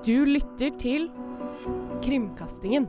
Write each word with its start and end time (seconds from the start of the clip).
Du 0.00 0.24
lytter 0.24 0.70
til 0.80 1.10
Krimkastingen. 2.00 2.86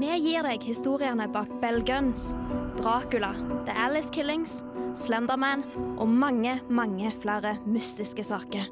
Vi 0.00 0.16
gir 0.24 0.42
deg 0.42 0.64
historiene 0.66 1.28
bak 1.30 1.52
Bell 1.62 1.78
Guns, 1.86 2.32
Dracula, 2.80 3.30
The 3.68 3.76
Alice 3.78 4.10
Killings, 4.10 4.56
Slenderman 4.98 5.62
og 6.02 6.10
mange, 6.10 6.56
mange 6.66 7.12
flere 7.22 7.54
mystiske 7.62 8.26
saker. 8.26 8.66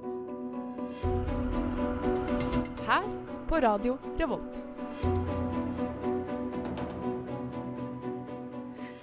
Her 2.88 3.06
på 3.46 3.62
Radio 3.62 4.00
Revolt. 4.18 4.58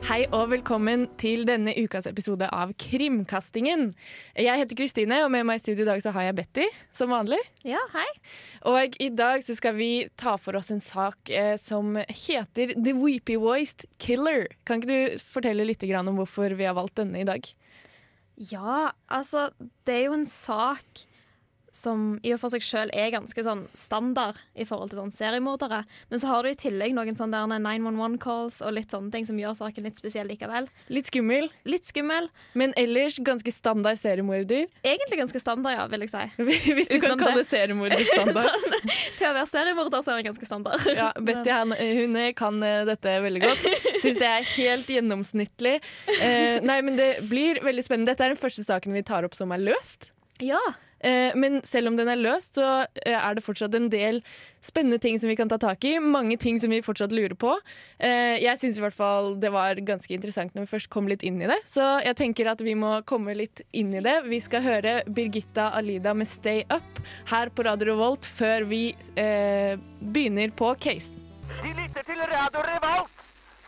Hei 0.05 0.27
og 0.37 0.51
velkommen 0.51 1.07
til 1.17 1.47
denne 1.49 1.71
ukas 1.81 2.05
episode 2.05 2.45
av 2.53 2.75
Krimkastingen. 2.77 3.87
Jeg 4.37 4.61
heter 4.61 4.77
Kristine, 4.77 5.23
og 5.25 5.31
med 5.33 5.47
meg 5.49 5.57
i 5.57 5.63
studio 5.63 5.81
i 5.81 5.87
dag 5.87 6.03
så 6.03 6.11
har 6.13 6.27
jeg 6.27 6.35
Betty, 6.37 6.67
som 6.93 7.09
vanlig. 7.09 7.39
Ja, 7.65 7.81
hei. 7.89 8.05
Og 8.69 8.99
i 9.01 9.07
dag 9.09 9.41
så 9.41 9.55
skal 9.57 9.73
vi 9.79 10.05
ta 10.21 10.35
for 10.37 10.59
oss 10.59 10.69
en 10.69 10.83
sak 10.85 11.31
eh, 11.33 11.55
som 11.57 11.97
heter 12.05 12.75
The 12.77 12.93
Weepy 12.93 13.39
Voiced 13.41 13.87
Killer. 13.97 14.45
Kan 14.69 14.83
ikke 14.83 14.93
du 14.93 15.25
fortelle 15.25 15.65
litt 15.65 15.81
om 15.97 16.13
hvorfor 16.21 16.53
vi 16.53 16.69
har 16.69 16.77
valgt 16.77 17.01
denne 17.01 17.25
i 17.25 17.25
dag? 17.25 17.49
Ja, 18.37 18.91
altså, 19.09 19.47
det 19.89 19.97
er 19.97 20.05
jo 20.11 20.19
en 20.19 20.29
sak 20.29 21.07
som 21.75 22.15
i 22.23 22.31
og 22.31 22.39
for 22.39 22.53
seg 22.53 22.63
sjøl 22.63 22.91
er 22.95 23.09
ganske 23.11 23.43
sånn 23.43 23.65
standard 23.75 24.37
i 24.55 24.63
forhold 24.67 24.93
til 24.93 25.01
sånn 25.01 25.11
seriemordere. 25.11 25.81
Men 26.09 26.21
så 26.21 26.29
har 26.31 26.45
du 26.47 26.49
i 26.53 26.57
tillegg 26.59 26.93
noen 26.95 27.17
sånne 27.19 27.41
911-calls 27.51 28.61
og 28.63 28.73
litt 28.77 28.93
sånne 28.95 29.11
ting 29.11 29.27
som 29.27 29.39
gjør 29.39 29.57
saken 29.59 29.83
litt 29.87 29.99
spesiell 29.99 30.29
likevel. 30.31 30.69
Litt 30.93 31.09
skummel, 31.11 31.49
Litt 31.67 31.87
skummel. 31.89 32.29
men 32.55 32.71
ellers 32.79 33.17
ganske 33.19 33.51
standard 33.51 33.99
seriemorder. 33.99 34.69
Egentlig 34.87 35.19
ganske 35.19 35.41
standard, 35.43 35.75
ja, 35.75 35.85
vil 35.91 36.05
jeg 36.05 36.13
si. 36.13 36.23
Hvis 36.79 36.91
du 36.93 36.97
kan 37.03 37.19
kalle 37.19 37.43
seriemorder 37.47 38.05
standard. 38.13 38.47
Sånn, 38.47 38.95
til 39.19 39.27
å 39.29 39.33
være 39.35 39.51
seriemorder 39.51 40.05
så 40.05 40.15
er 40.15 40.21
det 40.21 40.29
ganske 40.31 40.49
standard. 40.49 40.87
Ja, 40.95 41.09
Betty 41.19 41.51
han, 41.51 41.73
hun 41.75 42.15
kan 42.39 42.61
eh, 42.63 42.85
dette 42.87 43.17
veldig 43.25 43.41
godt. 43.43 43.65
Syns 43.99 44.21
det 44.21 44.29
er 44.31 44.47
helt 44.55 44.89
gjennomsnittlig. 44.95 45.75
Eh, 46.21 46.61
nei, 46.63 46.79
men 46.85 46.95
Det 46.95 47.09
blir 47.27 47.59
veldig 47.65 47.83
spennende. 47.83 48.13
Dette 48.13 48.29
er 48.29 48.31
den 48.35 48.39
første 48.39 48.63
saken 48.63 48.95
vi 48.95 49.03
tar 49.05 49.27
opp 49.27 49.35
som 49.35 49.51
er 49.51 49.59
løst. 49.65 50.13
Ja. 50.43 50.61
Eh, 51.03 51.35
men 51.35 51.59
selv 51.67 51.91
om 51.91 51.97
den 51.97 52.09
er 52.09 52.19
løst, 52.19 52.55
så 52.57 52.85
eh, 53.03 53.15
er 53.17 53.35
det 53.35 53.43
fortsatt 53.45 53.75
en 53.77 53.89
del 53.91 54.21
spennende 54.65 54.99
ting 55.01 55.19
som 55.21 55.29
vi 55.29 55.37
kan 55.37 55.49
ta 55.51 55.59
tak 55.61 55.83
i. 55.85 55.97
Mange 55.99 56.37
ting 56.41 56.59
som 56.61 56.71
vi 56.73 56.81
fortsatt 56.85 57.13
lurer 57.15 57.35
på. 57.39 57.53
Eh, 57.99 58.37
jeg 58.41 58.61
syns 58.61 58.79
i 58.79 58.85
hvert 58.85 58.97
fall 58.97 59.35
det 59.41 59.51
var 59.53 59.79
ganske 59.85 60.13
interessant 60.15 60.55
når 60.55 60.65
vi 60.65 60.73
først 60.73 60.91
kom 60.93 61.09
litt 61.11 61.25
inn 61.27 61.41
i 61.43 61.49
det. 61.51 61.59
Så 61.69 61.83
jeg 62.05 62.17
tenker 62.19 62.49
at 62.51 62.63
vi 62.65 62.77
må 62.79 62.97
komme 63.07 63.35
litt 63.37 63.61
inn 63.75 63.93
i 63.93 64.03
det. 64.05 64.21
Vi 64.29 64.41
skal 64.43 64.65
høre 64.65 64.97
Birgitta 65.07 65.69
Alida 65.77 66.15
med 66.17 66.27
'Stay 66.29 66.63
Up' 66.69 67.03
her 67.29 67.49
på 67.49 67.65
Radio 67.67 67.93
Revolt 67.93 68.25
før 68.25 68.65
vi 68.69 68.95
eh, 69.15 69.75
begynner 69.99 70.55
på 70.55 70.73
casen. 70.79 71.21
Vi 71.61 71.73
lytter 71.73 72.03
til 72.03 72.19
Radio 72.19 72.63
Revolt, 72.65 73.11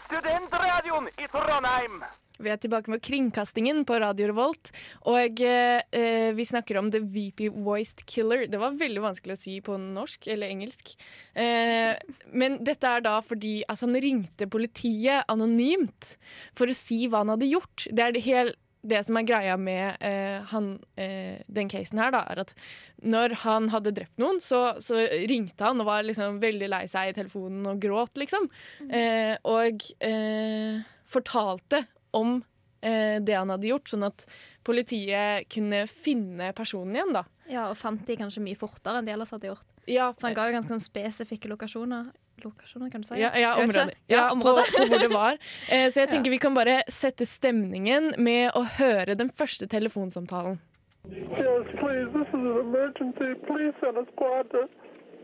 studentradioen 0.07 1.11
i 1.17 1.27
Trondheim. 1.31 2.01
Vi 2.43 2.51
er 2.53 2.59
tilbake 2.61 2.91
med 2.93 3.01
kringkastingen 3.05 3.83
på 3.87 3.97
Radio 4.01 4.29
Revolt. 4.29 4.69
Og 5.09 5.41
eh, 5.41 6.29
vi 6.37 6.45
snakker 6.45 6.77
om 6.79 6.91
The 6.93 7.01
VP 7.01 7.47
Voiced 7.55 8.05
Killer. 8.09 8.45
Det 8.49 8.59
var 8.61 8.77
veldig 8.77 9.03
vanskelig 9.03 9.37
å 9.37 9.41
si 9.41 9.57
på 9.65 9.77
norsk 9.81 10.29
eller 10.33 10.53
engelsk. 10.53 10.93
Eh, 11.33 11.97
men 12.33 12.59
dette 12.67 12.91
er 12.91 13.03
da 13.05 13.17
fordi 13.25 13.59
at 13.69 13.81
han 13.81 13.97
ringte 13.97 14.49
politiet 14.51 15.25
anonymt 15.31 16.13
for 16.57 16.69
å 16.69 16.77
si 16.77 17.05
hva 17.07 17.23
han 17.23 17.33
hadde 17.33 17.49
gjort. 17.49 17.87
Det 17.89 18.05
er 18.05 18.13
det, 18.13 18.23
hel, 18.27 18.53
det 18.85 19.01
som 19.07 19.17
er 19.17 19.27
greia 19.27 19.57
med 19.57 19.97
eh, 20.05 20.37
han, 20.53 20.75
eh, 21.01 21.41
den 21.49 21.73
casen 21.73 22.01
her, 22.03 22.13
da, 22.13 22.21
er 22.29 22.43
at 22.45 22.53
når 23.01 23.39
han 23.47 23.71
hadde 23.73 23.95
drept 23.97 24.21
noen, 24.21 24.41
så, 24.43 24.77
så 24.83 25.01
ringte 25.29 25.65
han 25.65 25.81
og 25.81 25.89
var 25.89 26.05
liksom 26.05 26.37
veldig 26.43 26.69
lei 26.69 26.85
seg 26.91 27.11
i 27.11 27.17
telefonen 27.17 27.65
og 27.73 27.81
gråt, 27.81 28.13
liksom. 28.21 28.45
Eh, 28.93 29.33
og 29.49 29.89
eh, 30.05 30.85
fortalte 31.07 31.87
om 32.17 32.37
eh, 32.81 33.17
det 33.23 33.37
han 33.37 33.49
hadde 33.53 33.69
gjort, 33.71 33.89
sånn 33.93 34.05
at 34.09 34.25
politiet 34.67 35.47
kunne 35.53 35.85
finne 35.87 36.51
personen 36.57 36.97
igjen, 36.97 37.13
da. 37.15 37.23
ja, 37.47 37.69
og 37.71 37.77
fant 37.79 38.03
de 38.07 38.17
kanskje 38.19 38.43
mye 38.43 38.59
fortere 38.59 38.99
enn 38.99 39.07
de 39.07 39.13
ellers 39.15 39.31
hadde 39.35 39.51
gjort. 39.53 39.67
Ja, 39.87 40.09
For 40.17 40.27
han 40.27 40.35
ga 40.35 40.49
jo 40.49 40.57
ganske 40.57 40.73
sånn 40.73 40.83
spesifikke 40.83 41.47
lokasjoner. 41.47 42.09
Lokasjoner, 42.43 42.89
kan 42.93 43.01
du 43.01 43.07
si? 43.07 43.15
ja, 43.21 43.31
ja, 43.39 43.53
området. 43.57 43.95
Ja, 44.11 44.27
Ja, 44.27 44.35
på, 44.35 44.51
på 44.75 44.87
hvor 44.91 44.99
det 45.01 45.07
var. 45.13 45.39
Eh, 45.73 45.87
så 45.89 46.03
jeg 46.03 46.11
tenker 46.11 46.29
vi 46.33 46.41
kan 46.43 46.53
bare 46.53 46.81
sette 46.91 47.25
stemningen 47.25 48.11
med 48.21 48.51
å 48.55 48.65
høre 48.77 49.15
den 49.17 49.31
første 49.31 49.65
telefonsamtalen. 49.71 50.59
Yes, 51.07 51.65
please. 51.79 52.11
This 52.11 52.27
is 52.27 52.35
an 52.35 52.59
emergency. 52.67 53.31
Please 53.47 53.73
send 53.79 53.95
a 53.97 54.03
squad 54.11 54.51
to 54.51 54.67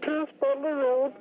Pierce 0.01 0.31
Butler 0.39 0.75
Road, 0.79 1.11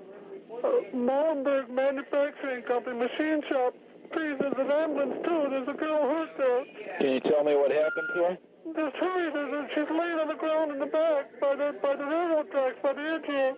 uh, 0.62 0.80
Molenberg 0.94 1.68
Manufacturing 1.68 2.62
Company, 2.70 2.94
machine 3.02 3.42
shop. 3.50 3.74
Please, 4.12 4.36
there's 4.40 4.58
an 4.58 4.70
ambulance 4.70 5.18
too. 5.26 5.40
There's 5.50 5.68
a 5.68 5.78
girl 5.84 6.02
hurt 6.12 6.30
there. 6.36 6.64
Can 7.00 7.12
you 7.14 7.20
tell 7.20 7.44
me 7.44 7.54
what 7.56 7.70
happened 7.72 8.08
to 8.14 8.20
her? 8.28 8.38
There's 8.76 8.92
hurry. 9.00 9.32
There's 9.32 9.52
a, 9.52 9.60
she's 9.74 9.90
laying 9.90 10.18
on 10.22 10.28
the 10.28 10.34
ground 10.34 10.70
in 10.72 10.78
the 10.78 10.86
back 10.86 11.24
by 11.40 11.56
the 11.56 11.74
by 11.82 11.96
the 11.96 12.04
railroad 12.04 12.50
tracks 12.50 12.78
by 12.82 12.92
the 12.92 13.04
edge 13.14 13.26
here. 13.26 13.54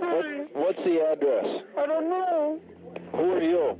What, 0.00 0.56
What's 0.62 0.82
the 0.84 0.96
address? 1.12 1.46
I 1.78 1.86
don't 1.86 2.08
know. 2.10 2.60
Who 3.12 3.32
are 3.36 3.42
you? 3.42 3.78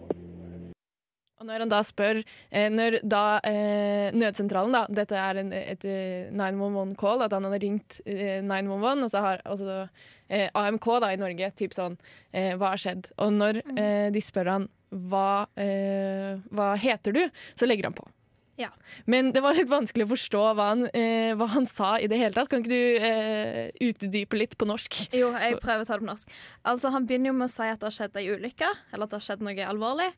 Og 1.39 1.47
når 1.47 1.63
han 1.63 1.71
da 1.71 1.83
spør 1.87 2.19
eh, 2.51 2.69
Når 2.73 2.97
da 3.07 3.39
eh, 3.47 4.15
nødsentralen, 4.15 4.75
da 4.75 4.87
Dette 4.91 5.19
er 5.19 5.39
en, 5.43 5.53
et 5.55 5.85
eh, 5.87 6.31
911-call, 6.35 7.23
at 7.23 7.35
han 7.37 7.47
hadde 7.47 7.61
ringt 7.63 8.01
eh, 8.07 8.41
911, 8.43 9.05
og 9.07 9.13
så 9.13 9.23
har 9.23 9.45
også, 9.47 9.77
eh, 10.29 10.49
AMK 10.55 10.89
da 11.05 11.13
i 11.15 11.21
Norge 11.21 11.53
typ 11.55 11.77
sånn 11.77 11.95
eh, 12.33 12.57
Hva 12.59 12.75
har 12.75 12.83
skjedd? 12.83 13.13
Og 13.23 13.37
når 13.39 13.63
eh, 13.77 14.09
de 14.15 14.23
spør 14.25 14.51
han 14.57 14.67
hva, 14.91 15.47
eh, 15.59 16.39
hva 16.55 16.73
heter 16.81 17.17
du, 17.17 17.25
så 17.55 17.69
legger 17.69 17.91
han 17.91 17.99
på. 17.99 18.07
Ja. 18.59 18.73
Men 19.07 19.31
det 19.31 19.41
var 19.45 19.55
litt 19.55 19.71
vanskelig 19.71 20.09
å 20.09 20.11
forstå 20.11 20.41
hva 20.59 20.73
han, 20.73 20.89
eh, 20.91 21.31
hva 21.39 21.47
han 21.53 21.69
sa 21.71 21.93
i 22.03 22.09
det 22.11 22.19
hele 22.19 22.35
tatt. 22.35 22.51
Kan 22.51 22.65
ikke 22.65 22.75
du 22.75 23.07
eh, 23.07 23.71
utdype 23.87 24.41
litt 24.41 24.57
på 24.59 24.67
norsk? 24.67 24.99
Jo, 25.15 25.31
jeg 25.39 25.61
prøver 25.63 25.85
å 25.85 25.87
ta 25.87 25.95
det 25.95 26.03
på 26.03 26.11
norsk. 26.11 26.35
Altså, 26.67 26.91
Han 26.91 27.07
begynner 27.07 27.31
jo 27.31 27.39
med 27.39 27.47
å 27.47 27.55
si 27.55 27.69
at 27.71 27.79
det 27.79 27.87
har 27.87 27.95
skjedd 27.95 28.19
ei 28.19 28.27
ulykke, 28.35 28.73
eller 28.91 29.07
at 29.07 29.15
det 29.15 29.21
har 29.21 29.27
skjedd 29.29 29.47
noe 29.47 29.71
alvorlig. 29.71 30.11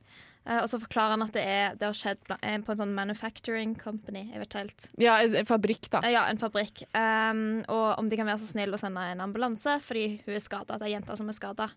Eh, 0.48 0.56
og 0.62 0.68
så 0.72 0.80
forklarer 0.80 1.18
han 1.18 1.24
at 1.26 1.34
det, 1.36 1.42
er, 1.44 1.74
det 1.76 1.84
har 1.84 1.96
skjedd 1.96 2.22
eh, 2.38 2.56
på 2.64 2.72
en 2.72 2.80
sånn 2.80 2.94
manufacturing 2.96 3.74
company. 3.78 4.24
Jeg 4.30 4.40
vet 4.40 4.48
ikke 4.48 4.62
helt. 4.64 4.86
Ja, 5.02 5.18
en 5.20 5.48
fabrikk, 5.48 5.90
da. 5.92 6.00
Eh, 6.06 6.14
ja, 6.14 6.24
en 6.32 6.40
fabrikk. 6.40 6.86
Um, 6.96 7.60
og 7.68 8.00
om 8.00 8.08
de 8.08 8.18
kan 8.18 8.28
være 8.28 8.40
så 8.42 8.48
snill 8.54 8.72
å 8.72 8.80
sende 8.80 9.04
en 9.12 9.20
ambulanse 9.24 9.76
fordi 9.84 10.22
hun 10.24 10.38
er 10.38 10.44
skada. 10.44 10.80
Det 10.80 10.88
er 10.88 10.96
jenta 10.96 11.18
som 11.18 11.28
er 11.28 11.36
skada. 11.36 11.68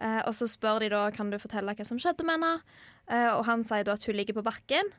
Eh, 0.00 0.20
og 0.24 0.34
så 0.36 0.48
spør 0.50 0.82
de 0.84 0.90
da 0.92 1.04
kan 1.14 1.30
du 1.30 1.38
fortelle 1.40 1.76
hva 1.76 1.86
som 1.86 2.00
skjedde 2.00 2.26
med 2.26 2.38
henne. 2.38 2.52
Eh, 3.10 3.30
og 3.34 3.44
han 3.48 3.64
sier 3.66 3.86
da 3.86 3.96
at 3.98 4.04
hun 4.08 4.16
ligger 4.16 4.38
på 4.38 4.46
bakken 4.46 4.92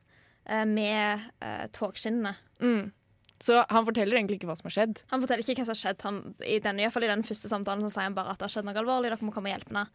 eh, 0.46 0.66
med 0.70 1.30
uh, 1.44 1.68
togskinnene. 1.74 2.36
Mm. 2.62 2.92
Så 3.42 3.64
han 3.70 3.88
forteller 3.88 4.20
egentlig 4.20 4.38
ikke 4.38 4.50
hva 4.52 4.58
som 4.60 4.70
har 4.70 4.76
skjedd. 4.76 5.02
Han 5.10 5.24
forteller 5.24 5.48
ikke 5.48 5.64
hva 5.64 5.72
som 5.72 5.74
har 5.74 5.82
skjedd. 5.82 6.04
Han, 6.06 6.20
i, 6.46 6.60
den, 6.62 6.82
i, 6.82 6.90
fall 6.94 7.08
I 7.08 7.10
den 7.10 7.26
første 7.26 7.50
samtalen 7.50 7.88
så 7.88 7.96
sier 7.96 8.10
han 8.10 8.18
bare 8.18 8.36
at 8.36 8.42
det 8.42 8.46
har 8.46 8.54
skjedd 8.54 8.68
noe 8.68 8.78
alvorlig. 8.78 9.10
Dere 9.10 9.26
må 9.26 9.34
komme 9.34 9.50
og 9.50 9.56
hjelpe 9.56 9.74
henne. 9.74 9.88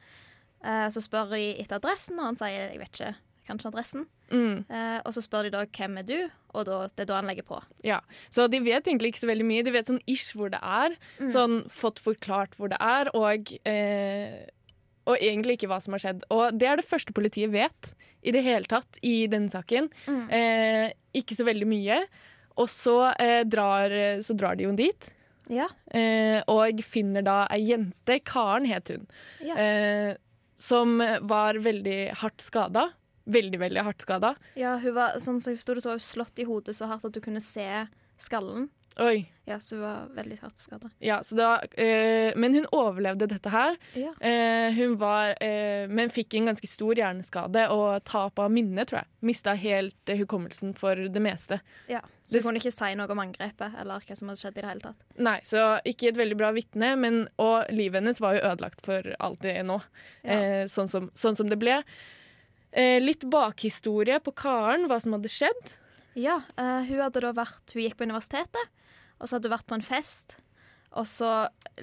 Eh, 0.67 0.89
så 0.91 1.03
spør 1.05 1.31
de 1.37 1.45
etter 1.55 1.79
adressen, 1.79 2.19
og 2.19 2.33
han 2.33 2.39
sier 2.41 2.57
jeg 2.57 2.81
vet 2.81 2.91
ikke, 2.91 3.13
kanskje 3.47 3.71
adressen. 3.71 4.09
Mm. 4.33 4.65
Eh, 4.67 4.99
og 5.07 5.15
så 5.15 5.23
spør 5.23 5.47
de 5.47 5.55
da 5.55 5.63
hvem 5.69 6.01
er 6.03 6.09
du, 6.09 6.17
og 6.57 6.67
da, 6.67 6.81
det 6.91 7.05
er 7.05 7.11
da 7.13 7.21
han 7.21 7.31
legger 7.31 7.47
på. 7.47 7.61
Ja, 7.87 8.01
Så 8.35 8.49
de 8.51 8.59
vet 8.65 8.89
egentlig 8.89 9.15
ikke 9.15 9.23
så 9.23 9.31
veldig 9.31 9.47
mye. 9.47 9.63
De 9.67 9.75
vet 9.77 9.93
sånn 9.93 10.03
ish 10.11 10.35
hvor 10.35 10.51
det 10.51 10.59
er. 10.59 10.97
Sånn 11.31 11.61
fått 11.71 12.03
forklart 12.03 12.59
hvor 12.59 12.73
det 12.73 12.81
er, 12.83 13.13
og, 13.15 13.53
eh, 13.69 14.49
og 15.07 15.17
egentlig 15.23 15.57
ikke 15.59 15.69
hva 15.71 15.81
som 15.83 15.95
har 15.97 16.03
skjedd. 16.03 16.25
Og 16.35 16.57
det 16.59 16.69
er 16.69 16.77
det 16.81 16.87
første 16.89 17.15
politiet 17.17 17.53
vet 17.55 17.93
i 18.27 18.33
det 18.35 18.43
hele 18.43 18.67
tatt 18.71 18.99
i 19.07 19.27
denne 19.31 19.49
saken. 19.53 19.89
Eh, 20.31 20.91
ikke 21.15 21.37
så 21.39 21.47
veldig 21.47 21.69
mye. 21.71 22.01
Og 22.57 22.69
så, 22.73 23.13
eh, 23.21 23.45
drar, 23.45 23.91
så 24.25 24.35
drar 24.37 24.57
de 24.57 24.65
jo 24.65 24.73
dit. 24.77 25.11
Ja. 25.53 25.69
Eh, 25.95 26.41
og 26.51 26.81
finner 26.83 27.23
da 27.23 27.47
ei 27.55 27.61
jente, 27.69 28.19
Karen 28.27 28.67
het 28.67 28.89
hun, 28.89 29.07
Ja. 29.45 29.55
eh, 29.55 30.17
som 30.57 30.99
var 31.23 31.55
veldig 31.55 32.15
hardt 32.17 32.41
skada. 32.41 32.89
Veldig, 33.29 33.59
veldig 33.59 33.83
hardt 33.83 34.03
skada. 34.03 34.35
Ja, 34.57 34.77
hun 34.79 34.95
var 34.95 35.15
sånn 35.19 35.41
som 35.43 35.55
så 35.55 35.81
så 35.81 35.91
var 35.91 35.99
hun 35.99 35.99
slått 36.01 36.39
i 36.39 36.45
hodet 36.47 36.75
så 36.75 36.87
hardt 36.89 37.05
at 37.05 37.13
du 37.13 37.21
kunne 37.21 37.43
se 37.43 37.87
skallen. 38.19 38.71
Oi. 38.99 39.27
Ja, 39.47 39.59
så 39.61 39.77
hun 39.77 39.83
var 39.85 40.07
veldig 40.17 40.39
hardt 40.41 40.59
skada. 40.59 40.89
Ja, 41.05 41.19
så 41.23 41.37
eh, 41.79 42.33
men 42.37 42.55
hun 42.57 42.65
overlevde 42.75 43.29
dette 43.31 43.51
her. 43.53 43.77
Ja. 43.95 44.15
Eh, 44.25 44.73
hun 44.75 44.97
var, 44.99 45.35
eh, 45.45 45.85
men 45.93 46.09
fikk 46.11 46.35
en 46.39 46.49
ganske 46.49 46.67
stor 46.67 46.97
hjerneskade 46.99 47.67
og 47.71 48.03
tap 48.09 48.41
av 48.43 48.51
minne, 48.51 48.87
tror 48.89 49.03
jeg. 49.03 49.11
Mista 49.29 49.55
helt 49.55 50.09
eh, 50.11 50.17
hukommelsen 50.23 50.73
for 50.75 50.97
det 50.97 51.23
meste. 51.23 51.61
ja. 51.93 52.01
Så 52.27 52.33
Det- 52.33 52.43
hun 52.43 52.49
kunne 52.51 52.59
ikke 52.59 52.73
si 52.75 52.95
noe 52.99 53.07
om 53.13 53.21
angrepet 53.23 53.77
eller 53.79 54.01
hva 54.03 54.17
som 54.19 54.29
hadde 54.33 54.41
skjedd 54.41 54.57
i 54.59 54.61
det 54.61 54.67
hele 54.67 54.81
tatt. 54.83 55.05
Nei, 55.23 55.37
så 55.47 55.61
ikke 55.87 56.09
et 56.09 56.17
veldig 56.19 56.37
bra 56.37 56.49
vitne, 56.51 56.89
men, 56.99 57.29
og 57.39 57.69
livet 57.71 58.01
hennes 58.03 58.19
var 58.19 58.35
jo 58.35 58.41
ødelagt 58.49 58.81
for 58.83 59.15
alltid 59.21 59.61
nå. 59.69 59.77
Ja. 60.25 60.33
Eh, 60.33 60.65
sånn, 60.67 60.89
som, 60.91 61.07
sånn 61.15 61.37
som 61.39 61.47
det 61.49 61.61
ble. 61.63 61.85
Eh, 62.73 62.99
litt 63.01 63.23
bakhistorie 63.31 64.19
på 64.19 64.35
Karen, 64.35 64.89
hva 64.91 64.99
som 65.01 65.15
hadde 65.15 65.31
skjedd. 65.31 65.77
Ja, 66.19 66.41
eh, 66.59 66.83
hun 66.89 66.99
hadde 66.99 67.21
da 67.23 67.31
vært 67.37 67.73
Hun 67.77 67.83
gikk 67.85 67.95
på 68.01 68.09
universitetet, 68.09 68.73
og 69.19 69.27
så 69.27 69.37
hadde 69.37 69.49
du 69.49 69.55
vært 69.55 69.69
på 69.69 69.77
en 69.79 69.85
fest. 69.85 70.37
Og 70.97 71.05
så 71.09 71.31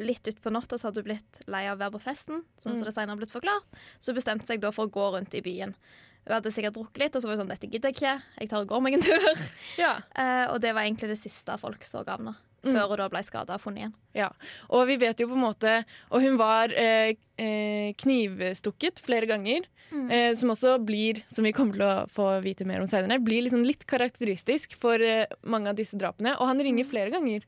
litt 0.02 0.26
utpå 0.30 0.50
natta 0.54 0.78
så 0.80 0.90
hadde 0.90 1.04
du 1.04 1.10
blitt 1.10 1.44
lei 1.52 1.66
av 1.68 1.78
å 1.78 1.82
være 1.84 1.96
på 1.98 2.06
festen, 2.08 2.42
sånn 2.62 2.78
som 2.78 2.88
det 2.88 2.96
senere 2.96 3.14
har 3.14 3.22
blitt 3.22 3.34
forklart. 3.34 3.82
Så 4.02 4.16
bestemte 4.18 4.50
seg 4.50 4.64
da 4.64 4.72
for 4.74 4.90
å 4.90 4.94
gå 4.94 5.10
rundt 5.14 5.36
i 5.38 5.44
byen. 5.46 5.76
Hun 6.24 6.38
hadde 6.38 6.54
sikkert 6.56 6.78
drukket 6.78 7.02
litt, 7.02 7.18
og 7.18 7.22
så 7.22 7.30
var 7.30 7.36
hun 7.36 7.44
sånn 7.44 7.52
Dette 7.52 7.70
gidder 7.70 7.92
jeg 7.92 8.00
ikke. 8.00 8.16
Jeg 8.40 8.50
tar 8.50 8.64
og 8.64 8.72
går 8.72 8.84
meg 8.86 8.98
en 8.98 9.06
tur. 9.06 9.46
Ja. 9.82 9.98
Uh, 10.16 10.54
og 10.54 10.62
det 10.64 10.72
var 10.74 10.88
egentlig 10.88 11.12
det 11.12 11.20
siste 11.20 11.58
folk 11.62 11.86
så 11.88 12.02
av 12.06 12.16
henne. 12.16 12.36
Før 12.64 12.88
hun 12.88 12.98
da 13.02 13.10
ble 13.12 13.22
skada 13.28 13.58
og 13.58 13.62
funnet 13.62 13.84
igjen. 13.84 13.94
Ja, 14.16 14.30
og 14.72 14.88
vi 14.88 14.96
vet 15.02 15.20
jo 15.20 15.28
på 15.28 15.36
en 15.36 15.44
måte 15.44 15.72
Og 16.12 16.22
hun 16.24 16.38
var 16.40 16.72
eh, 16.72 17.16
eh, 17.38 17.94
knivstukket 18.00 19.02
flere 19.04 19.28
ganger. 19.28 19.68
Eh, 19.94 20.32
som 20.34 20.50
også 20.50 20.80
blir, 20.82 21.20
som 21.30 21.46
vi 21.46 21.52
kommer 21.54 21.78
til 21.78 21.84
å 21.86 22.06
få 22.10 22.26
vite 22.42 22.66
mer 22.66 22.82
om 22.82 22.88
senere, 22.90 23.20
blir 23.22 23.44
liksom 23.46 23.62
litt 23.68 23.86
karakteristisk 23.86 24.74
for 24.80 24.98
eh, 24.98 25.28
mange 25.46 25.70
av 25.70 25.78
disse 25.78 26.00
drapene. 26.00 26.34
Og 26.40 26.50
han 26.50 26.64
ringer 26.66 26.88
flere 26.90 27.14
ganger. 27.14 27.46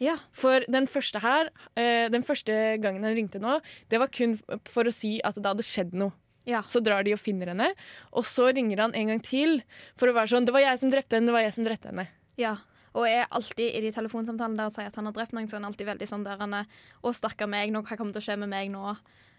Ja. 0.00 0.16
For 0.32 0.64
den 0.70 0.86
første 0.88 1.20
her, 1.20 1.50
eh, 1.76 2.06
den 2.08 2.24
første 2.24 2.78
gangen 2.80 3.04
han 3.04 3.16
ringte 3.18 3.42
nå, 3.42 3.58
det 3.90 4.00
var 4.00 4.08
kun 4.14 4.38
for 4.64 4.88
å 4.88 4.94
si 4.94 5.18
at 5.20 5.36
det 5.36 5.44
hadde 5.50 5.66
skjedd 5.66 5.92
noe. 5.98 6.14
Ja. 6.48 6.62
Så 6.64 6.80
drar 6.80 7.04
de 7.04 7.12
og 7.12 7.20
finner 7.20 7.50
henne, 7.52 7.74
og 8.16 8.24
så 8.24 8.48
ringer 8.56 8.80
han 8.86 8.94
en 8.96 9.12
gang 9.12 9.20
til 9.20 9.58
for 10.00 10.08
å 10.08 10.16
være 10.16 10.32
sånn 10.32 10.46
'Det 10.46 10.54
var 10.54 10.64
jeg 10.64 10.78
som 10.80 10.90
drepte 10.90 11.16
henne, 11.16 11.26
det 11.28 11.36
var 11.36 11.44
jeg 11.44 11.52
som 11.52 11.64
drepte 11.64 11.88
henne'. 11.92 12.08
ja. 12.38 12.56
Og 12.98 13.06
er 13.06 13.28
alltid 13.30 13.76
i 13.78 13.82
de 13.84 13.92
telefonsamtalene 13.94 14.58
der 14.58 14.70
og 14.70 14.74
sier 14.74 14.90
at 14.90 14.98
han 14.98 15.06
har 15.06 15.14
drept 15.14 15.34
noen, 15.36 15.46
så 15.46 15.56
er 15.56 15.62
han 15.62 15.70
alltid 15.70 15.86
veldig 15.86 16.08
sånn 16.10 16.26
der 16.26 16.40
han 16.42 16.56
er 16.60 16.68
Å, 16.98 17.14
stakkar 17.14 17.50
meg, 17.50 17.70
noe 17.70 17.86
hva 17.86 17.98
kommer 17.98 18.16
til 18.16 18.24
å 18.24 18.26
skje 18.26 18.38
med 18.42 18.50
meg 18.50 18.72
nå? 18.74 18.96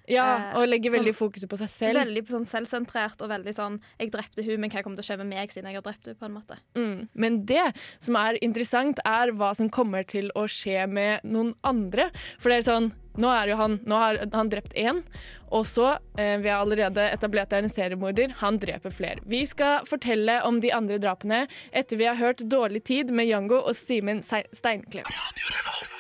Ja, 0.10 0.26
Eh, 0.40 0.58
Og 0.60 0.68
legger 0.68 0.92
veldig 0.92 1.14
sånn- 1.14 1.32
fokuset 1.32 1.50
på 1.50 1.58
seg 1.58 1.70
selv. 1.70 2.00
Veldig 2.00 2.24
sånn 2.28 2.46
selvsentrert 2.46 3.22
og 3.22 3.30
veldig 3.30 3.54
sånn 3.54 3.80
Jeg 4.00 4.12
drepte 4.12 4.44
hun, 4.44 4.60
men 4.62 4.70
hva 4.70 4.82
kommer 4.84 4.98
til 4.98 5.04
å 5.06 5.10
skje 5.10 5.18
med 5.24 5.28
meg 5.28 5.50
siden 5.52 5.66
jeg 5.72 5.76
har 5.76 5.82
drept 5.86 6.06
hun 6.08 6.16
på 6.16 6.26
en 6.26 6.34
måte? 6.34 6.58
Mm. 6.76 7.08
Men 7.16 7.46
det 7.46 7.76
som 8.00 8.16
er 8.16 8.38
interessant, 8.42 9.00
er 9.06 9.32
hva 9.32 9.56
som 9.56 9.70
kommer 9.70 10.04
til 10.08 10.32
å 10.36 10.44
skje 10.50 10.88
med 10.90 11.22
noen 11.24 11.54
andre. 11.64 12.10
For 12.40 12.50
det 12.50 12.66
er 12.68 12.72
sånn 12.72 12.92
Nå, 13.20 13.28
er 13.28 13.50
jo 13.50 13.56
han, 13.58 13.80
nå 13.84 13.96
har 13.98 14.18
han 14.32 14.48
drept 14.50 14.72
én, 14.78 15.04
og 15.52 15.66
så 15.66 15.98
eh, 16.18 16.38
Vi 16.38 16.48
har 16.48 16.64
allerede 16.64 17.12
etablert 17.12 17.52
er 17.52 17.64
en 17.64 17.68
seriemorder. 17.68 18.32
Han 18.40 18.58
dreper 18.60 18.90
flere. 18.92 19.20
Vi 19.26 19.44
skal 19.46 19.84
fortelle 19.84 20.42
om 20.46 20.62
de 20.62 20.72
andre 20.72 20.98
drapene 21.00 21.48
etter 21.74 21.98
vi 21.98 22.06
har 22.06 22.16
hørt 22.16 22.38
'Dårlig 22.48 22.84
tid' 22.86 23.10
med 23.12 23.28
Jango 23.28 23.58
og 23.60 23.76
Simen 23.76 24.22
Sei- 24.24 24.46
Radio 24.64 25.04
Du 25.04 25.99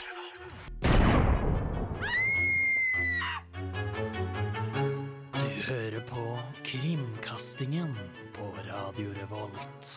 hører 5.69 6.01
på 6.09 6.23
Krimkastingen 6.65 7.91
på 8.35 8.47
Radio 8.67 9.11
Revolt. 9.17 9.89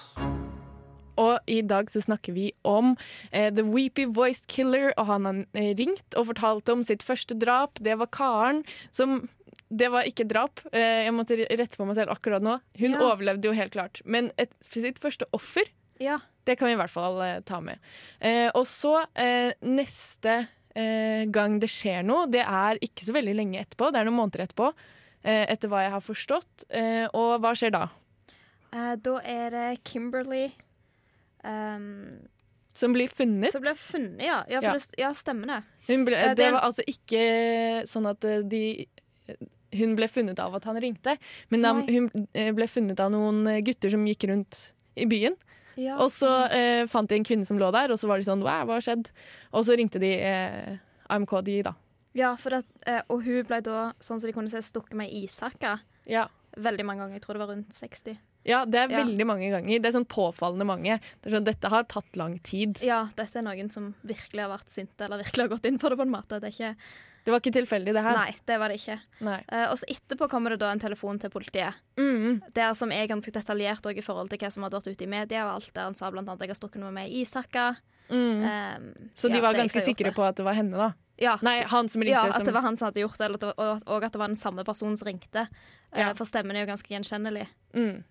Og 1.21 1.51
i 1.51 1.61
dag 1.69 1.91
så 1.93 2.01
snakker 2.05 2.35
vi 2.37 2.49
om 2.67 2.95
eh, 3.31 3.51
The 3.55 3.65
Weepy 3.69 4.07
Voiced 4.17 4.47
Killer, 4.53 4.91
og 4.99 5.09
han 5.11 5.29
har 5.29 5.75
ringt 5.79 6.17
og 6.19 6.29
fortalt 6.31 6.69
om 6.73 6.85
sitt 6.87 7.05
første 7.05 7.37
drap. 7.41 7.81
Det 7.85 7.97
var 8.01 8.11
Karen 8.13 8.63
som 8.91 9.29
Det 9.73 9.89
var 9.89 10.05
ikke 10.05 10.27
drap. 10.29 10.61
Eh, 10.73 11.07
jeg 11.07 11.13
måtte 11.17 11.37
rette 11.49 11.79
på 11.81 11.87
meg 11.89 11.97
selv 11.97 12.13
akkurat 12.13 12.45
nå. 12.45 12.59
Hun 12.79 12.93
Ja. 12.93 13.01
overlevde 13.09 13.49
jo 13.49 13.53
helt 13.57 13.73
klart. 13.73 14.03
Men 14.05 14.31
et, 14.37 14.53
sitt 14.61 14.99
første 15.01 15.25
offer, 15.33 15.65
Ja. 15.99 16.19
det 16.45 16.59
kan 16.59 16.69
vi 16.69 16.75
i 16.75 16.77
hvert 16.77 16.91
fall 16.93 17.21
eh, 17.23 17.41
ta 17.41 17.61
med. 17.61 17.79
Eh, 18.21 18.51
og 18.55 18.67
så 18.67 19.07
eh, 19.17 19.53
neste 19.63 20.49
eh, 20.77 21.25
gang 21.25 21.59
det 21.59 21.71
skjer 21.71 22.05
noe, 22.05 22.27
det 22.29 22.45
er 22.45 22.77
ikke 22.85 23.05
så 23.05 23.13
veldig 23.17 23.35
lenge 23.35 23.61
etterpå. 23.65 23.93
Det 23.93 24.01
er 24.01 24.05
noen 24.05 24.21
måneder 24.21 24.45
etterpå, 24.47 24.73
etter 25.23 25.71
hva 25.71 25.85
jeg 25.85 25.93
har 25.95 26.03
forstått. 26.03 26.65
Eh, 26.71 27.07
og 27.15 27.41
hva 27.43 27.53
skjer 27.59 27.75
da? 27.75 27.87
Eh, 28.73 28.95
da 29.05 29.17
er 29.29 29.51
det 29.53 29.67
Kimberly 29.89 30.47
um, 31.45 32.09
Som 32.75 32.95
blir 32.97 33.11
funnet. 33.13 33.53
som 33.53 33.63
blir 33.63 33.77
funnet, 33.77 34.23
ja. 34.25 34.43
Ja, 34.49 34.61
Ja. 34.63 34.73
Det, 34.73 34.99
ja 34.99 35.13
stemmer 35.15 35.47
det. 35.47 35.63
Ble, 36.07 36.17
Eh, 36.17 36.35
det 36.35 36.53
var 36.53 36.63
altså 36.63 36.85
ikke 36.89 37.87
sånn 37.91 38.07
at 38.09 38.25
eh, 38.25 38.41
de 38.47 38.87
Hun 39.73 39.97
ble 39.97 40.07
funnet 40.09 40.39
av 40.39 40.55
at 40.55 40.65
han 40.69 40.77
ringte, 40.77 41.17
men 41.49 41.63
da, 41.65 41.73
hun 41.73 42.11
eh, 42.37 42.51
ble 42.53 42.67
funnet 42.69 42.99
av 43.01 43.09
noen 43.11 43.47
eh, 43.49 43.63
gutter 43.65 43.89
som 43.89 44.05
gikk 44.05 44.27
rundt 44.29 44.75
i 45.01 45.07
byen. 45.09 45.33
Ja. 45.81 45.97
Og 45.97 46.11
så 46.13 46.29
eh, 46.53 46.85
fant 46.93 47.09
de 47.09 47.17
en 47.17 47.25
kvinne 47.25 47.49
som 47.49 47.57
lå 47.57 47.71
der, 47.73 47.89
og 47.89 47.97
så 47.97 48.11
var 48.11 48.21
de 48.21 48.27
sånn 48.27 48.43
hva 48.45 48.59
har 48.69 48.85
skjedd? 48.85 49.09
Og 49.57 49.65
så 49.65 49.77
ringte 49.81 49.99
de 50.03 50.11
eh, 50.21 50.77
AMKDI, 51.09 51.63
da. 51.65 51.73
Ja, 52.15 52.35
for 52.37 52.55
at, 52.55 52.67
eh, 52.87 53.01
og 53.09 53.23
hun 53.25 53.43
ble 53.49 53.61
da, 53.63 53.93
sånn 54.01 54.21
som 54.21 54.27
de 54.29 54.33
kunne 54.37 54.51
se, 54.53 54.59
stukket 54.59 54.95
med 54.95 55.11
ishakka 55.11 55.79
Ja. 56.07 56.27
veldig 56.59 56.85
mange 56.85 56.99
ganger. 57.07 57.15
Jeg 57.15 57.23
tror 57.23 57.35
det 57.39 57.41
var 57.47 57.55
rundt 57.55 57.73
60. 57.73 58.19
ja, 58.45 58.65
det 58.65 58.75
er 58.81 58.89
Ja. 58.91 59.05
veldig 59.05 59.25
mange 59.27 59.51
ganger. 59.51 59.81
Det 59.81 59.87
er 59.95 59.99
sånn 60.01 60.07
påfallende 60.09 60.67
mange. 60.67 61.01
Det 61.23 61.33
er 61.33 61.39
sånn, 61.39 61.45
Dette 61.45 61.69
har 61.71 61.85
tatt 61.85 62.17
lang 62.17 62.39
tid. 62.43 62.83
Ja, 62.83 63.07
dette 63.17 63.37
er 63.37 63.43
noen 63.43 63.71
som 63.73 63.95
virkelig 64.05 64.41
har 64.41 64.59
vært 64.59 64.69
sinte, 64.69 65.01
eller 65.05 65.23
virkelig 65.23 65.49
har 65.49 65.57
gått 65.57 65.65
inn 65.67 65.79
for 65.79 65.91
det 65.91 65.99
på 65.99 66.03
en 66.03 66.11
måte. 66.11 66.41
Det 66.41 66.45
er 66.45 66.51
ikke, 66.75 66.77
Det 67.25 67.31
var 67.31 67.39
ikke 67.41 67.53
tilfeldig, 67.55 67.93
det 67.95 68.03
her. 68.03 68.15
nei, 68.17 68.35
det 68.47 68.59
var 68.59 68.69
det 68.69 68.81
ikke. 68.81 69.01
Eh, 69.49 69.67
og 69.71 69.79
så 69.79 69.85
etterpå 69.89 70.29
kommer 70.29 70.51
det 70.51 70.59
da 70.59 70.73
en 70.73 70.81
telefon 70.81 71.21
til 71.21 71.31
politiet. 71.31 71.73
Mm. 71.97 72.43
Der 72.53 72.75
som 72.75 72.91
er 72.91 73.07
ganske 73.07 73.31
detaljert 73.33 73.87
i 73.97 74.01
forhold 74.03 74.29
til 74.29 74.39
hva 74.39 74.51
som 74.51 74.65
hadde 74.65 74.75
vært 74.83 74.91
ute 74.93 75.03
i 75.03 75.07
media. 75.07 75.45
og 75.47 75.63
alt 75.63 75.73
der 75.73 75.83
Han 75.85 75.95
sa 75.95 76.11
blant 76.11 76.29
annet 76.29 76.43
at 76.43 76.49
jeg 76.49 76.57
har 76.57 76.69
stukket 76.69 76.81
noe 76.83 76.91
med 76.91 77.09
ishakka. 77.11 77.77
Mm. 78.11 78.43
Um, 78.43 78.95
Så 79.15 79.29
de 79.31 79.37
ja, 79.37 79.41
var 79.41 79.55
ganske 79.55 79.81
sikre 79.81 80.13
på 80.13 80.23
at 80.29 80.35
det 80.35 80.45
var 80.45 80.55
henne, 80.55 80.73
da? 80.77 80.93
Ja, 81.19 81.39
Nei, 81.43 81.63
han 81.69 81.89
som 81.89 82.01
ringte. 82.03 82.15
ja, 82.17 82.33
at 82.33 82.45
det 82.45 82.53
var 82.55 82.63
han 82.63 82.77
som 82.77 82.87
hadde 82.89 83.01
gjort 83.05 83.19
det, 83.19 83.25
eller 83.27 83.53
og, 83.57 83.83
og 83.87 84.05
at 84.05 84.13
det 84.13 84.19
var 84.19 84.29
den 84.29 84.37
samme 84.37 84.65
personen 84.65 84.97
som 84.97 85.07
ringte. 85.09 85.47
Eh, 85.93 86.01
Ja. 86.01 86.15
for 86.15 86.25
stemmen 86.25 86.57
er 86.57 86.65
jo 86.65 86.73
ganske 86.73 86.89
gjenkjennelig. 86.89 87.47
Mm. 87.75 88.03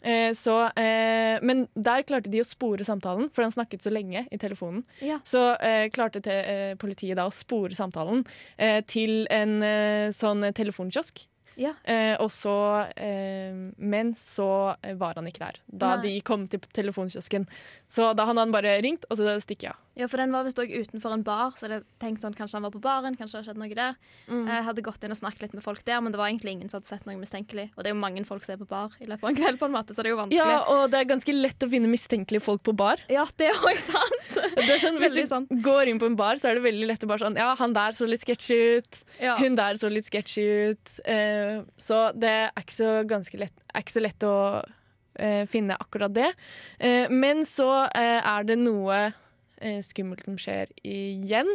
Eh, 0.00 0.32
så, 0.32 0.70
eh, 0.78 1.38
men 1.42 1.66
der 1.74 2.02
klarte 2.06 2.30
de 2.30 2.38
å 2.40 2.46
spore 2.46 2.84
samtalen, 2.86 3.30
for 3.34 3.42
han 3.42 3.50
snakket 3.50 3.82
så 3.82 3.90
lenge 3.90 4.26
i 4.30 4.36
telefonen. 4.38 4.84
Ja. 5.02 5.18
Så 5.24 5.56
eh, 5.60 5.88
klarte 5.90 6.20
te, 6.22 6.30
eh, 6.32 6.74
politiet 6.78 7.16
da 7.16 7.26
å 7.26 7.32
spore 7.34 7.74
samtalen 7.74 8.24
eh, 8.58 8.80
til 8.86 9.26
en 9.30 9.60
sånn 10.14 10.46
telefonkiosk. 10.54 11.24
Ja. 11.58 11.72
Eh, 11.82 12.14
og 12.22 12.30
så, 12.30 12.86
men 13.78 14.12
så 14.14 14.76
var 15.00 15.14
han 15.18 15.26
ikke 15.26 15.42
der 15.42 15.56
da 15.66 15.96
Nei. 15.96 16.02
de 16.04 16.20
kom 16.20 16.44
til 16.46 16.60
telefonkiosken. 16.60 17.48
Så 17.90 18.12
da 18.14 18.26
hadde 18.28 18.44
han 18.44 18.52
bare 18.54 18.76
ringt, 18.84 19.04
og 19.10 19.18
så 19.18 19.34
stikker 19.42 19.72
jeg. 19.72 19.76
Ja, 19.98 20.06
for 20.06 20.20
den 20.22 20.30
var 20.30 20.44
visst 20.46 20.60
òg 20.62 20.70
utenfor 20.70 21.10
en 21.10 21.24
bar, 21.26 21.56
så 21.58 21.66
jeg 21.66 21.82
tenkte 21.98 22.22
sånn, 22.22 22.36
kanskje 22.38 22.60
han 22.60 22.66
var 22.68 22.72
på 22.74 22.80
baren. 22.82 23.16
Kanskje 23.18 23.34
det 23.34 23.40
hadde 23.40 23.48
skjedd 23.50 23.58
noe 23.58 23.78
der. 23.78 23.96
Mm. 24.28 24.44
Jeg 24.46 24.66
hadde 24.68 24.84
gått 24.86 25.02
inn 25.02 25.14
og 25.14 25.18
snakket 25.18 25.42
litt 25.42 25.56
med 25.58 25.64
folk 25.64 25.80
der, 25.88 25.98
men 26.04 26.14
det 26.14 26.20
var 26.20 26.30
egentlig 26.30 26.54
ingen 26.54 26.70
som 26.70 26.78
hadde 26.78 26.90
sett 26.92 27.08
noe 27.08 27.18
mistenkelig. 27.18 27.64
Og 27.74 27.82
det 27.82 27.90
er 27.90 27.96
jo 27.96 27.98
mange 27.98 28.22
folk 28.28 28.46
som 28.46 28.54
er 28.54 28.60
på 28.60 28.68
bar 28.70 28.94
i 29.02 29.08
løpet 29.10 29.26
av 29.26 29.32
en 29.32 29.40
kveld, 29.40 29.58
på 29.58 29.66
en 29.66 29.74
måte, 29.74 29.96
så 29.96 30.06
det 30.06 30.12
er 30.12 30.14
jo 30.14 30.20
vanskelig. 30.20 30.54
Ja, 30.54 30.62
og 30.70 30.84
det 30.92 31.00
er 31.00 31.10
ganske 31.10 31.34
lett 31.34 31.66
å 31.66 31.70
finne 31.72 31.90
mistenkelige 31.90 32.46
folk 32.46 32.62
på 32.68 32.76
bar. 32.78 33.02
Ja, 33.10 33.26
det 33.42 33.50
er 33.50 33.58
òg 33.58 33.82
sant. 33.82 34.16
Det 34.58 34.74
er 34.74 34.80
sånn, 34.82 34.98
hvis 35.00 35.14
du 35.16 35.22
sant. 35.30 35.52
går 35.64 35.90
inn 35.90 35.98
på 35.98 36.06
en 36.10 36.16
bar, 36.18 36.38
så 36.38 36.50
er 36.50 36.58
det 36.58 36.64
veldig 36.66 36.88
lett 36.90 37.04
å 37.04 37.08
bare 37.08 37.22
sånn 37.22 37.38
Ja, 37.38 37.52
han 37.58 37.74
der 37.74 37.94
så 37.96 38.06
litt 38.06 38.22
sketchy 38.22 38.58
ut. 38.78 38.98
Ja. 39.22 39.36
Hun 39.40 39.56
der 39.58 39.78
så 39.80 39.90
litt 39.90 40.06
sketchy 40.06 40.44
ut. 40.70 40.92
Uh, 41.06 41.62
så 41.80 42.08
det 42.14 42.34
er 42.48 42.60
ikke 42.60 42.76
så, 42.76 42.90
ganske 43.08 43.40
lett, 43.40 43.54
er 43.72 43.86
ikke 43.86 43.96
så 43.96 44.02
lett 44.04 44.26
å 44.28 44.34
uh, 44.62 45.44
finne 45.50 45.78
akkurat 45.80 46.14
det. 46.14 46.28
Uh, 46.82 47.06
men 47.10 47.46
så 47.48 47.70
er 47.88 48.46
det 48.46 48.58
noe 48.60 49.08
skummelt 49.82 50.24
som 50.26 50.36
skjer 50.40 50.70
igjen. 50.86 51.48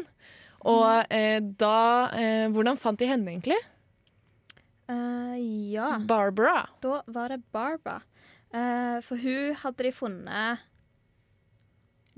Og 0.64 1.06
eh, 1.12 1.40
da 1.60 2.10
eh, 2.16 2.46
Hvordan 2.54 2.78
fant 2.80 3.00
de 3.00 3.08
henne, 3.10 3.34
egentlig? 3.34 3.58
Uh, 4.92 5.36
ja. 5.72 5.98
Barbara. 6.08 6.66
Da 6.84 7.02
var 7.08 7.32
det 7.34 7.42
Barbara. 7.56 8.02
Uh, 8.54 9.00
for 9.02 9.18
hun 9.18 9.56
hadde 9.64 9.84
de 9.88 9.92
funnet 9.96 10.60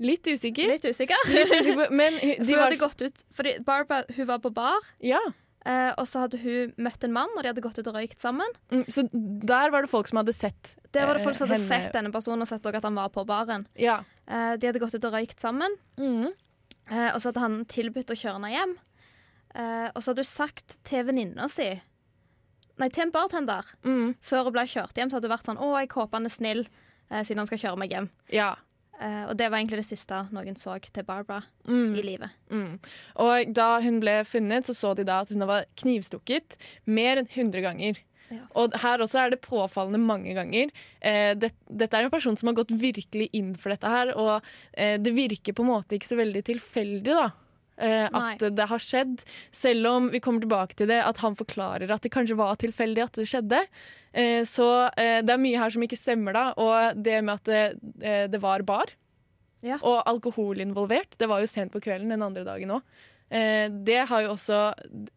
Litt 0.04 0.26
usikker. 0.28 0.68
Litt 0.68 0.84
usikker. 0.84 1.22
Litt 1.32 1.54
usikker 1.56 1.92
men 1.96 2.18
hun- 2.20 2.34
de 2.44 2.50
hun 2.50 2.58
var 2.58 2.66
hadde 2.66 2.80
gått 2.82 3.00
ut 3.06 3.22
Fordi 3.32 3.54
Barbara 3.64 4.04
hun 4.18 4.26
var 4.28 4.42
på 4.44 4.50
bar, 4.52 4.90
Ja. 5.00 5.22
Eh, 5.66 5.90
og 5.98 6.06
så 6.08 6.22
hadde 6.24 6.38
hun 6.40 6.72
møtt 6.86 7.04
en 7.04 7.12
mann, 7.16 7.32
og 7.36 7.42
de 7.42 7.50
hadde 7.50 7.64
gått 7.64 7.78
ut 7.82 7.90
og 7.90 7.96
røykt 7.98 8.22
sammen. 8.22 8.46
Mm, 8.70 8.84
Så 8.86 9.04
der 9.12 9.70
var 9.74 9.82
det 9.82 9.90
folk 9.90 10.06
som 10.08 10.20
hadde 10.22 10.32
sett 10.36 10.76
Der 10.94 11.06
var 11.06 11.14
det 11.18 11.22
eh, 11.22 11.26
folk 11.26 11.36
som 11.36 11.48
hadde 11.48 11.58
henne- 11.60 11.84
sett 11.84 11.92
denne 11.92 12.12
personen 12.14 12.40
og 12.46 12.48
sett 12.48 12.64
at 12.70 12.82
han 12.86 12.94
var 12.94 13.08
på 13.10 13.26
baren. 13.26 13.66
Ja. 13.76 13.98
Eh, 14.28 14.56
de 14.56 14.66
hadde 14.70 14.80
gått 14.80 14.94
ut 14.94 15.04
og 15.04 15.12
røykt 15.18 15.40
sammen, 15.42 15.74
Mm. 15.98 16.30
eh, 16.90 17.10
og 17.14 17.20
så 17.20 17.28
hadde 17.32 17.40
han 17.44 17.64
tilbudt 17.66 18.10
å 18.14 18.16
kjøre 18.16 18.38
henne 18.40 18.52
hjem. 18.54 18.76
Eh, 19.56 19.90
og 19.94 20.02
så 20.02 20.10
hadde 20.12 20.24
hun 20.24 20.24
sagt 20.24 20.78
til 20.84 21.04
venninna 21.04 21.48
si 21.48 21.80
Nei, 22.78 22.90
til 22.92 23.04
en 23.06 23.10
bartender. 23.10 23.64
Mm. 23.84 24.16
Før 24.20 24.44
hun 24.44 24.52
ble 24.52 24.66
kjørt 24.68 24.92
hjem, 24.98 25.08
så 25.08 25.16
hadde 25.16 25.30
hun 25.30 25.36
vært 25.38 25.46
sånn 25.48 25.56
Å, 25.64 25.78
jeg 25.80 25.88
håper 25.94 26.12
han 26.12 26.26
er 26.26 26.28
snill, 26.34 26.66
eh, 27.10 27.22
siden 27.24 27.38
han 27.38 27.46
skal 27.46 27.58
kjøre 27.62 27.78
meg 27.78 27.90
hjem. 27.90 28.10
Ja. 28.28 28.50
Eh, 29.00 29.24
og 29.28 29.36
det 29.36 29.50
var 29.50 29.58
egentlig 29.60 29.82
det 29.82 29.88
siste 29.90 30.22
noen 30.32 30.56
så 30.56 30.78
til 30.80 31.04
Barbara 31.04 31.42
Mm. 31.68 31.94
i 31.98 32.02
livet. 32.02 32.30
Mm. 32.50 32.78
Og 33.16 33.52
da 33.52 33.80
hun 33.80 34.00
ble 34.00 34.24
funnet, 34.24 34.64
så 34.66 34.74
så 34.74 34.94
de 34.96 35.04
da 35.04 35.20
at 35.20 35.28
hun 35.28 35.46
var 35.46 35.66
knivstukket 35.76 36.56
mer 36.86 37.16
enn 37.18 37.28
100 37.28 37.60
ganger. 37.60 37.98
Ja. 38.30 38.42
Og 38.58 38.72
her 38.82 38.98
også 38.98 39.20
er 39.26 39.30
det 39.30 39.40
påfallende 39.44 40.00
mange 40.02 40.32
ganger. 40.34 40.70
Eh, 41.00 41.34
det, 41.34 41.52
dette 41.70 41.94
er 41.94 42.04
en 42.04 42.10
person 42.10 42.36
som 42.36 42.48
har 42.48 42.56
gått 42.58 42.72
virkelig 42.74 43.28
inn 43.32 43.54
for 43.54 43.70
dette 43.70 43.86
her, 43.86 44.14
og 44.16 44.42
eh, 44.74 44.96
det 44.98 45.12
virker 45.14 45.54
på 45.54 45.62
en 45.62 45.70
måte 45.70 45.94
ikke 45.94 46.08
så 46.10 46.18
veldig 46.18 46.42
tilfeldig, 46.48 47.04
da. 47.14 47.28
Eh, 47.76 48.06
at 48.08 48.40
Nei. 48.40 48.50
det 48.56 48.66
har 48.70 48.80
skjedd, 48.80 49.22
selv 49.52 49.88
om 49.90 50.10
vi 50.12 50.20
kommer 50.24 50.44
tilbake 50.44 50.78
til 50.78 50.88
det, 50.88 51.02
at 51.04 51.20
han 51.20 51.36
forklarer 51.36 51.90
at 51.92 52.04
det 52.04 52.12
kanskje 52.14 52.38
var 52.38 52.56
tilfeldig 52.60 53.02
at 53.04 53.18
det 53.20 53.26
skjedde. 53.28 53.62
Eh, 54.16 54.42
så 54.48 54.68
eh, 54.96 55.20
det 55.24 55.34
er 55.34 55.42
mye 55.42 55.60
her 55.60 55.74
som 55.74 55.84
ikke 55.84 55.98
stemmer, 56.00 56.36
da. 56.36 56.46
Og 56.56 57.02
det 57.04 57.18
med 57.24 57.34
at 57.36 57.50
det, 57.50 57.64
eh, 58.00 58.24
det 58.32 58.40
var 58.42 58.64
bar, 58.66 58.94
Ja. 59.64 59.78
Og 59.80 60.02
alkohol 60.06 60.60
involvert. 60.60 61.16
Det 61.18 61.26
var 61.26 61.40
jo 61.40 61.48
sent 61.48 61.72
på 61.72 61.80
kvelden 61.82 62.12
den 62.12 62.22
andre 62.22 62.44
dagen 62.44 62.70
òg. 62.76 62.84
Eh, 63.28 63.66
det, 63.70 64.04
har 64.06 64.22
jo 64.22 64.34
også, 64.36 64.60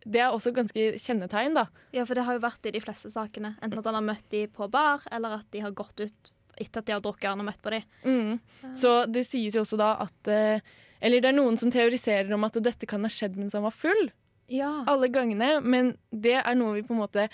det 0.08 0.22
er 0.24 0.34
også 0.34 0.54
ganske 0.56 0.86
kjennetegn, 0.98 1.54
da. 1.60 1.68
Ja, 1.94 2.06
for 2.08 2.18
det 2.18 2.26
har 2.26 2.38
jo 2.38 2.44
vært 2.44 2.66
i 2.66 2.74
de 2.74 2.82
fleste 2.82 3.12
sakene. 3.14 3.54
Enten 3.62 3.82
at 3.82 3.90
han 3.92 4.00
har 4.00 4.06
møtt 4.08 4.26
de 4.34 4.48
på 4.48 4.70
bar, 4.72 5.04
eller 5.12 5.42
at 5.42 5.50
de 5.54 5.62
har 5.62 5.76
gått 5.78 6.02
ut 6.02 6.32
etter 6.60 6.82
at 6.82 6.88
de 6.88 6.96
har 6.96 7.04
drukket 7.04 7.30
han 7.30 7.44
og 7.44 7.48
møtt 7.48 7.62
på 7.64 7.72
de. 7.72 7.84
Mm. 8.04 8.40
Så 8.76 8.94
det 9.08 9.24
sies 9.30 9.56
jo 9.56 9.64
også 9.64 9.80
da 9.80 9.94
at 10.04 10.32
eh, 10.34 10.72
Eller 11.00 11.24
det 11.24 11.32
er 11.32 11.38
noen 11.38 11.60
som 11.60 11.72
teoriserer 11.74 12.32
om 12.36 12.48
at 12.48 12.60
dette 12.64 12.90
kan 12.90 13.06
ha 13.06 13.12
skjedd 13.14 13.38
mens 13.40 13.56
han 13.58 13.66
var 13.68 13.76
full. 13.76 14.10
Ja. 14.50 14.84
Alle 14.90 15.12
gangene. 15.14 15.60
Men 15.62 15.96
det 16.12 16.40
er 16.42 16.60
noe 16.60 16.80
vi 16.80 16.86
på 16.88 16.96
en 16.96 17.04
måte 17.04 17.30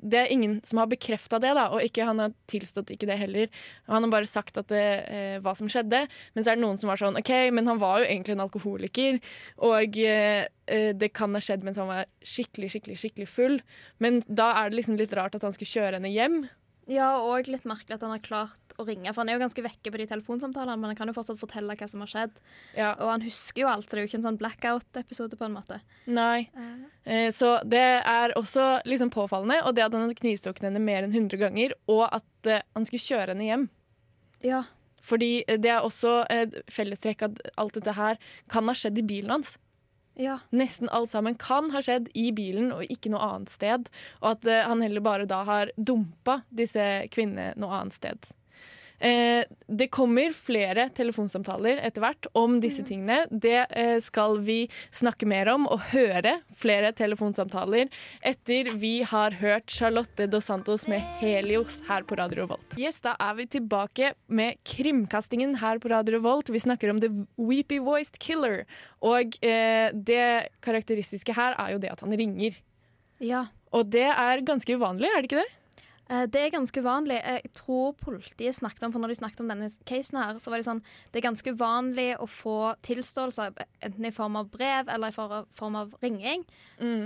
det 0.00 0.16
er 0.16 0.30
ingen 0.32 0.58
som 0.64 0.80
har 0.80 0.88
bekrefta 0.90 1.38
det, 1.42 1.50
da, 1.56 1.66
og 1.74 1.84
ikke, 1.84 2.06
han 2.08 2.22
har 2.22 2.32
tilstått 2.50 2.92
ikke 2.94 3.08
det 3.10 3.18
heller. 3.20 3.50
Han 3.90 4.06
har 4.06 4.12
bare 4.12 4.28
sagt 4.28 4.56
at 4.60 4.70
det, 4.72 4.84
eh, 5.12 5.36
hva 5.44 5.52
som 5.56 5.68
skjedde, 5.68 6.06
men 6.34 6.44
så 6.44 6.52
er 6.52 6.58
det 6.58 6.64
noen 6.64 6.80
som 6.80 6.88
var 6.88 7.00
sånn 7.00 7.18
OK, 7.20 7.32
men 7.52 7.68
han 7.68 7.80
var 7.82 8.00
jo 8.00 8.08
egentlig 8.08 8.36
en 8.36 8.44
alkoholiker, 8.46 9.20
og 9.68 9.98
eh, 10.00 10.46
eh, 10.72 10.90
det 10.96 11.12
kan 11.16 11.36
ha 11.36 11.42
skjedd 11.44 11.66
mens 11.66 11.80
han 11.80 11.90
var 11.90 12.08
skikkelig, 12.24 12.72
skikkelig, 12.74 12.96
skikkelig 13.02 13.28
full. 13.28 13.60
Men 14.00 14.22
da 14.26 14.52
er 14.62 14.70
det 14.70 14.80
liksom 14.80 14.96
litt 15.00 15.14
rart 15.18 15.36
at 15.36 15.44
han 15.44 15.56
skulle 15.56 15.74
kjøre 15.74 16.00
henne 16.00 16.14
hjem. 16.14 16.42
Ja, 16.90 17.12
og 17.22 17.46
litt 17.46 17.62
merkelig 17.68 17.94
at 18.00 18.02
han 18.02 18.10
har 18.10 18.22
klart 18.24 18.72
å 18.80 18.84
ringe, 18.88 19.12
for 19.12 19.22
han 19.22 19.28
er 19.30 19.36
jo 19.36 19.42
ganske 19.44 19.62
vekke 19.62 19.92
på 19.92 19.98
de 20.00 20.06
telefonsamtalene, 20.10 20.74
men 20.80 20.90
han 20.90 20.98
kan 20.98 21.10
jo 21.10 21.14
fortsatt 21.14 21.38
fortelle 21.38 21.76
hva 21.78 21.86
som 21.90 22.02
har 22.02 22.10
skjedd. 22.10 22.40
Ja, 22.74 22.88
Og 22.98 23.12
han 23.12 23.22
husker 23.22 23.62
jo 23.62 23.68
alt, 23.70 23.86
så 23.86 23.94
det 23.94 24.00
er 24.00 24.06
jo 24.06 24.10
ikke 24.10 24.18
en 24.18 24.26
sånn 24.26 24.40
blackout-episode 24.40 25.38
på 25.38 25.46
en 25.46 25.54
måte. 25.54 25.78
Nei. 26.10 26.48
Eh, 27.04 27.28
Så 27.30 27.52
det 27.68 27.84
er 28.02 28.34
også 28.34 28.82
liksom 28.88 29.12
påfallende, 29.14 29.60
og 29.62 29.76
det 29.76 29.84
at 29.86 29.94
han 29.94 30.08
hadde 30.08 30.18
knivstukket 30.18 30.66
henne 30.66 30.82
mer 30.82 31.04
enn 31.06 31.14
100 31.14 31.38
ganger, 31.38 31.76
og 31.86 32.08
at 32.10 32.46
eh, 32.50 32.62
han 32.74 32.84
skulle 32.88 33.06
kjøre 33.06 33.34
henne 33.36 33.46
hjem. 33.46 33.68
Ja. 34.42 34.64
Fordi 35.02 35.44
det 35.46 35.70
er 35.70 35.86
også 35.86 36.24
et 36.28 36.58
fellestrekk 36.68 37.22
at 37.28 37.38
alt 37.56 37.74
dette 37.78 37.94
her 37.96 38.18
kan 38.50 38.66
ha 38.68 38.74
skjedd 38.74 38.98
i 38.98 39.06
bilen 39.06 39.30
hans. 39.30 39.54
Ja. 40.20 40.38
Nesten 40.52 40.90
alt 40.92 41.10
sammen 41.10 41.38
kan 41.40 41.70
ha 41.72 41.80
skjedd 41.84 42.10
i 42.18 42.28
bilen 42.36 42.74
og 42.76 42.84
ikke 42.92 43.12
noe 43.14 43.24
annet 43.24 43.52
sted. 43.54 43.88
Og 44.20 44.34
at 44.34 44.44
eh, 44.50 44.66
han 44.68 44.84
heller 44.84 45.04
bare 45.04 45.28
da 45.28 45.40
har 45.48 45.72
dumpa 45.76 46.42
disse 46.52 46.84
kvinnene 47.14 47.54
noe 47.60 47.78
annet 47.78 47.96
sted. 47.96 48.28
Eh, 49.00 49.44
det 49.66 49.88
kommer 49.88 50.34
flere 50.36 50.88
telefonsamtaler 50.92 51.80
etter 51.86 52.04
hvert 52.04 52.26
om 52.36 52.58
disse 52.60 52.84
tingene. 52.84 53.22
Det 53.30 53.62
eh, 53.70 53.96
skal 54.04 54.38
vi 54.44 54.58
snakke 54.92 55.28
mer 55.30 55.48
om 55.54 55.64
og 55.70 55.80
høre 55.94 56.36
flere 56.60 56.92
telefonsamtaler 56.96 57.88
etter 58.26 58.68
vi 58.80 58.98
har 59.08 59.38
hørt 59.40 59.72
Charlotte 59.72 60.28
Dos 60.30 60.50
Santos 60.50 60.84
med 60.90 61.00
Helios 61.22 61.80
her 61.88 62.04
på 62.04 62.18
Radio 62.20 62.44
Volt. 62.50 62.76
Yes, 62.80 63.00
da 63.04 63.14
er 63.20 63.38
vi 63.38 63.48
tilbake 63.56 64.12
med 64.28 64.60
krimkastingen 64.68 65.56
her 65.62 65.80
på 65.80 65.92
Radio 65.92 66.20
Volt. 66.24 66.52
Vi 66.52 66.60
snakker 66.60 66.92
om 66.92 67.00
The 67.00 67.12
Weepy 67.40 67.80
Voiced 67.84 68.20
Killer. 68.20 68.66
Og 69.00 69.38
eh, 69.40 69.88
det 69.94 70.50
karakteristiske 70.64 71.32
her 71.36 71.56
er 71.56 71.72
jo 71.72 71.80
det 71.80 71.94
at 71.94 72.04
han 72.04 72.12
ringer. 72.20 72.60
ja. 73.24 73.46
Og 73.70 73.86
det 73.86 74.02
er 74.02 74.40
ganske 74.42 74.74
uvanlig, 74.74 75.06
er 75.06 75.22
det 75.22 75.28
ikke 75.28 75.44
det? 75.44 75.50
Eh, 76.10 76.26
Det 76.26 76.40
er 76.42 76.50
ganske 76.50 76.82
uvanlig. 76.82 77.20
Jeg 77.22 77.52
tror 77.54 77.94
politiet 77.94 78.56
snakket 78.56 78.82
om 78.82 78.92
for 78.92 78.98
når 79.02 79.12
de 79.12 79.18
snakket 79.20 79.40
om 79.44 79.48
denne 79.52 79.68
casen 79.86 80.18
her, 80.18 80.34
så 80.42 80.50
var 80.50 80.58
de 80.58 80.66
sånn 80.66 80.82
Det 81.12 81.20
er 81.20 81.28
ganske 81.28 81.54
uvanlig 81.54 82.08
å 82.18 82.26
få 82.26 82.74
tilståelser, 82.82 83.54
enten 83.86 84.04
i 84.08 84.10
form 84.10 84.36
av 84.36 84.50
brev 84.50 84.88
eller 84.88 85.08
i 85.08 85.44
form 85.54 85.76
av 85.76 85.94
ringing, 86.02 86.44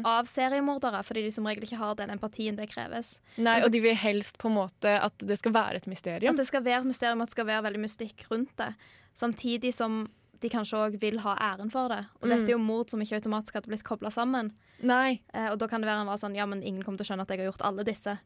av 0.04 0.24
seriemordere, 0.30 1.02
fordi 1.04 1.22
de 1.26 1.30
som 1.30 1.44
regel 1.46 1.64
ikke 1.66 1.76
har 1.82 1.94
den 1.96 2.10
empatien 2.10 2.56
det 2.56 2.70
kreves. 2.70 3.18
Nei, 3.36 3.60
Og 3.62 3.70
de 3.72 3.80
vil 3.80 3.94
helst 3.94 4.38
på 4.38 4.48
en 4.48 4.56
måte 4.56 5.00
at 5.02 5.16
det 5.18 5.38
skal 5.38 5.52
være 5.52 5.76
et 5.76 5.86
mysterium. 5.86 6.30
At 6.32 6.36
det 6.36 6.46
skal 6.46 6.62
være 6.62 6.80
et 6.80 6.86
mysterium, 6.86 7.20
at 7.20 7.28
det 7.28 7.36
skal 7.36 7.46
være 7.46 7.62
veldig 7.68 7.80
mystikk 7.84 8.24
rundt 8.30 8.56
det. 8.56 8.74
Samtidig 9.14 9.72
som 9.74 10.08
de 10.40 10.48
kanskje 10.48 10.76
òg 10.76 11.00
vil 11.00 11.18
ha 11.24 11.36
æren 11.40 11.70
for 11.72 11.88
det. 11.88 12.04
Og 12.22 12.28
dette 12.28 12.48
er 12.48 12.56
jo 12.56 12.58
mord 12.58 12.90
som 12.90 13.00
ikke 13.00 13.16
automatisk 13.20 13.54
hadde 13.54 13.68
blitt 13.68 13.84
kobla 13.84 14.10
sammen. 14.10 14.52
Nei. 14.82 15.20
Eh, 15.32 15.50
og 15.50 15.58
da 15.58 15.66
kan 15.66 15.80
det 15.80 15.88
være 15.88 16.00
en 16.04 16.06
være 16.10 16.20
sånn 16.20 16.36
Ja, 16.36 16.44
men 16.46 16.62
ingen 16.62 16.82
kommer 16.82 16.98
til 16.98 17.06
å 17.06 17.14
skjønne 17.14 17.22
at 17.22 17.28
jeg 17.28 17.38
har 17.38 17.52
gjort 17.52 17.64
alle 17.64 17.84
disse. 17.84 18.18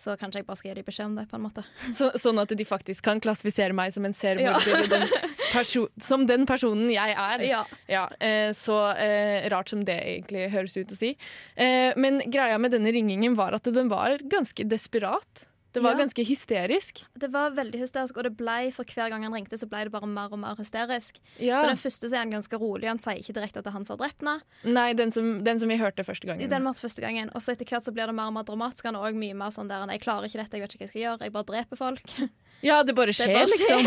Så 0.00 0.14
kanskje 0.16 0.40
jeg 0.40 0.46
bare 0.48 0.56
skal 0.56 0.70
gi 0.70 0.78
dem 0.78 0.86
beskjed 0.86 1.10
om 1.10 1.18
det, 1.18 1.26
på 1.28 1.36
en 1.36 1.44
måte. 1.44 1.64
Så, 1.98 2.08
sånn 2.20 2.40
at 2.40 2.54
de 2.56 2.66
faktisk 2.66 3.04
kan 3.04 3.20
klassifisere 3.20 3.76
meg 3.76 3.92
som 3.92 4.06
en 4.08 4.16
seriemorder. 4.16 5.04
ja. 5.52 5.64
som 6.08 6.24
den 6.28 6.46
personen 6.48 6.88
jeg 6.92 7.12
er. 7.12 7.44
Ja. 7.44 8.06
eh, 8.22 8.54
så 8.56 8.78
eh, 8.94 9.48
rart 9.52 9.72
som 9.72 9.84
det 9.84 9.98
egentlig 9.98 10.48
høres 10.54 10.78
ut 10.78 10.94
å 10.94 10.98
si. 10.98 11.12
Eh, 11.58 11.92
men 12.00 12.22
greia 12.32 12.56
med 12.62 12.72
denne 12.76 12.94
ringingen 12.94 13.36
var 13.38 13.56
at 13.58 13.68
den 13.68 13.92
var 13.92 14.22
ganske 14.30 14.64
desperat. 14.70 15.49
Det 15.72 15.82
var 15.82 15.92
Ja. 15.94 15.98
ganske 16.02 16.24
hysterisk. 16.26 17.04
Det 17.16 17.30
var 17.30 17.50
veldig 17.54 17.78
hysterisk, 17.78 18.16
og 18.16 18.24
det 18.24 18.36
ble, 18.36 18.72
for 18.74 18.84
hver 18.84 19.08
gang 19.10 19.22
han 19.22 19.32
ringte, 19.32 19.54
så 19.58 19.68
ble 19.70 19.84
det 19.84 19.92
bare 19.92 20.06
mer 20.06 20.32
og 20.32 20.38
mer 20.42 20.56
hysterisk. 20.58 21.20
Ja. 21.38 21.60
Så 21.60 21.68
den 21.68 21.76
første 21.78 22.06
er 22.10 22.18
han 22.18 22.30
ganske 22.32 22.58
rolig, 22.58 22.88
han 22.88 22.98
sier 22.98 23.20
ikke 23.22 23.34
direkte 23.36 23.58
at 23.58 23.64
det 23.64 23.70
er 23.70 23.76
han 23.78 23.84
som 23.84 23.96
har 23.96 24.08
drept 24.08 24.20
henne. 24.24 24.42
Nei, 24.64 24.92
den 24.94 25.12
som, 25.12 25.44
den 25.44 25.60
som 25.60 25.68
vi 25.68 25.76
hørte 25.78 26.02
første 26.02 26.26
gangen. 26.26 26.48
Den 26.50 26.64
var 26.64 26.74
første 26.74 27.00
gangen. 27.00 27.30
Og 27.34 27.40
så 27.40 27.52
etter 27.54 27.64
hvert 27.66 27.84
så 27.86 27.94
blir 27.94 28.06
det 28.06 28.14
mer 28.14 28.26
og 28.26 28.34
mer 28.34 28.42
dramatisk. 28.42 28.84
Han 28.84 28.96
er 28.96 29.06
òg 29.06 29.14
mye 29.14 29.34
mer 29.34 29.50
sånn 29.54 29.68
der 29.68 29.86
Jeg 29.86 30.00
klarer 30.02 30.26
ikke 30.26 30.42
dette, 30.42 30.58
jeg 30.58 30.62
vet 30.62 30.74
ikke 30.74 30.78
hva 30.78 30.86
jeg 30.86 30.88
skal 30.88 31.02
gjøre, 31.02 31.20
jeg 31.22 31.32
bare 31.32 31.44
dreper 31.44 31.76
folk. 31.76 32.30
Ja, 32.62 32.82
det 32.82 32.94
bare 32.94 33.06
Det 33.14 33.16
skjer, 33.16 33.46
liksom. 33.46 33.86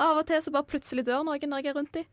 Av 0.00 0.16
og 0.16 0.26
til 0.26 0.40
så 0.40 0.52
bare 0.52 0.64
plutselig 0.64 1.04
dør 1.04 1.24
noen 1.26 1.50
når 1.50 1.62
jeg 1.62 1.66
er 1.74 1.74
rundt 1.74 1.92
dem. 1.92 2.04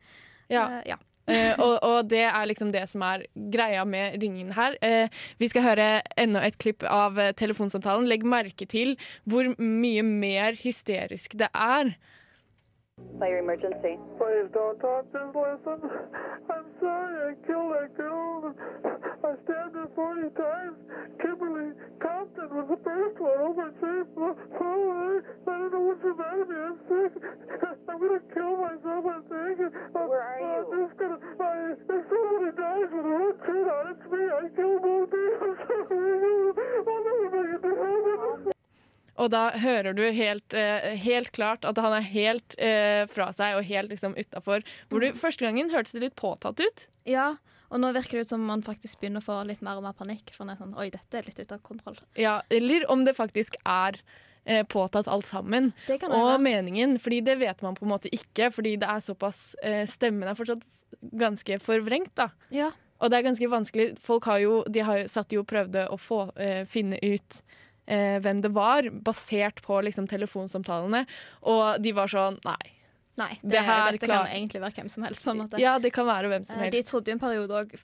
Ja. 0.50 0.82
ja. 0.86 0.98
Eh, 1.27 1.53
og, 1.55 1.77
og 1.87 2.09
det 2.11 2.25
er 2.27 2.47
liksom 2.49 2.73
det 2.73 2.83
som 2.91 3.03
er 3.07 3.25
greia 3.33 3.85
med 3.87 4.19
ringen 4.21 4.51
her. 4.57 4.75
Eh, 4.83 5.07
vi 5.39 5.47
skal 5.51 5.67
høre 5.67 5.87
enda 6.19 6.43
et 6.43 6.57
klipp 6.59 6.83
av 6.83 7.19
eh, 7.19 7.31
telefonsamtalen. 7.39 8.09
Legg 8.11 8.25
merke 8.27 8.67
til 8.67 8.97
hvor 9.23 9.47
mye 9.57 10.03
mer 10.03 10.59
hysterisk 10.59 11.37
det 11.39 11.51
er. 11.53 11.95
Please 12.99 14.49
don't 14.53 14.79
talk, 14.79 15.11
to. 15.11 15.19
I'm 16.49 16.65
sorry 16.79 17.31
I 17.31 17.47
killed 17.47 17.73
that 17.73 17.97
girl. 17.97 18.53
I 19.33 19.35
stabbed 19.49 19.73
her 19.73 19.89
40 19.95 20.29
times. 20.37 20.77
Kimberly 21.17 21.73
Compton 21.97 22.49
was 22.53 22.67
the 22.69 22.77
first 22.85 23.17
one. 23.17 23.33
Oh, 23.41 23.53
my 23.57 23.69
safe. 23.81 24.05
Oh, 24.13 24.37
I, 24.93 25.25
I 25.49 25.57
don't 25.57 25.73
know 25.73 25.83
what's 25.89 26.03
the 26.05 26.13
matter 26.13 26.45
with 26.45 26.53
me. 26.53 26.57
I'm 26.61 26.77
sick. 26.85 27.13
I'm 27.89 27.97
going 27.97 28.13
to 28.13 28.21
kill 28.29 28.53
myself, 28.61 29.03
I 29.09 29.17
think. 29.25 29.57
I'm, 29.57 30.05
Where 30.05 30.21
are 30.21 30.37
I'm 30.37 30.69
you? 30.69 30.85
just 30.85 30.95
going 31.01 31.17
to... 31.17 31.19
If 31.73 32.01
somebody 32.13 32.51
dies 32.53 32.89
with 32.93 33.09
a 33.09 33.15
red 33.17 33.35
shirt 33.41 33.67
on, 33.73 33.83
it's 33.89 34.05
me. 34.13 34.21
I 34.21 34.45
kill 34.53 34.75
both 34.85 35.09
of 35.09 35.17
you. 35.17 35.33
I'll 36.93 37.03
never 37.09 37.27
make 37.33 37.51
it 37.57 37.61
to 37.65 37.71
heaven. 37.73 38.51
Og 39.15 39.29
da 39.29 39.43
hører 39.61 39.93
du 39.93 40.01
helt, 40.11 40.53
eh, 40.57 40.93
helt 40.97 41.31
klart 41.31 41.65
at 41.69 41.77
han 41.77 41.93
er 41.93 42.01
helt 42.01 42.55
eh, 42.57 43.03
fra 43.09 43.27
seg 43.33 43.57
og 43.59 43.65
helt 43.69 43.89
liksom 43.93 44.15
utafor. 44.17 44.65
Hvor 44.89 44.99
du 45.05 45.13
første 45.17 45.45
gangen 45.45 45.69
hørtes 45.69 45.93
det 45.93 46.01
litt 46.01 46.15
påtatt 46.21 46.59
ut. 46.61 46.87
ja. 47.05 47.35
Og 47.73 47.81
nå 47.81 47.89
virker 47.95 48.19
det 48.19 48.27
ut 48.27 48.33
som 48.35 48.43
man 48.45 48.61
faktisk 48.65 49.01
begynner 49.01 49.23
å 49.23 49.25
få 49.25 49.39
litt 49.49 49.63
mer 49.65 49.79
og 49.79 49.87
mer 49.87 49.95
panikk. 49.97 50.29
For 50.35 50.45
det 50.45 50.53
er 50.55 50.61
sånn, 50.61 50.75
Oi, 50.77 50.91
dette 50.93 51.17
er 51.19 51.25
litt 51.25 51.39
ute 51.41 51.57
av 51.57 51.63
kontroll. 51.65 51.97
Ja, 52.19 52.35
eller 52.53 52.85
om 52.93 53.01
det 53.07 53.15
faktisk 53.17 53.57
er 53.65 53.97
eh, 54.45 54.61
påtatt 54.69 55.09
alt 55.09 55.25
sammen. 55.29 55.71
Det 55.87 55.97
kan 56.03 56.13
Og 56.13 56.27
være. 56.35 56.43
meningen, 56.45 56.99
fordi 57.01 57.23
det 57.25 57.39
vet 57.41 57.65
man 57.65 57.75
på 57.79 57.87
en 57.87 57.93
måte 57.95 58.11
ikke, 58.13 58.51
fordi 58.53 58.75
det 58.83 58.89
er 58.93 59.01
såpass 59.01 59.55
eh, 59.63 59.83
Stemmen 59.89 60.29
er 60.29 60.37
fortsatt 60.37 60.61
ganske 61.17 61.57
forvrengt, 61.63 62.13
da. 62.19 62.29
Ja. 62.53 62.69
Og 63.01 63.09
det 63.11 63.17
er 63.19 63.25
ganske 63.25 63.49
vanskelig. 63.51 63.89
Folk 63.99 64.29
har 64.29 64.39
jo, 64.39 64.61
de 64.69 64.85
har 64.85 65.01
jo, 65.01 65.09
satt 65.11 65.33
jo 65.33 65.41
og 65.41 65.49
prøvde 65.49 65.87
å 65.91 65.97
få, 65.99 66.27
eh, 66.39 66.61
finne 66.69 67.01
ut 67.01 67.41
eh, 67.87 68.19
hvem 68.23 68.39
det 68.45 68.53
var, 68.55 68.87
basert 69.03 69.59
på 69.65 69.81
liksom, 69.83 70.07
telefonsamtalene. 70.07 71.01
Og 71.49 71.81
de 71.83 71.91
var 71.97 72.07
sånn 72.13 72.37
Nei. 72.45 72.61
Nei, 73.17 73.38
det, 73.41 73.51
Det 73.51 73.62
her 73.63 73.91
dette 73.91 74.05
klar- 74.08 74.25
kan 74.25 74.36
egentlig 74.36 74.62
være 74.62 74.74
hvem 74.74 74.89
som 74.91 75.03
helst. 75.03 75.24
på 75.24 75.32
en 75.32 75.38
måte. 75.48 75.60
Ja, 75.60 75.77
det 75.79 75.93
kan 75.93 76.05
være 76.05 76.29
hvem 76.29 76.46
som 76.46 76.60
helst. 76.60 76.72
De 76.72 76.84
trodde 76.84 77.05
jo 77.08 77.13
en 77.13 77.20
periode 77.20 77.50
òg 77.50 77.75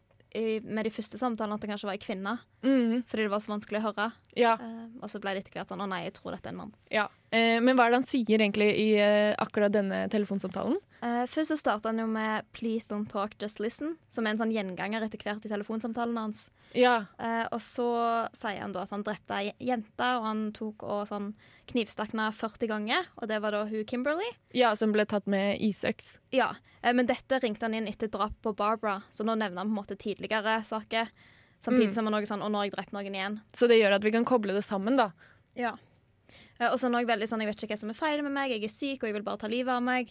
med 0.64 0.84
de 0.86 0.92
første 0.92 1.18
samtalene 1.18 1.56
at 1.56 1.62
det 1.62 1.70
kanskje 1.72 1.86
var 1.90 1.94
ei 1.94 1.98
kvinne, 1.98 2.40
Mm. 2.62 3.04
fordi 3.08 3.24
det 3.24 3.30
var 3.32 3.40
så 3.40 3.50
vanskelig 3.58 3.80
å 3.82 3.94
høre. 3.94 4.12
ja, 4.36 4.54
Uh, 4.58 4.88
og 5.02 5.10
så 5.10 5.20
ble 5.20 5.34
det 5.34 5.46
etter 5.46 5.54
hvert 5.60 5.68
sånn 5.70 5.82
Å 5.82 5.88
nei, 5.90 6.04
jeg 6.04 6.14
tror 6.14 6.32
dette 6.36 6.46
er 6.46 6.50
en 6.52 6.58
mann. 6.58 6.74
ja. 6.92 7.08
Uh, 7.34 7.60
men 7.62 7.76
hva 7.76 7.86
er 7.88 7.90
det 7.92 7.94
han 7.96 8.04
sier 8.04 8.38
egentlig 8.38 8.76
i 8.78 8.98
uh, 9.00 9.36
akkurat 9.40 9.72
denne 9.72 10.08
telefonsamtalen? 10.10 10.78
Eh, 11.02 11.26
først 11.26 11.52
så 11.52 11.58
starta 11.58 11.86
han 11.90 11.98
jo 12.00 12.06
med 12.08 12.44
'Please 12.54 12.86
don't 12.88 13.08
talk, 13.08 13.32
just 13.40 13.58
listen', 13.60 13.96
som 14.10 14.28
er 14.28 14.32
en 14.32 14.38
sånn 14.38 14.52
gjenganger 14.54 15.02
etter 15.04 15.18
hvert 15.18 15.46
i 15.46 15.50
telefonsamtalene 15.50 16.18
hans. 16.20 16.50
Ja, 16.76 17.06
Eh, 17.20 17.48
og 17.52 17.60
så 17.62 18.28
sier 18.34 18.60
han 18.60 18.72
da 18.74 18.82
at 18.82 18.90
han 18.92 19.04
drepte 19.04 19.32
ei 19.32 19.54
jente, 19.62 20.00
og 20.18 20.24
han 20.26 20.52
tok 20.52 20.84
og 20.84 21.08
sånn 21.08 21.34
knivstakk 21.72 22.12
henne 22.16 22.32
40 22.36 22.68
ganger, 22.72 23.06
og 23.22 23.28
det 23.32 23.40
var 23.42 23.52
da 23.56 23.64
hun 23.70 23.86
Kimberly. 23.86 24.30
ja, 24.54 24.74
som 24.76 24.92
ble 24.96 25.06
tatt 25.06 25.28
med 25.28 25.60
isøks. 25.62 26.18
Ja, 26.36 26.52
eh, 26.84 26.94
men 26.94 27.06
dette 27.08 27.40
ringte 27.42 27.64
han 27.68 27.74
inn 27.78 27.88
etter 27.88 28.08
drap 28.12 28.34
på 28.42 28.56
Barbara, 28.56 29.04
så 29.12 29.24
nå 29.24 29.36
nevner 29.38 29.58
han 29.64 29.68
på 29.70 29.76
en 29.78 29.84
måte 29.84 29.98
tidligere 29.98 30.64
saker. 30.66 31.10
Samtidig 31.62 31.90
Mm. 31.90 31.94
som 31.94 32.06
han 32.06 32.14
også 32.14 32.28
sånn 32.34 32.42
'Å, 32.42 32.50
nå 32.52 32.56
har 32.58 32.64
jeg 32.66 32.74
drept 32.74 32.94
noen 32.94 33.16
igjen'. 33.16 33.42
Så 33.54 33.68
det 33.68 33.80
gjør 33.82 33.96
at 33.96 34.04
vi 34.04 34.12
kan 34.12 34.26
koble 34.26 34.54
det 34.54 34.64
sammen, 34.64 34.96
da. 34.96 35.12
Ja. 35.56 35.76
Eh, 36.60 36.68
og 36.72 36.78
så 36.80 36.88
er 36.88 37.06
veldig 37.06 37.28
sånn 37.28 37.40
'Jeg 37.42 37.48
vet 37.48 37.64
ikke 37.64 37.74
hva 37.76 37.78
som 37.80 37.90
er 37.90 37.94
feil 37.94 38.22
med 38.24 38.32
meg, 38.32 38.52
jeg 38.52 38.64
er 38.64 38.68
syk, 38.68 39.04
og 39.04 39.08
jeg 39.10 39.14
vil 39.14 39.24
bare 39.24 39.38
ta 39.38 39.48
livet 39.48 39.70
av 39.70 39.82
meg'. 39.84 40.10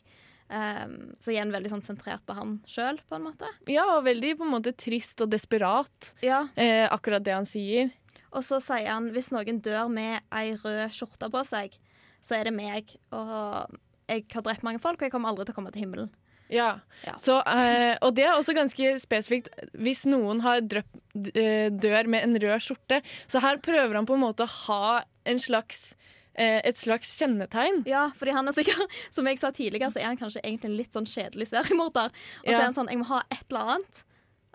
Um, 0.51 1.13
så 1.21 1.29
igjen 1.35 1.53
veldig 1.53 1.69
sånn 1.69 1.83
sentrert 1.85 2.25
på 2.27 2.35
han 2.35 2.61
sjøl, 2.67 2.99
på 3.11 3.17
en 3.17 3.25
måte. 3.25 3.47
Ja, 3.67 3.85
og 3.99 4.05
veldig 4.05 4.39
på 4.39 4.47
en 4.47 4.53
måte 4.63 4.73
trist 4.75 5.21
og 5.21 5.29
desperat, 5.29 6.15
Ja. 6.23 6.49
eh, 6.57 6.89
akkurat 6.89 7.23
det 7.23 7.35
han 7.35 7.45
sier. 7.45 7.93
Og 8.33 8.45
så 8.45 8.61
sier 8.61 8.91
han 8.91 9.11
hvis 9.15 9.31
noen 9.33 9.61
dør 9.65 9.89
med 9.93 10.21
ei 10.35 10.53
rød 10.55 10.91
skjorte 10.93 11.31
på 11.33 11.45
seg, 11.49 11.77
så 12.21 12.39
er 12.39 12.49
det 12.49 12.55
meg. 12.57 12.95
Og 13.15 13.77
jeg 14.09 14.25
har 14.35 14.43
drept 14.47 14.65
mange 14.67 14.81
folk, 14.83 15.01
og 15.01 15.07
jeg 15.09 15.13
kommer 15.15 15.31
aldri 15.33 15.47
til 15.49 15.55
å 15.57 15.59
komme 15.61 15.73
til 15.75 15.85
himmelen. 15.87 16.11
Ja. 16.49 16.79
Ja. 17.05 17.15
Så, 17.21 17.35
uh, 17.45 17.95
og 18.01 18.15
det 18.17 18.25
er 18.25 18.33
også 18.33 18.55
ganske 18.57 18.95
spesifikt 19.03 19.51
hvis 19.77 20.07
noen 20.09 20.41
har 20.41 20.63
drøpt, 20.65 20.95
eh, 21.37 21.69
dør 21.69 22.09
med 22.09 22.25
en 22.25 22.39
rød 22.41 22.63
skjorte. 22.65 23.03
Så 23.29 23.43
her 23.45 23.61
prøver 23.61 23.99
han 23.99 24.09
på 24.09 24.17
en 24.17 24.25
måte 24.25 24.47
å 24.47 24.55
ha 24.65 25.03
en 25.29 25.41
slags, 25.43 25.93
eh, 26.35 26.63
et 26.65 26.81
slags 26.81 27.11
kjennetegn. 27.21 27.83
Ja, 27.87 28.07
fordi 28.17 28.33
han 28.33 28.49
er 28.49 28.57
sikkert, 28.57 28.97
som 29.15 29.29
jeg 29.29 29.39
sa 29.43 29.51
tidligere, 29.53 29.93
så 29.93 30.01
er 30.01 30.09
han 30.09 30.17
kanskje 30.21 30.41
egentlig 30.41 30.71
en 30.73 30.79
litt 30.81 30.97
sånn 30.97 31.09
kjedelig 31.09 31.51
seriemorder. 31.53 32.09
Og 32.15 32.49
så 32.49 32.55
Ja. 32.55 32.59
er 32.61 32.65
han 32.71 32.75
sånn, 32.81 32.89
jeg 32.89 32.99
må 33.03 33.11
ha 33.13 33.23
et 33.31 33.45
eller 33.51 33.75
annet. 33.77 34.05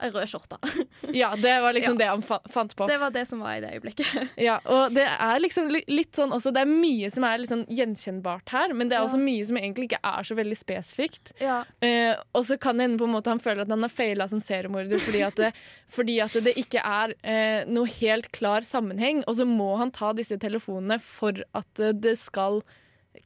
En 0.01 0.11
rød 0.11 0.25
skjorte. 0.27 0.57
Ja, 1.13 1.35
det 1.37 1.51
var 1.61 1.73
liksom 1.75 1.93
Ja. 1.93 1.97
det 1.99 2.05
han 2.09 2.21
fa 2.25 2.39
fant 2.49 2.71
på. 2.75 2.87
Det 2.89 2.95
var 2.97 3.11
det 3.13 3.27
som 3.29 3.39
var 3.43 3.57
i 3.57 3.61
det 3.61 3.69
øyeblikket. 3.75 4.29
Ja, 4.47 4.55
og 4.65 4.93
det 4.95 5.03
er 5.05 5.39
liksom 5.43 5.67
litt 5.69 6.15
sånn 6.17 6.31
også, 6.33 6.51
det 6.55 6.63
er 6.63 6.71
mye 6.71 7.11
som 7.13 7.23
er 7.27 7.37
litt 7.43 7.51
sånn 7.51 7.65
gjenkjennbart 7.69 8.49
her, 8.49 8.73
men 8.73 8.89
det 8.89 8.97
er 8.97 9.03
Ja. 9.03 9.07
også 9.07 9.19
mye 9.21 9.45
som 9.45 9.57
egentlig 9.59 9.91
ikke 9.91 9.99
er 10.03 10.23
så 10.25 10.35
veldig 10.39 10.57
spesifikt. 10.57 11.33
Ja. 11.43 11.59
Eh, 11.85 12.15
og 12.33 12.43
så 12.47 12.57
kan 12.59 12.77
det 12.77 12.87
hende 12.87 12.97
på 13.03 13.05
en 13.07 13.13
måte 13.13 13.29
han 13.29 13.39
føler 13.43 13.61
at 13.67 13.69
han 13.75 13.85
har 13.85 13.93
faila 13.93 14.27
som 14.31 14.41
seriemorder 14.41 14.99
fordi 14.99 15.21
at 15.27 15.35
det, 15.35 15.51
fordi 15.99 16.19
at 16.25 16.33
det 16.43 16.55
ikke 16.57 16.81
er 16.81 17.13
eh, 17.23 17.65
noe 17.69 17.85
helt 17.99 18.31
klar 18.33 18.65
sammenheng, 18.65 19.21
og 19.27 19.35
så 19.37 19.45
må 19.45 19.75
han 19.77 19.91
ta 19.93 20.11
disse 20.17 20.39
telefonene 20.41 20.97
for 20.99 21.37
at 21.53 21.79
eh, 21.79 21.93
det 21.93 22.17
skal 22.17 22.63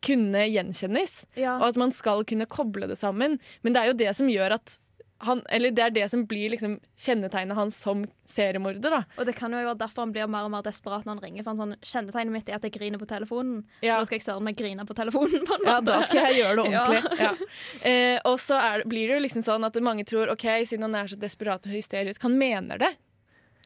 kunne 0.04 0.42
gjenkjennes, 0.52 1.22
og 1.48 1.64
at 1.70 1.78
man 1.80 1.94
skal 1.96 2.26
kunne 2.28 2.46
koble 2.52 2.90
det 2.92 2.98
sammen. 3.00 3.38
Men 3.64 3.74
det 3.74 3.82
er 3.82 3.88
jo 3.94 3.98
det 4.04 4.12
som 4.18 4.28
gjør 4.28 4.58
at 4.60 4.76
han, 5.26 5.42
eller 5.50 5.72
det 5.74 5.82
er 5.82 5.94
det 5.96 6.04
som 6.12 6.26
blir 6.30 6.52
liksom 6.54 6.76
kjennetegnet 7.00 7.58
hans 7.58 7.78
som 7.82 8.04
seriemorder. 8.30 8.94
da. 8.94 9.00
Og 9.18 9.26
det 9.26 9.34
kan 9.38 9.52
jo 9.52 9.58
være 9.64 9.80
derfor 9.80 10.06
han 10.06 10.12
blir 10.14 10.30
mer 10.30 10.46
og 10.46 10.52
mer 10.54 10.62
desperat 10.66 11.08
når 11.08 11.16
han 11.16 11.24
ringer. 11.24 11.44
For 11.46 11.54
han 11.54 11.62
sånn, 11.64 11.76
Kjennetegnet 11.82 12.36
mitt 12.36 12.52
er 12.52 12.60
at 12.60 12.68
jeg 12.68 12.76
griner 12.76 13.02
på 13.02 13.10
telefonen. 13.10 13.64
Ja. 13.82 13.98
Så 13.98 14.04
da 14.06 14.10
skal 14.12 14.20
jeg 14.20 14.26
søren 14.28 14.46
meg 14.46 14.60
grine 14.60 14.86
på 14.86 14.98
telefonen. 14.98 15.48
på 15.50 15.58
Ja, 15.66 15.80
da 15.82 15.98
skal 16.06 16.30
jeg 16.30 16.44
gjøre 16.44 16.56
det 16.60 16.68
ordentlig. 16.70 17.20
Ja. 17.24 17.34
Eh, 17.90 18.20
og 18.30 18.38
så 18.44 18.62
er, 18.62 18.86
blir 18.86 19.10
det 19.10 19.18
jo 19.18 19.26
liksom 19.26 19.46
sånn 19.50 19.66
at 19.66 19.82
mange 19.82 20.06
tror 20.06 20.30
OK, 20.36 20.46
siden 20.70 20.86
han 20.90 21.00
er 21.02 21.10
så 21.10 21.18
desperat 21.20 21.66
og 21.66 21.74
hysterisk, 21.74 22.22
han 22.30 22.38
mener 22.38 22.86
det. 22.86 22.94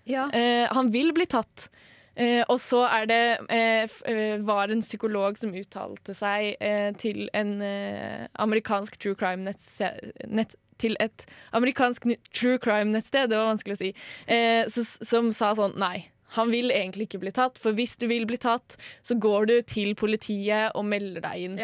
Ja. 0.10 0.30
Eh, 0.32 0.68
han 0.72 0.92
vil 0.96 1.12
bli 1.14 1.28
tatt. 1.30 1.68
Eh, 2.16 2.42
og 2.52 2.58
så 2.60 2.82
er 2.92 3.06
det 3.08 3.22
eh, 3.56 3.86
eh, 4.12 4.42
var 4.44 4.68
en 4.74 4.82
psykolog 4.84 5.38
som 5.40 5.54
uttalte 5.56 6.12
seg 6.18 6.58
eh, 6.60 6.90
til 7.00 7.30
en 7.38 7.54
eh, 7.64 8.26
amerikansk 8.44 8.98
true 9.00 9.16
crime-nettside 9.16 10.28
nett, 10.28 10.58
til 10.82 10.98
et 11.04 11.26
amerikansk 11.58 12.10
true 12.34 12.58
crime-nettsted, 12.62 13.30
det 13.32 13.38
var 13.40 13.52
vanskelig 13.54 13.78
å 13.78 13.84
si, 13.84 13.94
eh, 14.28 14.64
så, 14.72 14.86
som 15.06 15.32
sa 15.36 15.54
sånn 15.58 15.78
Nei, 15.82 16.08
han 16.38 16.48
vil 16.54 16.72
egentlig 16.72 17.10
ikke 17.10 17.20
bli 17.26 17.32
tatt, 17.36 17.58
for 17.60 17.76
hvis 17.76 17.98
du 18.00 18.06
vil 18.08 18.24
bli 18.30 18.38
tatt, 18.40 18.78
så 19.04 19.18
går 19.20 19.48
du 19.50 19.56
til 19.68 19.90
politiet 20.00 20.72
og 20.80 20.86
melder 20.88 21.26
deg 21.26 21.42
inn. 21.48 21.58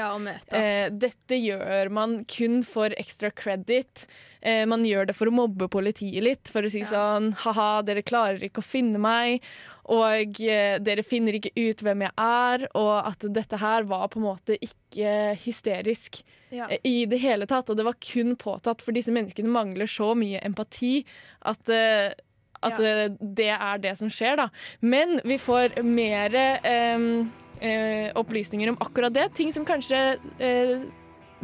ja. 0.51 0.59
Eh, 0.59 0.89
dette 0.91 1.37
gjør 1.39 1.89
man 1.95 2.17
kun 2.27 2.63
for 2.67 2.91
extra 2.99 3.31
credit. 3.31 4.03
Eh, 4.43 4.65
man 4.67 4.83
gjør 4.83 5.07
det 5.07 5.15
for 5.15 5.31
å 5.31 5.33
mobbe 5.37 5.69
politiet 5.71 6.19
litt, 6.23 6.51
for 6.51 6.67
å 6.67 6.69
si 6.71 6.83
Ja. 6.83 6.89
sånn 6.91 7.31
ha-ha, 7.45 7.81
dere 7.87 8.03
klarer 8.03 8.43
ikke 8.43 8.59
å 8.59 8.67
finne 8.67 8.99
meg, 8.99 9.39
og 9.87 10.41
eh, 10.43 10.77
dere 10.83 11.03
finner 11.07 11.37
ikke 11.37 11.53
ut 11.55 11.81
hvem 11.85 12.01
jeg 12.07 12.13
er, 12.19 12.65
og 12.75 13.07
at 13.07 13.23
dette 13.31 13.59
her 13.61 13.87
var 13.87 14.07
på 14.11 14.19
en 14.19 14.25
måte 14.27 14.57
ikke 14.59 15.13
hysterisk 15.45 16.19
ja. 16.51 16.67
eh, 16.67 16.81
i 16.83 17.05
det 17.07 17.21
hele 17.23 17.47
tatt, 17.47 17.69
og 17.71 17.79
det 17.79 17.85
var 17.87 17.95
kun 18.03 18.35
påtatt, 18.39 18.83
for 18.83 18.91
disse 18.95 19.13
menneskene 19.15 19.51
mangler 19.51 19.87
så 19.87 20.11
mye 20.17 20.43
empati 20.43 20.99
at 21.47 21.71
eh, 21.71 22.11
at 22.57 22.79
Ja. 22.81 23.07
det 23.13 23.51
er 23.53 23.77
det 23.77 23.91
som 23.99 24.09
skjer, 24.09 24.35
da. 24.39 24.47
Men 24.81 25.19
vi 25.23 25.35
får 25.37 25.75
mer 25.85 26.33
eh, 26.35 28.07
opplysninger 28.17 28.71
om 28.71 28.79
akkurat 28.81 29.13
det. 29.13 29.27
Ting 29.37 29.51
som 29.53 29.65
kanskje 29.65 30.17
eh, 30.41 30.81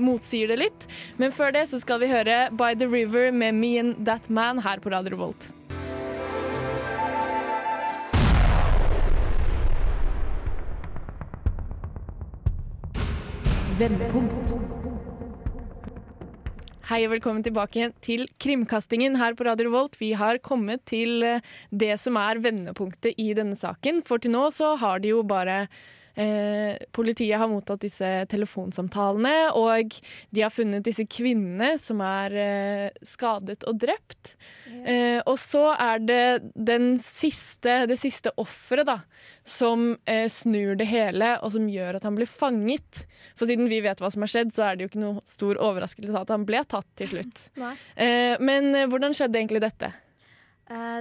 motsier 0.02 0.50
det 0.50 0.58
litt. 0.58 0.88
Men 1.22 1.30
før 1.32 1.54
det 1.54 1.68
så 1.70 1.78
skal 1.80 2.02
vi 2.02 2.10
høre 2.10 2.48
By 2.58 2.74
The 2.74 2.90
River 2.90 3.30
med 3.32 3.54
Me 3.62 3.76
and 3.78 4.02
That 4.10 4.26
Man 4.34 4.58
her 4.66 4.82
på 4.82 4.90
Radio 4.90 5.14
Revolt. 5.14 5.52
Vendepunkt. 13.74 14.52
Hei 16.86 17.00
og 17.08 17.14
velkommen 17.16 17.42
tilbake 17.42 17.88
til 18.06 18.28
krimkastingen 18.44 19.16
her 19.18 19.34
på 19.34 19.48
Radio 19.48 19.72
Revolt. 19.72 19.96
Vi 19.98 20.12
har 20.20 20.38
kommet 20.46 20.84
til 20.92 21.24
eh, 21.26 21.42
det 21.72 21.96
som 22.02 22.20
er 22.22 22.42
vendepunktet 22.44 23.18
i 23.18 23.32
denne 23.34 23.58
saken. 23.58 24.04
For 24.06 24.22
til 24.22 24.36
nå 24.36 24.44
så 24.54 24.76
har 24.78 25.02
de 25.02 25.16
jo 25.16 25.24
bare 25.26 25.64
eh, 26.16 26.78
Politiet 26.92 27.40
har 27.40 27.50
mottatt 27.52 27.84
disse 27.84 28.10
telefonsamtalene, 28.32 29.54
og 29.58 29.98
de 30.34 30.44
har 30.44 30.54
funnet 30.54 30.86
disse 30.86 31.06
kvinnene 31.10 31.74
som 31.82 32.02
er 32.06 32.38
eh, 32.40 33.04
skadet 33.06 33.64
og 33.70 33.80
drept. 33.82 34.36
Eh, 34.84 35.20
og 35.30 35.38
så 35.42 35.68
er 35.74 36.04
det 36.04 36.26
den 36.54 36.98
siste, 37.02 37.84
det 37.90 38.00
siste 38.02 38.34
offeret, 38.42 38.88
da, 38.90 39.00
som 39.48 39.94
eh, 40.10 40.26
snur 40.32 40.76
det 40.80 40.88
hele, 40.90 41.36
og 41.44 41.54
som 41.56 41.70
gjør 41.70 42.00
at 42.00 42.08
han 42.08 42.18
blir 42.18 42.30
fanget. 42.30 43.04
For 43.40 43.50
siden 43.50 43.70
vi 43.72 43.82
vet 43.86 44.02
hva 44.04 44.12
som 44.14 44.26
har 44.26 44.34
skjedd, 44.34 44.54
så 44.56 44.68
er 44.68 44.78
det 44.78 44.86
jo 44.86 44.94
ikke 44.94 45.04
noe 45.04 45.24
stor 45.30 45.60
overraskelse 45.62 46.24
at 46.24 46.34
han 46.34 46.48
ble 46.48 46.64
tatt 46.68 46.90
til 47.00 47.16
slutt. 47.16 47.48
Eh, 48.04 48.36
men 48.42 48.74
hvordan 48.90 49.14
skjedde 49.16 49.38
egentlig 49.40 49.62
dette? 49.64 49.90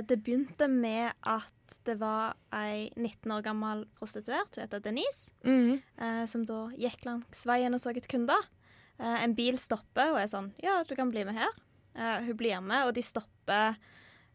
Det 0.07 0.17
begynte 0.21 0.67
med 0.71 1.11
at 1.29 1.62
det 1.85 1.99
var 2.01 2.35
ei 2.53 2.91
19 2.97 3.31
år 3.33 3.43
gammel 3.43 3.85
prostituert, 3.99 4.55
hun 4.57 4.63
heter 4.65 4.81
Denise, 4.85 5.31
Mhm. 5.45 5.83
eh, 5.99 6.27
som 6.27 6.45
da 6.45 6.69
gikk 6.77 7.05
langs 7.05 7.45
veien 7.47 7.75
og 7.75 7.81
så 7.81 7.91
et 7.97 8.09
kunder. 8.09 8.41
Eh, 9.01 9.25
en 9.25 9.35
bil 9.35 9.57
stopper 9.59 10.13
og 10.13 10.19
er 10.21 10.27
sånn 10.29 10.53
Ja, 10.63 10.83
du 10.85 10.95
kan 10.95 11.11
bli 11.11 11.25
med 11.25 11.35
her. 11.35 11.51
Eh, 11.95 12.23
hun 12.27 12.37
blir 12.37 12.61
med, 12.63 12.87
og 12.87 12.95
de 12.95 13.03
stopper 13.03 13.77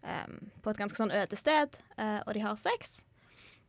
eh, 0.03 0.25
på 0.61 0.69
et 0.69 0.77
ganske 0.77 0.95
sånn 0.97 1.11
øde 1.11 1.35
sted, 1.35 1.77
eh, 1.97 2.19
og 2.27 2.33
de 2.33 2.39
har 2.39 2.55
sex. 2.55 3.03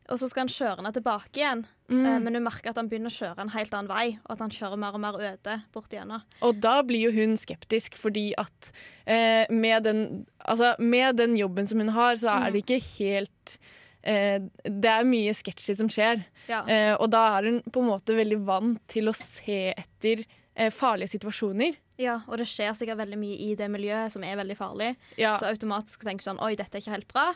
Og 0.09 0.17
så 0.17 0.27
skal 0.29 0.41
han 0.47 0.49
kjøre 0.51 0.79
henne 0.79 0.91
tilbake 0.95 1.37
igjen, 1.37 1.65
Mm. 1.89 2.05
eh, 2.05 2.19
men 2.19 2.33
hun 2.35 2.43
merker 2.43 2.69
at 2.71 2.77
han 2.77 2.87
begynner 2.89 3.09
å 3.09 3.17
kjøre 3.17 3.39
en 3.41 3.49
helt 3.53 3.73
annen 3.73 3.87
vei, 3.89 4.19
og 4.25 4.31
at 4.35 4.39
han 4.39 4.49
kjører 4.53 4.77
mer 4.77 4.93
og 4.93 5.01
mer 5.01 5.13
øde 5.17 5.55
bort 5.73 5.89
gjennom. 5.93 6.21
Og 6.45 6.59
da 6.61 6.81
blir 6.83 7.07
jo 7.07 7.11
hun 7.15 7.35
skeptisk, 7.37 7.95
fordi 7.97 8.33
at 8.37 8.71
eh, 9.07 9.45
med, 9.49 9.83
den, 9.83 10.25
altså, 10.45 10.75
med 10.79 11.17
den 11.17 11.35
jobben 11.37 11.67
som 11.69 11.79
hun 11.79 11.89
har, 11.95 12.15
så 12.17 12.29
er 12.47 12.51
det 12.51 12.63
ikke 12.65 12.81
helt 12.99 13.57
eh, 14.03 14.39
Det 14.63 14.89
er 14.89 15.03
mye 15.05 15.33
sketchy 15.33 15.75
som 15.75 15.89
skjer. 15.89 16.23
Ja. 16.47 16.63
Eh, 16.65 16.95
og 16.99 17.09
da 17.11 17.37
er 17.39 17.49
hun 17.51 17.61
på 17.69 17.81
en 17.83 17.89
måte 17.91 18.15
veldig 18.17 18.39
vant 18.45 18.79
til 18.87 19.09
å 19.09 19.13
se 19.13 19.73
etter 19.77 20.25
eh, 20.55 20.69
farlige 20.73 21.13
situasjoner. 21.17 21.75
ja, 21.99 22.21
og 22.27 22.37
det 22.39 22.47
skjer 22.47 22.73
sikkert 22.73 22.97
veldig 22.97 23.17
mye 23.19 23.37
i 23.49 23.55
det 23.59 23.67
miljøet 23.69 24.11
som 24.13 24.23
er 24.23 24.37
veldig 24.39 24.55
farlig. 24.57 24.95
Ja. 25.17 25.35
Så 25.37 25.45
automatisk 25.51 26.01
tenker 26.05 26.23
du 26.23 26.29
sånn 26.29 26.39
Oi, 26.41 26.55
dette 26.55 26.77
er 26.77 26.81
ikke 26.81 26.95
helt 26.95 27.07
bra. 27.11 27.33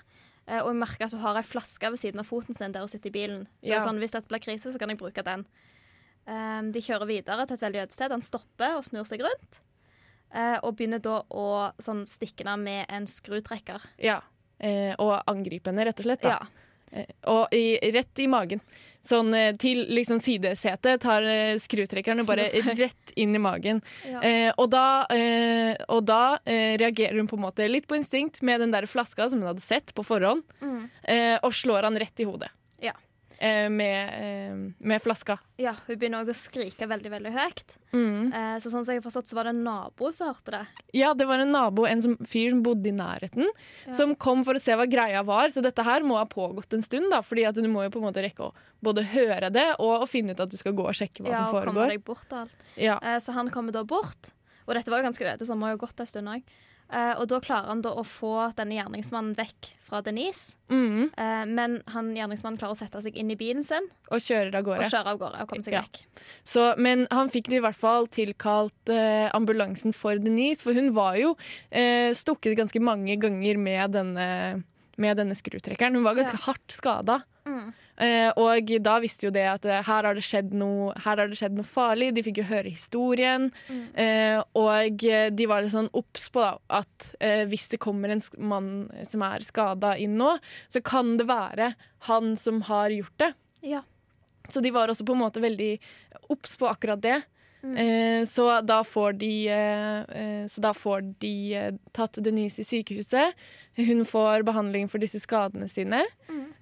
Eh, 0.48 0.60
og 0.60 0.74
jeg 0.74 0.80
merker 0.82 1.06
at 1.06 1.12
hun 1.16 1.22
har 1.24 1.38
ei 1.40 1.44
flaske 1.48 1.90
ved 1.90 2.00
siden 2.02 2.20
av 2.20 2.26
foten 2.28 2.54
sin 2.58 2.72
der 2.76 2.84
hun 2.84 2.90
sitter 2.92 3.08
i 3.10 3.16
bilen. 3.16 3.46
Så 3.64 3.70
Ja. 3.72 3.80
sånn, 3.80 4.00
hvis 4.00 4.12
dette 4.12 4.28
blir 4.28 4.40
krise, 4.44 4.74
så 4.74 4.80
kan 4.80 4.90
jeg 4.90 4.98
bruke 5.00 5.24
den. 5.24 5.46
Eh, 6.28 6.62
de 6.72 6.80
kjører 6.82 7.08
videre 7.08 7.46
til 7.48 7.54
et 7.56 7.62
veldig 7.62 7.82
øde 7.84 7.92
sted. 7.92 8.12
Han 8.12 8.22
stopper 8.22 8.76
og 8.78 8.84
snur 8.84 9.04
seg 9.06 9.22
rundt. 9.22 9.60
eh, 10.36 10.58
og 10.64 10.76
begynner 10.76 11.00
da 11.00 11.22
å 11.30 11.72
sånn, 11.80 12.08
stikke 12.08 12.44
henne 12.44 12.58
med 12.64 12.86
en 12.90 13.06
skrutrekker. 13.06 13.80
ja. 14.00 14.22
Eh, 14.60 14.96
og 14.98 15.22
angripe 15.28 15.66
henne, 15.68 15.84
rett 15.86 16.00
og 16.00 16.06
slett. 16.06 16.22
Da. 16.22 16.40
Ja. 16.94 17.06
Og 17.28 17.48
i, 17.52 17.78
rett 17.92 18.18
i 18.20 18.28
magen. 18.28 18.62
Sånn 19.04 19.34
eh, 19.36 19.50
til 19.60 19.82
liksom 19.92 20.22
sidesetet 20.24 21.02
tar 21.04 21.26
eh, 21.28 21.58
skrutrekkeren 21.60 22.22
og 22.24 22.28
bare 22.30 22.46
rett 22.80 23.12
inn 23.20 23.36
i 23.36 23.42
magen. 23.44 23.82
Ja. 24.08 24.22
Eh, 24.24 24.52
og 24.56 24.70
da, 24.72 25.04
eh, 25.12 25.74
og 25.92 26.06
da 26.08 26.38
eh, 26.48 26.78
reagerer 26.80 27.18
hun 27.20 27.28
på 27.28 27.36
en 27.36 27.44
måte 27.44 27.68
litt 27.68 27.88
på 27.90 27.98
instinkt 28.00 28.40
med 28.42 28.64
den 28.64 28.72
der 28.72 28.88
flaska 28.88 29.28
som 29.30 29.44
hun 29.44 29.50
hadde 29.52 29.66
sett 29.66 29.92
på 29.98 30.06
forhånd, 30.08 30.44
Mm. 30.64 30.86
eh, 31.04 31.36
og 31.44 31.52
slår 31.52 31.84
han 31.84 32.00
rett 32.00 32.20
i 32.24 32.26
hodet. 32.30 32.48
Ja. 32.80 32.94
Eh, 33.40 33.70
med, 33.70 34.10
eh, 34.14 34.74
med 34.80 35.02
flaska. 35.02 35.38
ja, 35.58 35.74
hun 35.88 35.98
begynner 35.98 36.24
også 36.24 36.34
å 36.34 36.38
skrike 36.52 36.88
veldig, 36.88 37.10
veldig 37.12 37.32
høyt. 37.34 37.78
Mm. 37.94 38.34
Eh, 38.34 38.58
så 38.60 38.70
sånn 38.72 38.86
som 38.86 38.94
jeg 38.94 39.02
har 39.02 39.10
forstått, 39.10 39.28
så 39.28 39.36
var 39.36 39.44
det 39.50 39.56
en 39.56 39.64
nabo 39.64 40.12
som 40.14 40.30
hørte 40.30 40.52
det. 40.52 40.68
Ja, 40.94 41.14
det 41.14 41.26
var 41.28 41.40
en 41.40 41.52
nabo, 41.52 41.86
en 41.86 42.02
som, 42.02 42.16
fyr 42.18 42.52
som 42.54 42.62
bodde 42.64 42.88
i 42.88 42.96
nærheten, 42.96 43.48
som 43.92 44.16
kom 44.16 44.44
for 44.46 44.54
å 44.56 44.62
se 44.62 44.76
hva 44.78 44.86
greia 44.90 45.24
var. 45.26 45.50
Så 45.50 45.62
dette 45.66 45.84
her 45.84 46.02
må 46.02 46.16
ha 46.20 46.26
pågått 46.26 46.74
en 46.74 46.82
stund, 46.86 47.10
da, 47.12 47.22
fordi 47.22 47.48
at 47.50 47.56
du 47.56 47.68
må 47.68 47.84
jo 47.84 47.90
på 47.90 48.00
en 48.04 48.08
måte 48.12 48.24
rekke 48.24 48.50
å 48.50 48.54
både 48.84 49.04
høre 49.14 49.50
det 49.52 49.76
og 49.80 50.08
finne 50.12 50.32
ut 50.32 50.40
at 50.40 50.50
du 50.52 50.58
skal 50.58 50.74
gå 50.74 50.86
og 50.88 50.94
sjekke 50.96 51.24
hva 51.24 51.30
Ja, 51.34 51.46
som 51.46 51.56
og 51.56 51.64
komme 51.66 51.74
foregår. 51.74 51.90
deg 51.98 52.04
bort 52.06 52.28
til 52.30 52.38
alt. 52.46 52.64
Ja. 52.78 53.00
Eh, 53.02 53.20
så 53.20 53.34
han 53.34 53.50
kommer 53.50 53.72
da 53.72 53.84
bort. 53.84 54.32
Og 54.68 54.76
dette 54.76 54.90
var 54.92 55.02
jo 55.02 55.10
ganske 55.10 55.26
øde, 55.28 55.44
så 55.44 55.52
han 55.52 55.60
må 55.60 55.68
jo 55.74 55.78
ha 55.78 55.86
gått 55.88 56.00
en 56.00 56.06
stund 56.08 56.28
òg. 56.32 56.44
Eh, 56.94 57.14
og 57.18 57.26
da 57.32 57.40
klarer 57.42 57.72
han 57.72 57.82
da 57.82 57.90
å 57.98 58.04
få 58.06 58.52
denne 58.58 58.76
gjerningsmannen 58.78 59.34
vekk 59.38 59.72
fra 59.88 60.02
Denise. 60.06 60.56
Mm, 60.70 61.10
Uh, 61.18 61.46
men 61.50 61.80
han 61.94 62.12
gjerningsmannen 62.16 62.58
klarer 62.62 62.74
å 62.76 62.78
sette 62.78 63.02
seg 63.02 63.16
inn 63.18 63.30
i 63.34 63.36
bilen 63.38 63.64
sin 63.66 63.86
og 64.10 64.22
kjører 64.22 64.56
av 64.60 64.64
gårde. 64.66 64.86
og 64.86 64.92
kjører 64.92 64.94
kjøre 64.94 65.12
av 65.14 65.20
gårde 65.22 65.42
og 65.44 65.50
komme 65.50 65.66
seg 65.66 65.74
Ja. 65.74 65.82
vekk. 65.82 66.00
Så, 66.44 66.64
men 66.78 67.08
han 67.12 67.30
fikk 67.34 67.50
i 67.54 67.60
hvert 67.62 67.78
fall 67.78 68.08
tilkalt 68.08 68.90
uh, 68.94 69.30
ambulansen 69.34 69.94
for 69.94 70.18
Denise, 70.22 70.62
for 70.62 70.74
hun 70.78 70.92
var 70.94 71.18
jo 71.18 71.34
stukket 72.14 72.58
ganske 72.58 72.80
mange 72.82 73.18
ganger 73.22 73.58
med 73.58 73.92
denne, 73.96 74.64
med 74.98 75.18
denne 75.18 75.36
skrutrekkeren. 75.38 75.96
Hun 75.98 76.04
var 76.06 76.16
ganske 76.16 76.38
Ja. 76.38 76.46
hardt 76.52 76.72
skada. 76.72 77.22
Mm. 77.46 77.74
Eh, 78.02 78.32
og 78.42 78.72
da 78.82 78.96
visste 79.04 79.28
jo 79.28 79.34
det 79.34 79.44
at 79.46 79.66
eh, 79.70 79.84
her 79.86 80.08
har 80.08 80.18
det 80.18 80.24
skjedd 80.26 80.54
noe, 80.58 80.94
det 80.98 81.38
skjedd 81.38 81.58
noe 81.58 81.68
farlig. 81.68 82.12
De 82.16 82.24
fikk 82.26 82.42
jo 82.42 82.48
høre 82.50 82.72
historien. 82.72 83.50
Eh, 83.70 84.40
og 84.58 85.04
de 85.04 85.50
var 85.50 85.64
litt 85.64 85.76
sånn 85.76 85.92
obs 85.94 86.30
på 86.34 86.44
at 86.44 87.10
eh, 87.20 87.44
hvis 87.50 87.70
det 87.74 87.82
kommer 87.84 88.14
en 88.14 88.24
mann 88.42 88.72
som 89.10 89.26
er 89.26 89.46
skada 89.46 89.96
inn 90.02 90.18
nå, 90.18 90.36
så 90.68 90.82
kan 90.86 91.18
det 91.22 91.30
være 91.30 91.74
han 92.10 92.34
som 92.40 92.64
har 92.70 92.94
gjort 92.94 93.18
det. 93.22 93.34
Ja. 93.76 93.84
Så 94.50 94.64
de 94.64 94.74
var 94.76 94.92
også 94.92 95.06
på 95.08 95.16
en 95.16 95.24
måte 95.24 95.44
veldig 95.44 95.76
obs 96.34 96.58
på 96.60 96.68
akkurat 96.72 97.02
det. 97.04 97.22
Eh, 97.64 98.26
så 98.28 98.50
da 98.66 98.82
får 98.84 99.14
de, 99.22 99.36
så 100.52 100.64
da 100.66 100.74
får 100.76 101.06
de 101.22 101.36
tatt 101.96 102.20
Denise 102.26 102.60
i 102.60 102.68
sykehuset. 102.68 103.38
Hun 103.80 104.04
får 104.06 104.44
behandling 104.46 104.90
for 104.92 105.02
disse 105.02 105.22
skadene 105.24 105.70
sine. 105.72 106.02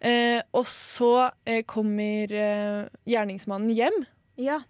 Eh, 0.01 0.41
og 0.57 0.65
så 0.65 1.29
eh, 1.45 1.61
kommer 1.69 2.31
eh, 2.33 2.89
gjerningsmannen 3.05 3.73
hjem. 3.77 4.05
ja. 4.41 4.61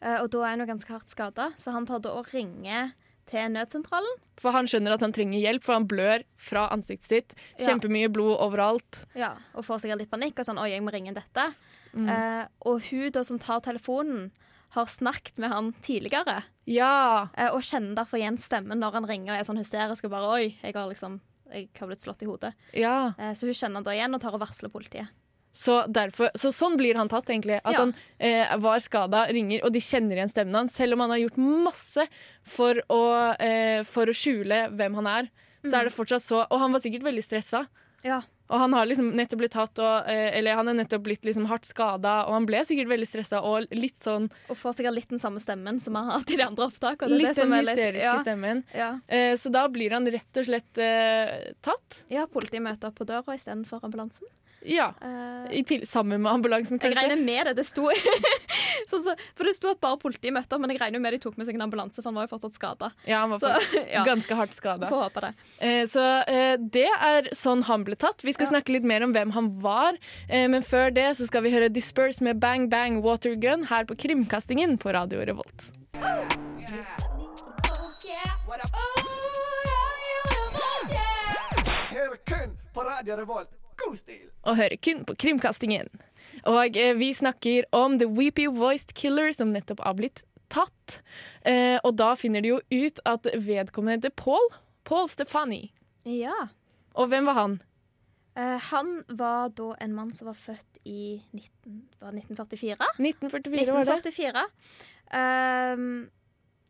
Eh, 0.00 0.16
og 0.22 0.30
da 0.32 0.38
er 0.46 0.54
han 0.54 0.62
jo 0.62 0.64
ganske 0.70 0.92
hardt 0.94 1.12
skada, 1.12 1.50
så 1.60 1.74
han 1.74 1.84
tar 1.84 2.00
da 2.00 2.14
og 2.16 2.30
ringer 2.32 2.94
til 3.28 3.50
nødsentralen. 3.52 4.14
For 4.40 4.54
han 4.56 4.64
skjønner 4.64 4.94
at 4.96 5.02
han 5.04 5.12
trenger 5.12 5.42
hjelp, 5.42 5.62
for 5.66 5.76
han 5.76 5.84
blør 5.90 6.24
fra 6.40 6.62
ansiktet 6.72 7.08
sitt. 7.10 7.34
Ja. 7.58 7.66
Kjempemye 7.66 8.08
blod 8.08 8.38
overalt. 8.40 9.02
Ja, 9.12 9.34
og 9.52 9.66
får 9.68 9.82
sikkert 9.84 10.00
litt 10.00 10.10
panikk 10.10 10.40
og 10.40 10.48
sånn 10.48 10.56
'oi, 10.56 10.70
jeg 10.72 10.80
må 10.86 10.94
ringe 10.94 11.12
dette'. 11.12 11.50
Mm. 11.92 12.08
Eh, 12.08 12.44
og 12.64 12.80
hun 12.88 13.10
da 13.12 13.22
som 13.22 13.38
tar 13.38 13.60
telefonen, 13.60 14.30
har 14.70 14.86
snakket 14.86 15.36
med 15.42 15.50
han 15.50 15.72
tidligere. 15.82 16.44
Ja! 16.64 17.28
eh, 17.36 17.50
og 17.52 17.60
kjenner 17.60 17.96
derfor 17.98 18.16
igjen 18.22 18.38
stemmen 18.38 18.78
når 18.78 18.92
han 18.92 19.04
ringer 19.10 19.34
og 19.34 19.40
er 19.40 19.44
sånn 19.44 19.60
hysterisk 19.60 20.04
og 20.04 20.10
bare 20.16 20.32
'oi, 20.32 20.56
jeg 20.62 20.72
har 20.74 20.88
liksom 20.88 21.20
jeg 21.52 21.68
har 21.78 21.86
blitt 21.90 22.00
slått 22.04 22.22
i 22.22 22.26
hodet'. 22.26 22.52
ja. 22.74 23.12
Eh, 23.18 23.32
så 23.32 23.46
hun 23.46 23.54
kjenner 23.54 23.82
da 23.84 23.90
igjen 23.92 24.14
og 24.14 24.20
tar 24.20 24.34
og 24.34 24.40
varsler 24.40 24.70
politiet. 24.70 25.08
Så, 25.52 25.80
derfor, 25.90 26.30
så 26.38 26.52
sånn 26.54 26.76
blir 26.78 26.94
han 26.94 27.08
tatt, 27.08 27.26
egentlig. 27.26 27.56
At 27.64 27.72
Ja. 27.74 27.78
han 27.80 27.94
eh, 28.20 28.56
var 28.62 28.78
skada, 28.78 29.26
ringer, 29.32 29.64
og 29.64 29.72
de 29.72 29.80
kjenner 29.80 30.14
igjen 30.14 30.30
stemmen 30.30 30.54
hans. 30.54 30.72
Selv 30.72 30.92
om 30.94 31.00
han 31.00 31.10
har 31.10 31.18
gjort 31.18 31.36
masse 31.38 32.06
for 32.44 32.74
å, 32.88 33.34
eh, 33.40 33.82
for 33.82 34.06
å 34.06 34.14
skjule 34.14 34.70
hvem 34.70 34.94
han 34.94 35.06
er. 35.06 35.30
Så 35.64 35.74
er 35.74 35.84
det 35.84 35.92
fortsatt 35.92 36.22
så 36.22 36.46
Og 36.50 36.58
han 36.60 36.72
var 36.72 36.80
sikkert 36.80 37.02
veldig 37.02 37.24
stressa. 37.24 37.66
Ja. 38.04 38.22
Og 38.50 38.58
han 38.58 38.74
har 38.74 38.88
liksom 38.90 39.12
nettopp 39.14 39.42
blitt 39.44 39.54
tatt 39.54 39.78
og, 39.78 40.08
eh, 40.10 40.36
Eller 40.38 40.58
han 40.58 40.68
er 40.68 40.78
nettopp 40.80 41.04
blitt 41.06 41.26
liksom 41.26 41.46
hardt 41.50 41.68
skada, 41.68 42.24
og 42.26 42.34
han 42.34 42.48
ble 42.48 42.64
sikkert 42.66 42.90
veldig 42.90 43.08
stressa 43.08 43.42
og 43.46 43.70
litt 43.76 43.98
sånn 44.02 44.26
Og 44.50 44.58
får 44.58 44.80
sikkert 44.80 44.96
litt 44.96 45.12
den 45.12 45.22
samme 45.22 45.42
stemmen 45.42 45.78
som 45.82 45.98
han 45.98 46.10
har 46.10 46.20
hatt 46.20 46.34
i 46.34 46.40
de 46.40 46.46
andre 46.46 46.66
opptakene. 46.66 47.20
Litt 47.20 47.38
den 47.38 47.54
hysteriske 47.54 48.02
ja, 48.02 48.18
stemmen. 48.24 48.64
ja. 48.74 48.90
Eh, 49.06 49.36
så 49.40 49.52
da 49.54 49.66
blir 49.70 49.94
han 49.94 50.08
rett 50.10 50.42
og 50.42 50.48
slett 50.50 50.82
eh, 50.82 51.54
tatt. 51.62 52.02
ja, 52.10 52.26
politiet 52.30 52.64
møter 52.64 52.90
opp 52.90 52.98
på 52.98 53.06
døra 53.08 53.38
istedenfor 53.38 53.86
ambulansen. 53.86 54.28
Ja. 54.62 54.90
Eh, 55.00 55.58
I 55.58 55.62
til, 55.64 55.86
sammen 55.88 56.20
med 56.22 56.30
ambulansen, 56.32 56.78
jeg 56.82 56.96
regner 56.96 57.16
med 57.16 57.46
det. 57.48 57.54
Det 57.56 57.64
sto 57.66 57.88
så, 58.90 58.98
så, 59.00 59.14
For 59.34 59.44
det 59.48 59.54
sto 59.56 59.70
at 59.72 59.80
bare 59.80 59.96
politiet 60.02 60.34
møtte 60.36 60.52
opp, 60.56 60.60
men 60.60 60.70
jeg 60.74 60.80
regner 60.82 61.00
med 61.00 61.14
de 61.16 61.20
tok 61.22 61.38
med 61.40 61.46
seg 61.48 61.56
en 61.56 61.64
ambulanse, 61.64 61.96
for 62.02 62.10
han 62.10 62.18
var 62.20 62.26
jo 62.28 62.32
fortsatt 62.34 62.58
skada. 62.58 62.90
Ja, 63.08 63.22
han 63.24 63.30
var 63.32 63.40
Så 63.40 63.52
ja, 63.94 64.04
ganske 64.04 64.36
hardt 64.36 64.52
skada. 64.56 64.86
får 64.90 65.04
håpe 65.06 65.24
det. 65.26 65.32
Eh, 65.64 65.84
Så 65.90 66.04
eh, 66.28 66.56
det 66.60 66.86
er 66.92 67.30
sånn 67.36 67.64
han 67.70 67.84
ble 67.88 67.96
tatt. 67.96 68.20
Vi 68.26 68.32
skal 68.36 68.48
Ja. 68.50 68.54
snakke 68.56 68.72
litt 68.76 68.84
mer 68.84 69.02
om 69.06 69.12
hvem 69.16 69.32
han 69.36 69.52
var. 69.64 69.96
Eh, 70.28 70.46
Men 70.48 70.62
før 70.62 70.90
det 70.94 71.08
så 71.16 71.26
skal 71.28 71.42
vi 71.46 71.50
høre 71.54 71.68
Disperse 71.72 72.20
med 72.24 72.40
Bang 72.40 72.68
Bang 72.70 73.00
Water 73.04 73.34
Gun 73.36 73.64
her 73.70 73.84
på 73.88 73.96
Krimkastingen 73.96 74.76
på 74.78 74.92
Radio 74.92 75.24
Revolt. 75.24 75.70
Her 81.90 82.16
kun 82.24 82.56
på 82.74 82.80
Radio 82.84 83.16
Revolt. 83.16 83.48
God 83.84 83.98
stil! 83.98 84.26
Og 84.48 84.56
hører 84.56 84.80
kun 84.82 85.04
på 85.08 85.16
Krimkastingen. 85.20 85.90
Og 86.48 86.76
eh, 86.78 86.94
vi 86.96 87.12
snakker 87.16 87.68
om 87.76 87.98
The 88.00 88.08
Weepy 88.08 88.46
Voiced 88.56 88.94
Killer 88.96 89.32
som 89.36 89.52
nettopp 89.54 89.82
har 89.84 89.96
blitt 89.98 90.24
tatt. 90.50 91.00
Eh, 91.46 91.78
og 91.84 91.96
da 92.00 92.14
finner 92.18 92.44
de 92.44 92.54
jo 92.54 92.60
ut 92.72 93.02
at 93.08 93.28
vedkommende 93.34 94.00
heter 94.00 94.14
Paul. 94.16 94.48
Paul 94.88 95.08
Stefani. 95.12 95.68
Ja. 96.08 96.48
Og 96.98 97.10
hvem 97.12 97.28
var 97.28 97.38
han? 97.38 97.58
Eh, 98.38 98.56
han 98.70 98.94
var 99.08 99.50
da 99.58 99.74
en 99.82 99.94
mann 99.94 100.14
som 100.16 100.30
var 100.30 100.38
født 100.38 100.80
i 100.88 101.20
19, 101.36 101.82
var 102.00 102.14
1944. 102.16 102.88
1944. 102.98 103.28
1944 103.28 103.74
var 103.74 103.84
det. 103.84 103.98
1944. 104.00 104.46
Ehm, 105.10 106.10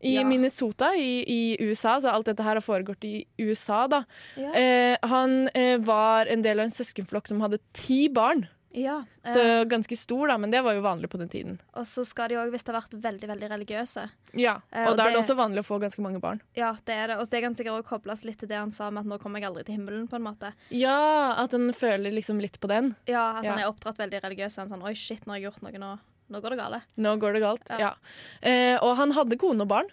I 0.02 0.14
Ja. 0.16 0.24
Minnesota 0.24 0.94
i, 0.96 1.24
i 1.28 1.56
USA, 1.60 1.98
så 2.00 2.08
alt 2.10 2.26
dette 2.26 2.42
her 2.42 2.56
har 2.56 2.64
foregått 2.64 3.04
i 3.04 3.24
USA, 3.38 3.86
da. 3.86 4.04
ja. 4.36 4.52
Eh, 4.54 4.96
han 5.02 5.48
eh, 5.54 5.76
var 5.78 6.26
en 6.26 6.42
del 6.42 6.58
av 6.60 6.64
en 6.64 6.70
søskenflokk 6.70 7.28
som 7.28 7.40
hadde 7.40 7.58
ti 7.72 8.08
barn. 8.08 8.46
ja. 8.72 9.04
Så 9.26 9.36
eh, 9.42 9.64
ganske 9.68 9.96
stor, 9.98 10.28
da, 10.28 10.38
men 10.38 10.50
det 10.50 10.62
var 10.64 10.72
jo 10.72 10.80
vanlig 10.80 11.10
på 11.12 11.18
den 11.20 11.28
tiden. 11.28 11.58
og 11.76 11.84
så 11.84 12.00
skal 12.06 12.28
de 12.30 12.36
òg 12.40 12.50
det 12.54 12.62
har 12.66 12.80
vært 12.80 12.94
veldig 13.02 13.28
veldig 13.28 13.48
religiøse. 13.50 14.08
Ja, 14.32 14.54
Eh, 14.72 14.86
Og 14.86 14.92
og 14.92 14.96
da 14.96 15.02
er 15.04 15.10
det 15.10 15.16
det- 15.18 15.24
også 15.24 15.36
vanlig 15.36 15.60
å 15.60 15.66
få 15.68 15.78
ganske 15.82 16.00
mange 16.00 16.20
barn. 16.20 16.40
Ja, 16.56 16.72
det 16.86 16.94
er 16.96 17.06
det. 17.08 17.16
Og 17.18 17.28
det 17.28 17.42
kan 17.42 17.54
sikkert 17.54 17.82
også 17.82 17.88
kobles 17.90 18.24
litt 18.24 18.38
til 18.38 18.48
det 18.48 18.56
han 18.56 18.70
sa 18.72 18.88
med 18.90 19.00
at 19.04 19.06
nå 19.06 19.18
kommer 19.20 19.38
jeg 19.40 19.50
aldri 19.50 19.64
til 19.66 19.74
himmelen, 19.76 20.08
på 20.08 20.16
en 20.16 20.22
måte. 20.22 20.54
Ja, 20.70 21.34
at 21.36 21.52
en 21.52 21.72
føler 21.74 22.10
liksom 22.10 22.40
litt 22.40 22.58
på 22.60 22.68
den. 22.68 22.96
Ja, 23.06 23.36
At 23.38 23.44
Ja. 23.44 23.50
han 23.52 23.60
er 23.60 23.68
oppdratt 23.70 23.98
veldig 23.98 24.22
religiøs. 24.22 24.56
Han 24.56 24.68
sånn 24.70 24.82
Oi, 24.82 24.94
shit, 24.94 25.26
nå 25.26 25.32
har 25.34 25.40
jeg 25.40 25.52
gjort 25.52 25.62
noe, 25.62 25.72
nå, 25.78 25.98
nå 26.30 26.40
går 26.40 26.54
det 26.56 26.60
galt. 26.62 26.96
Nå 26.96 27.16
går 27.20 27.32
det 27.36 27.40
galt. 27.44 27.70
Ja. 27.70 27.78
Ja. 27.78 27.92
Eh, 28.42 28.76
og 28.82 28.96
han 29.00 29.12
hadde 29.16 29.36
kone 29.40 29.62
og 29.66 29.68
barn. 29.72 29.88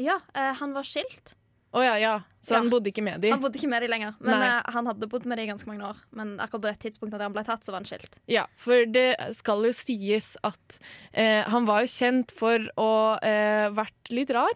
Ja, 0.00 0.20
eh, 0.34 0.52
han 0.60 0.72
var 0.76 0.86
skilt. 0.86 1.34
Oh, 1.72 1.84
ja, 1.84 1.92
ja. 2.02 2.16
Så 2.42 2.54
Ja. 2.54 2.58
han 2.58 2.70
bodde 2.70 2.90
ikke 2.90 3.02
med 3.04 3.20
de. 3.22 3.30
Han 3.30 3.40
bodde 3.40 3.54
ikke 3.60 3.68
med 3.70 3.82
de 3.84 3.88
lenger, 3.92 4.14
men 4.18 4.42
eh, 4.42 4.62
han 4.74 4.86
hadde 4.90 5.06
bodd 5.06 5.24
med 5.30 5.38
de 5.38 5.44
i 5.44 5.46
ganske 5.52 5.68
mange 5.70 5.84
år. 5.86 5.96
Men 6.10 6.32
akkurat 6.42 6.62
på 6.64 6.68
det 6.72 6.78
tidspunktet 6.82 7.18
da 7.20 7.28
han 7.28 7.32
ble 7.36 7.44
tatt, 7.46 7.62
så 7.62 7.70
var 7.70 7.78
han 7.78 7.86
skilt. 7.86 8.18
Ja, 8.26 8.46
for 8.58 8.86
det 8.90 9.14
skal 9.38 9.62
jo 9.68 9.70
sies 9.76 10.32
at 10.42 10.80
eh, 11.12 11.44
han 11.46 11.68
var 11.68 11.84
jo 11.84 11.92
kjent 11.94 12.32
for 12.34 12.58
å 12.80 12.90
eh, 13.22 13.68
vært 13.76 14.10
litt 14.10 14.30
rar. 14.34 14.50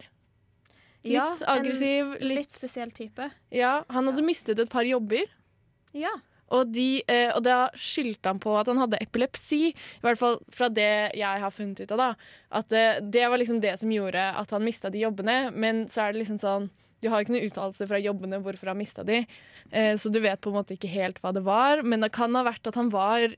Litt 1.05 1.13
Ja, 1.13 1.29
aggressiv. 1.47 2.15
Litt 2.19 2.37
Litt, 2.41 2.51
spesiell 2.51 2.91
type. 2.91 3.29
ja, 3.53 3.83
han 3.89 4.07
hadde 4.11 4.23
mistet 4.25 4.59
et 4.59 4.69
par 4.73 4.83
jobber. 4.83 5.23
Ja. 5.93 6.11
Og, 6.53 6.69
de, 6.69 7.01
eh, 7.09 7.31
og 7.33 7.41
da 7.45 7.69
skyldte 7.73 8.29
han 8.29 8.39
på 8.41 8.53
at 8.57 8.69
han 8.69 8.79
hadde 8.81 9.01
epilepsi. 9.01 9.71
I 9.71 10.05
hvert 10.05 10.19
fall 10.19 10.39
fra 10.53 10.69
det 10.69 11.17
jeg 11.17 11.41
har 11.41 11.53
funnet 11.53 11.81
ut 11.81 11.93
av. 11.95 12.01
da 12.01 12.09
At 12.61 12.75
eh, 12.75 13.01
Det 13.01 13.27
var 13.29 13.41
liksom 13.41 13.61
det 13.63 13.77
som 13.81 13.91
gjorde 13.91 14.27
at 14.37 14.53
han 14.53 14.65
mista 14.65 14.91
de 14.93 15.01
jobbene. 15.01 15.39
Men 15.53 15.85
så 15.89 16.05
er 16.05 16.13
det 16.13 16.23
liksom 16.23 16.41
sånn 16.41 16.69
Du 17.01 17.09
har 17.11 17.21
ikke 17.21 17.35
noen 17.35 17.49
uttalelse 17.49 17.85
fra 17.89 17.99
jobbene 18.01 18.39
hvorfor 18.45 18.71
han 18.71 18.79
mista 18.79 19.03
de. 19.03 19.23
Eh, 19.71 19.95
så 19.97 20.09
du 20.13 20.21
vet 20.21 20.41
på 20.41 20.53
en 20.53 20.59
måte 20.59 20.77
ikke 20.77 20.93
helt 20.93 21.19
hva 21.23 21.33
det 21.35 21.43
var. 21.45 21.81
Men 21.83 22.05
det 22.05 22.13
kan 22.15 22.35
ha 22.37 22.45
vært 22.45 22.69
at 22.69 22.77
han 22.77 22.93
var 22.93 23.33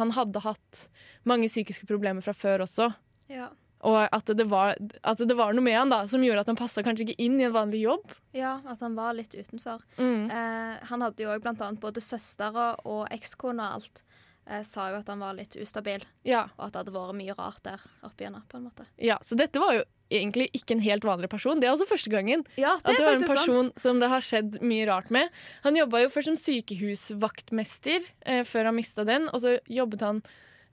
Han 0.00 0.14
hadde 0.16 0.42
hatt 0.42 0.86
mange 1.24 1.48
psykiske 1.50 1.86
problemer 1.86 2.24
fra 2.24 2.34
før 2.34 2.66
også. 2.66 2.90
Ja. 3.30 3.50
Og 3.80 3.96
at 4.12 4.26
det, 4.36 4.44
var, 4.50 4.74
at 5.08 5.18
det 5.24 5.36
var 5.38 5.54
noe 5.56 5.64
med 5.64 5.72
han 5.78 5.88
da 5.88 6.02
som 6.10 6.20
gjorde 6.20 6.42
at 6.44 6.50
han 6.52 6.58
passa 6.58 6.82
kanskje 6.84 7.06
ikke 7.08 7.22
inn 7.24 7.38
i 7.40 7.46
en 7.48 7.54
vanlig 7.54 7.80
jobb. 7.86 8.12
ja, 8.36 8.58
at 8.68 8.80
han 8.84 8.94
var 8.98 9.14
litt 9.16 9.32
utenfor. 9.34 9.80
Mm. 9.96 10.26
Eh, 10.30 10.74
han 10.90 11.00
hadde 11.06 11.24
jo 11.24 11.30
òg 11.32 11.40
blant 11.46 11.60
annet 11.64 11.80
både 11.80 12.02
søstre 12.04 12.74
og 12.84 13.06
ekskone 13.10 13.62
og 13.64 13.80
alt. 13.80 14.02
Eh, 14.50 14.62
sa 14.66 14.90
jo 14.90 14.98
at 14.98 15.08
han 15.08 15.20
var 15.22 15.32
litt 15.38 15.54
ustabil, 15.56 16.04
Ja, 16.26 16.48
og 16.58 16.66
at 16.66 16.72
det 16.74 16.80
hadde 16.82 16.92
vært 16.96 17.16
mye 17.16 17.34
rart 17.38 17.62
der 17.62 17.80
oppi 18.04 18.24
henne. 18.26 18.42
på 18.48 18.56
en 18.58 18.64
måte. 18.68 18.84
ja, 18.98 19.16
Så 19.22 19.36
dette 19.38 19.60
var 19.62 19.74
jo 19.78 19.84
egentlig 20.10 20.48
ikke 20.52 20.74
en 20.74 20.80
helt 20.82 21.04
vanlig 21.06 21.30
person. 21.30 21.60
Det 21.60 21.68
er 21.68 21.72
også 21.72 21.86
første 21.86 22.10
gangen. 22.10 22.44
Ja, 22.58 22.76
det 22.82 22.90
At 22.90 22.96
det 22.98 23.06
var 23.06 23.14
en 23.14 23.24
person 23.28 23.72
som 23.78 24.00
det 24.00 24.08
har 24.10 24.20
skjedd 24.20 24.60
mye 24.60 24.88
rart 24.88 25.08
med. 25.10 25.28
Han 25.62 25.76
jobba 25.76 26.02
jo 26.02 26.08
først 26.10 26.32
som 26.32 26.36
sykehusvaktmester 26.40 28.00
eh, 28.26 28.42
før 28.44 28.64
han 28.70 28.76
mista 28.76 29.04
den, 29.06 29.28
og 29.32 29.40
så 29.44 29.56
jobbet 29.70 30.00
han 30.04 30.22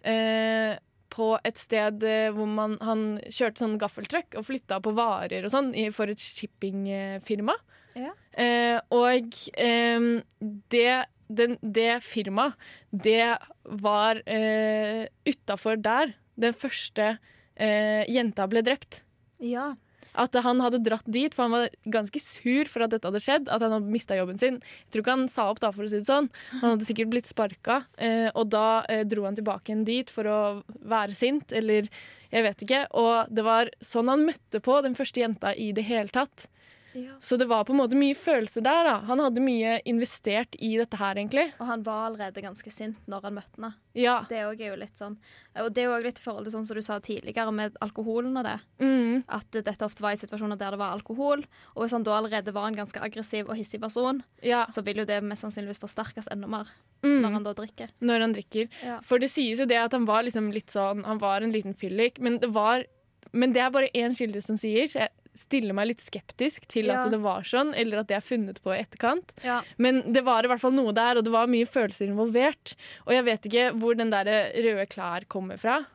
eh, 0.03 0.77
på 1.17 1.31
et 1.47 1.57
sted 1.57 2.03
eh, 2.05 2.29
hvor 2.35 2.49
man, 2.49 2.77
han 2.85 3.05
kjørte 3.25 3.63
sånn 3.63 3.77
gaffeltruck 3.81 4.37
og 4.37 4.45
flytta 4.47 4.79
på 4.83 4.93
varer 4.97 5.47
og 5.47 5.53
sånn 5.53 5.73
for 5.95 6.13
et 6.13 6.21
shippingfirma. 6.21 7.57
Ja. 7.97 8.13
Eh, 8.37 8.77
og 8.93 9.39
eh, 9.57 10.09
det, 10.73 10.91
den, 11.27 11.57
det 11.61 11.91
firmaet, 12.05 12.53
det 12.91 13.33
var 13.81 14.21
eh, 14.29 15.07
utafor 15.25 15.81
der 15.81 16.13
den 16.37 16.53
første 16.53 17.15
eh, 17.57 18.05
jenta 18.05 18.45
ble 18.49 18.61
drept. 18.65 19.01
Ja. 19.41 19.71
At 20.17 20.35
han 20.43 20.61
hadde 20.63 20.81
dratt 20.85 21.05
dit, 21.05 21.33
for 21.35 21.47
han 21.47 21.55
var 21.55 21.69
ganske 21.93 22.21
sur 22.21 22.69
for 22.71 22.85
at 22.85 22.93
dette 22.93 23.07
hadde 23.07 23.21
skjedd. 23.23 23.47
At 23.53 23.63
han 23.63 23.75
hadde 23.75 23.93
mista 23.93 24.17
jobben 24.17 24.41
sin. 24.41 24.59
Jeg 24.59 24.95
tror 24.95 25.05
ikke 25.05 25.15
han 25.15 25.27
sa 25.31 25.47
opp, 25.51 25.61
da, 25.63 25.71
for 25.75 25.85
å 25.85 25.91
si 25.91 26.01
det 26.01 26.09
sånn. 26.09 26.29
Han 26.59 26.75
hadde 26.75 26.89
sikkert 26.89 27.13
blitt 27.13 27.29
sparka. 27.29 27.81
Eh, 28.01 28.27
og 28.33 28.51
da 28.53 28.83
eh, 28.91 29.05
dro 29.07 29.27
han 29.27 29.37
tilbake 29.37 29.71
igjen 29.71 29.87
dit 29.87 30.13
for 30.13 30.29
å 30.29 30.39
være 30.87 31.17
sint, 31.17 31.53
eller 31.55 31.89
jeg 32.33 32.43
vet 32.43 32.65
ikke. 32.65 32.83
Og 32.99 33.31
det 33.33 33.45
var 33.47 33.71
sånn 33.83 34.11
han 34.11 34.27
møtte 34.27 34.61
på 34.63 34.81
den 34.85 34.97
første 34.97 35.23
jenta 35.23 35.53
i 35.55 35.71
det 35.75 35.87
hele 35.87 36.11
tatt. 36.13 36.49
Ja. 36.97 37.15
Så 37.21 37.37
det 37.37 37.47
var 37.49 37.63
på 37.67 37.73
en 37.75 37.79
måte 37.79 37.97
mye 37.99 38.15
følelser 38.17 38.63
der. 38.65 38.83
da. 38.87 38.95
Han 39.07 39.19
hadde 39.21 39.43
mye 39.43 39.77
investert 39.85 40.55
i 40.59 40.73
dette 40.79 40.97
her, 40.99 41.15
egentlig. 41.19 41.51
Og 41.61 41.67
han 41.69 41.83
var 41.85 42.07
allerede 42.09 42.41
ganske 42.43 42.71
sint 42.73 42.97
når 43.07 43.27
han 43.27 43.37
møtte 43.37 43.55
henne. 43.59 43.73
Ja. 43.97 44.19
Det 44.29 44.37
er 44.37 44.51
jo 44.53 44.75
litt 44.77 44.99
sånn 44.99 45.15
Og 45.57 45.71
det 45.73 45.81
er 45.81 45.87
jo 45.89 46.03
litt 46.03 46.19
i 46.19 46.21
forhold 46.21 46.45
til 46.45 46.53
sånn 46.53 46.65
som 46.69 46.77
du 46.77 46.83
sa 46.85 46.99
tidligere, 47.01 47.51
med 47.51 47.77
alkoholen 47.81 48.35
og 48.37 48.43
det. 48.45 48.57
Mm. 48.79 49.23
At 49.27 49.49
dette 49.51 49.85
ofte 49.85 50.03
var 50.05 50.13
i 50.13 50.19
situasjoner 50.21 50.57
der 50.59 50.75
det 50.75 50.79
var 50.81 50.93
alkohol. 50.93 51.41
Og 51.75 51.81
hvis 51.83 51.95
han 51.97 52.03
da 52.05 52.17
allerede 52.19 52.53
var 52.53 52.67
en 52.69 52.77
ganske 52.77 53.01
aggressiv 53.01 53.49
og 53.49 53.57
hissig 53.57 53.79
person, 53.81 54.21
ja. 54.45 54.65
så 54.69 54.83
vil 54.85 55.01
jo 55.01 55.05
det 55.09 55.23
mest 55.25 55.41
sannsynligvis 55.45 55.81
forsterkes 55.81 56.29
enda 56.33 56.47
mer 56.47 56.67
Mm. 57.05 57.21
når 57.21 57.31
han 57.31 57.43
da 57.45 57.51
drikker. 57.53 57.89
Når 58.01 58.21
han 58.21 58.31
drikker. 58.33 58.69
Ja. 58.83 58.95
For 59.05 59.19
det 59.21 59.29
sies 59.29 59.59
jo 59.61 59.65
det 59.69 59.77
at 59.77 59.93
han 59.93 60.05
var 60.05 60.23
liksom 60.25 60.47
litt 60.51 60.71
sånn 60.73 61.03
Han 61.05 61.19
var 61.21 61.41
en 61.45 61.51
liten 61.53 61.75
fyllik, 61.77 62.17
men 62.19 62.39
det 62.39 62.49
var 62.49 62.85
Men 63.33 63.51
det 63.53 63.61
er 63.61 63.69
bare 63.69 63.89
én 63.93 64.15
kilde 64.17 64.41
som 64.41 64.57
sier, 64.57 64.87
så 64.87 64.99
jeg 65.03 65.09
stiller 65.39 65.73
meg 65.77 65.87
litt 65.91 66.01
skeptisk 66.05 66.67
til 66.67 66.85
Ja. 66.91 67.03
at 67.05 67.11
det 67.11 67.19
var 67.23 67.41
sånn, 67.47 67.73
eller 67.77 67.99
at 68.01 68.07
det 68.07 68.17
er 68.17 68.25
funnet 68.25 68.61
på 68.63 68.73
i 68.75 68.81
etterkant. 68.83 69.33
Ja. 69.43 69.61
Men 69.77 70.01
det 70.13 70.23
var 70.25 70.43
i 70.43 70.47
hvert 70.51 70.61
fall 70.63 70.73
noe 70.75 70.93
der, 70.93 71.17
og 71.17 71.23
det 71.27 71.31
var 71.33 71.47
mye 71.47 71.65
følelser 71.65 72.07
involvert. 72.09 72.75
Og 73.05 73.13
jeg 73.13 73.25
vet 73.25 73.45
ikke 73.49 73.67
hvor 73.79 73.95
den 73.95 74.09
der 74.13 74.25
røde 74.55 74.87
klær 74.89 75.25
kommer 75.27 75.57
fra. 75.57 75.85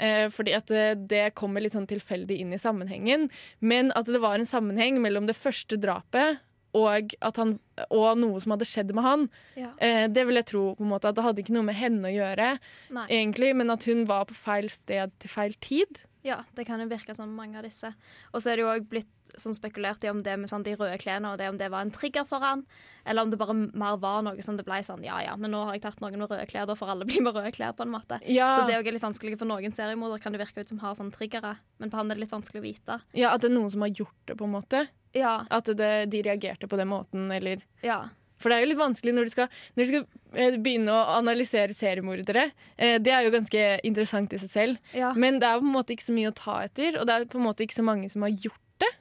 Eh, 0.00 0.28
fordi 0.32 0.54
at 0.56 0.66
det, 0.72 1.08
det 1.08 1.34
kommer 1.34 1.60
litt 1.60 1.74
sånn 1.76 1.86
tilfeldig 1.88 2.38
inn 2.40 2.54
i 2.56 2.60
sammenhengen. 2.60 3.28
Men 3.60 3.92
at 3.92 4.06
det 4.06 4.20
var 4.22 4.38
en 4.38 4.48
sammenheng 4.48 5.00
mellom 5.02 5.26
det 5.28 5.36
første 5.36 5.76
drapet 5.76 6.38
og, 6.72 7.10
at 7.20 7.36
han, 7.36 7.56
og 7.90 8.18
noe 8.22 8.38
som 8.40 8.52
hadde 8.54 8.64
skjedd 8.68 8.92
med 8.94 9.02
han. 9.04 9.24
Ja. 9.58 9.72
Eh, 9.82 10.06
det 10.08 10.22
vil 10.28 10.38
jeg 10.38 10.46
tro. 10.52 10.74
på 10.78 10.84
en 10.86 10.92
måte 10.92 11.08
At 11.10 11.16
det 11.18 11.24
hadde 11.26 11.42
ikke 11.42 11.52
noe 11.56 11.66
med 11.66 11.74
henne 11.74 12.06
å 12.06 12.14
gjøre, 12.14 12.58
Nei. 12.94 13.06
egentlig, 13.10 13.50
men 13.56 13.70
at 13.74 13.84
hun 13.90 14.04
var 14.06 14.24
på 14.30 14.36
feil 14.38 14.70
sted 14.70 15.10
til 15.18 15.28
feil 15.32 15.56
tid. 15.60 16.04
Ja, 16.22 16.42
det 16.52 16.66
kan 16.68 16.80
jo 16.82 16.86
virke 16.90 17.14
som 17.16 17.30
mange 17.32 17.56
av 17.56 17.64
disse. 17.64 17.94
Og 18.34 18.42
så 18.42 18.50
er 18.52 18.58
det 18.60 18.64
jo 18.66 18.72
òg 18.74 18.88
blitt 18.90 19.08
sånn 19.40 19.54
spekulert 19.56 20.02
i 20.04 20.10
om 20.10 20.20
det 20.26 20.34
med 20.40 20.50
sånn 20.50 20.64
de 20.66 20.74
røde 20.76 20.98
klærne 21.00 21.30
og 21.32 21.38
det 21.40 21.46
om 21.48 21.56
det 21.56 21.68
var 21.72 21.84
en 21.86 21.92
trigger 21.94 22.26
for 22.28 22.42
han, 22.44 22.64
eller 23.06 23.24
om 23.24 23.30
det 23.32 23.38
bare 23.40 23.54
mer 23.54 23.96
var 24.02 24.24
noe 24.26 24.42
som 24.42 24.58
det 24.58 24.66
ble 24.66 24.80
sånn 24.84 25.04
ja 25.06 25.20
ja, 25.24 25.36
men 25.38 25.54
nå 25.54 25.62
har 25.68 25.78
jeg 25.78 25.84
tatt 25.86 26.00
noen 26.02 26.18
med 26.18 26.28
røde 26.32 26.44
klær, 26.50 26.66
da 26.68 26.76
får 26.76 26.92
alle 26.92 27.06
bli 27.08 27.22
med 27.24 27.36
røde 27.36 27.52
klær, 27.56 27.72
på 27.78 27.86
en 27.86 27.94
måte. 27.94 28.18
Ja, 28.28 28.50
Så 28.58 28.66
det 28.66 28.74
er 28.76 28.82
jo 28.82 28.92
litt 28.92 29.06
vanskelig 29.06 29.38
for 29.40 29.48
noen 29.48 29.72
seriemordere 29.76 30.20
kan 30.20 30.34
det 30.36 30.42
virke 30.42 30.60
ut 30.60 30.68
som 30.74 30.82
har 30.84 30.98
sånne 30.98 31.14
triggere, 31.14 31.56
men 31.78 31.90
på 31.92 32.00
han 32.00 32.10
er 32.10 32.18
det 32.18 32.26
litt 32.26 32.34
vanskelig 32.36 32.60
å 32.60 32.66
vite. 32.68 33.00
ja, 33.16 33.32
At 33.32 33.40
det 33.46 33.52
er 33.52 33.56
noen 33.56 33.70
som 33.72 33.86
har 33.86 33.94
gjort 33.94 34.18
det, 34.26 34.36
på 34.36 34.44
en 34.44 34.56
måte. 34.58 34.86
Ja, 35.16 35.44
At 35.50 35.64
det, 35.66 35.92
de 36.10 36.22
reagerte 36.22 36.68
på 36.68 36.76
den 36.76 36.90
måten, 36.90 37.30
eller 37.32 37.62
ja, 37.82 38.08
For 38.40 38.50
det 38.50 38.56
er 38.56 38.64
jo 38.64 38.70
litt 38.72 38.80
vanskelig 38.80 39.14
når 39.16 39.28
du 39.28 39.32
skal, 39.34 39.50
når 39.76 39.84
du 39.84 39.90
skal 39.90 40.06
eh, 40.34 40.56
begynne 40.62 40.94
å 40.94 41.16
analysere 41.18 41.76
seriemordere. 41.76 42.48
Eh, 42.76 42.96
det 43.02 43.12
er 43.14 43.26
jo 43.26 43.34
ganske 43.34 43.66
interessant 43.86 44.32
i 44.36 44.40
seg 44.42 44.52
selv. 44.52 44.94
ja. 44.96 45.12
Men 45.16 45.40
det 45.42 45.48
er 45.48 45.60
på 45.60 45.68
en 45.68 45.76
måte 45.76 45.94
ikke 45.94 46.08
så 46.08 46.16
mye 46.16 46.32
å 46.32 46.36
ta 46.36 46.60
etter, 46.64 46.96
og 47.00 47.08
det 47.08 47.16
er 47.16 47.28
på 47.30 47.40
en 47.40 47.46
måte 47.48 47.66
ikke 47.66 47.80
så 47.80 47.86
mange 47.86 48.08
som 48.12 48.24
har 48.26 48.32
gjort 48.32 48.84
det. 48.84 48.92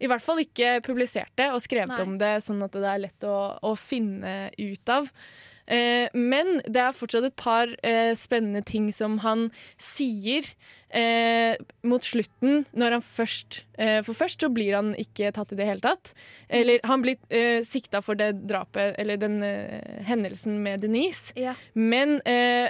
I 0.00 0.08
hvert 0.10 0.24
fall 0.24 0.42
ikke 0.42 0.80
publisert 0.86 1.32
det 1.38 1.50
og 1.52 1.62
skrevet 1.62 1.94
Nei. 1.94 2.08
om 2.08 2.18
det, 2.20 2.34
sånn 2.46 2.64
at 2.64 2.74
det 2.74 2.88
er 2.88 3.04
lett 3.04 3.28
å, 3.28 3.38
å 3.62 3.76
finne 3.78 4.34
ut 4.56 4.92
av. 4.92 5.10
Eh, 5.70 6.10
men 6.16 6.58
det 6.66 6.82
er 6.82 6.96
fortsatt 6.96 7.28
et 7.28 7.38
par 7.38 7.70
spennende 8.18 8.64
ting 8.66 8.88
som 8.96 9.20
han 9.22 9.50
sier 9.78 10.48
eh, 10.90 11.56
mot 11.86 12.04
slutten, 12.04 12.64
når 12.72 12.96
han 12.98 13.02
først 13.04 13.64
eh, 13.78 14.00
For 14.06 14.16
først 14.16 14.40
så 14.44 14.50
blir 14.52 14.74
han 14.76 14.92
ikke 14.98 15.30
tatt 15.36 15.52
i 15.54 15.58
det 15.58 15.66
hele 15.68 15.80
tatt. 15.84 16.12
Eller 16.48 16.80
han 16.84 17.02
blir 17.04 17.16
eh, 17.30 17.62
sikta 17.66 18.02
for 18.02 18.18
det 18.18 18.32
drapet, 18.50 18.94
eller 19.00 19.16
den 19.20 19.42
eh, 19.46 20.02
hendelsen 20.08 20.58
med 20.62 20.80
Denise. 20.84 21.32
ja. 21.38 21.54
Men 21.74 22.18
eh, 22.28 22.68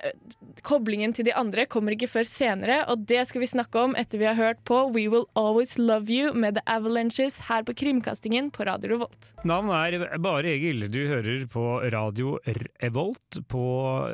koblingen 0.66 1.12
til 1.16 1.24
de 1.28 1.34
andre 1.36 1.64
kommer 1.70 1.94
ikke 1.94 2.08
før 2.10 2.26
senere, 2.28 2.82
og 2.92 3.06
det 3.08 3.22
skal 3.30 3.40
vi 3.42 3.48
snakke 3.50 3.80
om 3.80 3.94
etter 3.98 4.20
vi 4.20 4.28
har 4.28 4.36
hørt 4.38 4.60
på 4.68 4.82
We 4.94 5.06
Will 5.08 5.26
Always 5.38 5.76
Love 5.78 6.10
You 6.12 6.34
med 6.34 6.58
The 6.58 6.64
Avalanches 6.66 7.40
her 7.48 7.64
på 7.66 7.74
Krimkastingen 7.74 8.50
på 8.54 8.66
Radio 8.68 8.92
Revolt. 8.94 9.32
Navnet 9.48 9.96
er 10.10 10.18
Bare 10.20 10.52
Egil. 10.52 10.86
Du 10.92 11.00
hører 11.08 11.46
på 11.50 11.64
radio 11.92 12.36
Revolt 12.82 13.40
på 13.48 13.64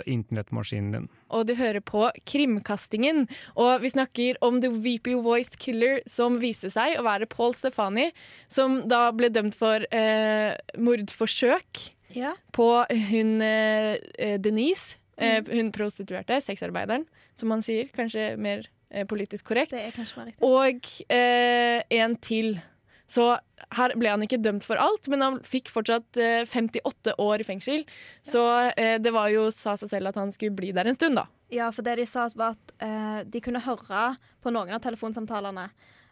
internettmaskinen 0.07 0.93
din. 0.95 1.09
Og 1.35 1.47
du 1.49 1.57
hører 1.59 1.83
på 1.83 2.07
Krimkastingen, 2.29 3.25
og 3.59 3.83
vi 3.83 3.91
snakker 3.97 4.39
om 4.45 4.61
The 4.61 4.71
Weepy 4.71 5.17
Voice 5.25 5.57
Killer 5.61 6.01
som 6.09 6.39
viser 6.43 6.73
seg 6.73 6.99
å 7.01 7.05
være 7.07 7.29
Paul 7.31 7.55
Stefani, 7.57 8.11
som 8.53 8.83
da 8.89 9.09
ble 9.17 9.31
dømt 9.33 9.57
for 9.57 9.85
eh, 9.95 10.53
mordforsøk 10.77 11.87
ja. 12.17 12.37
på 12.57 12.69
hun 13.11 13.41
eh, 13.45 13.97
eh, 14.19 14.37
Denise, 14.43 14.99
eh, 15.17 15.41
hun 15.49 15.73
prostituerte, 15.75 16.41
sexarbeideren, 16.45 17.07
som 17.37 17.53
man 17.53 17.65
sier. 17.65 17.91
Kanskje 17.97 18.35
mer 18.41 18.67
eh, 18.91 19.07
politisk 19.09 19.49
korrekt. 19.53 19.75
Er 19.77 19.93
mer. 20.19 20.33
Og 20.45 20.89
eh, 21.09 21.83
en 22.01 22.17
til. 22.21 22.59
Så 23.07 23.37
her 23.77 23.93
ble 23.95 24.11
han 24.11 24.25
ikke 24.25 24.41
dømt 24.43 24.67
for 24.67 24.81
alt, 24.83 25.07
men 25.13 25.23
han 25.23 25.41
fikk 25.47 25.71
fortsatt 25.71 26.19
eh, 26.19 26.43
58 26.49 27.15
år 27.23 27.43
i 27.43 27.47
fengsel. 27.47 27.87
Så 28.27 28.43
det 28.75 29.13
var 29.15 29.31
jo 29.31 29.49
sa 29.55 29.77
seg 29.79 29.93
selv 29.93 30.11
at 30.11 30.19
han 30.19 30.35
skulle 30.35 30.57
bli 30.59 30.73
der 30.75 30.91
en 30.91 30.99
stund, 30.99 31.21
da. 31.21 31.29
Ja, 31.53 31.69
for 31.73 31.83
det 31.87 31.97
de 32.01 32.07
sa 32.07 32.29
var 32.35 32.57
at 32.57 32.73
eh, 32.83 33.21
de 33.25 33.41
kunne 33.45 33.61
høre 33.63 34.17
på 34.43 34.51
noen 34.55 34.73
av 34.75 34.81
telefonsamtalene. 34.83 35.69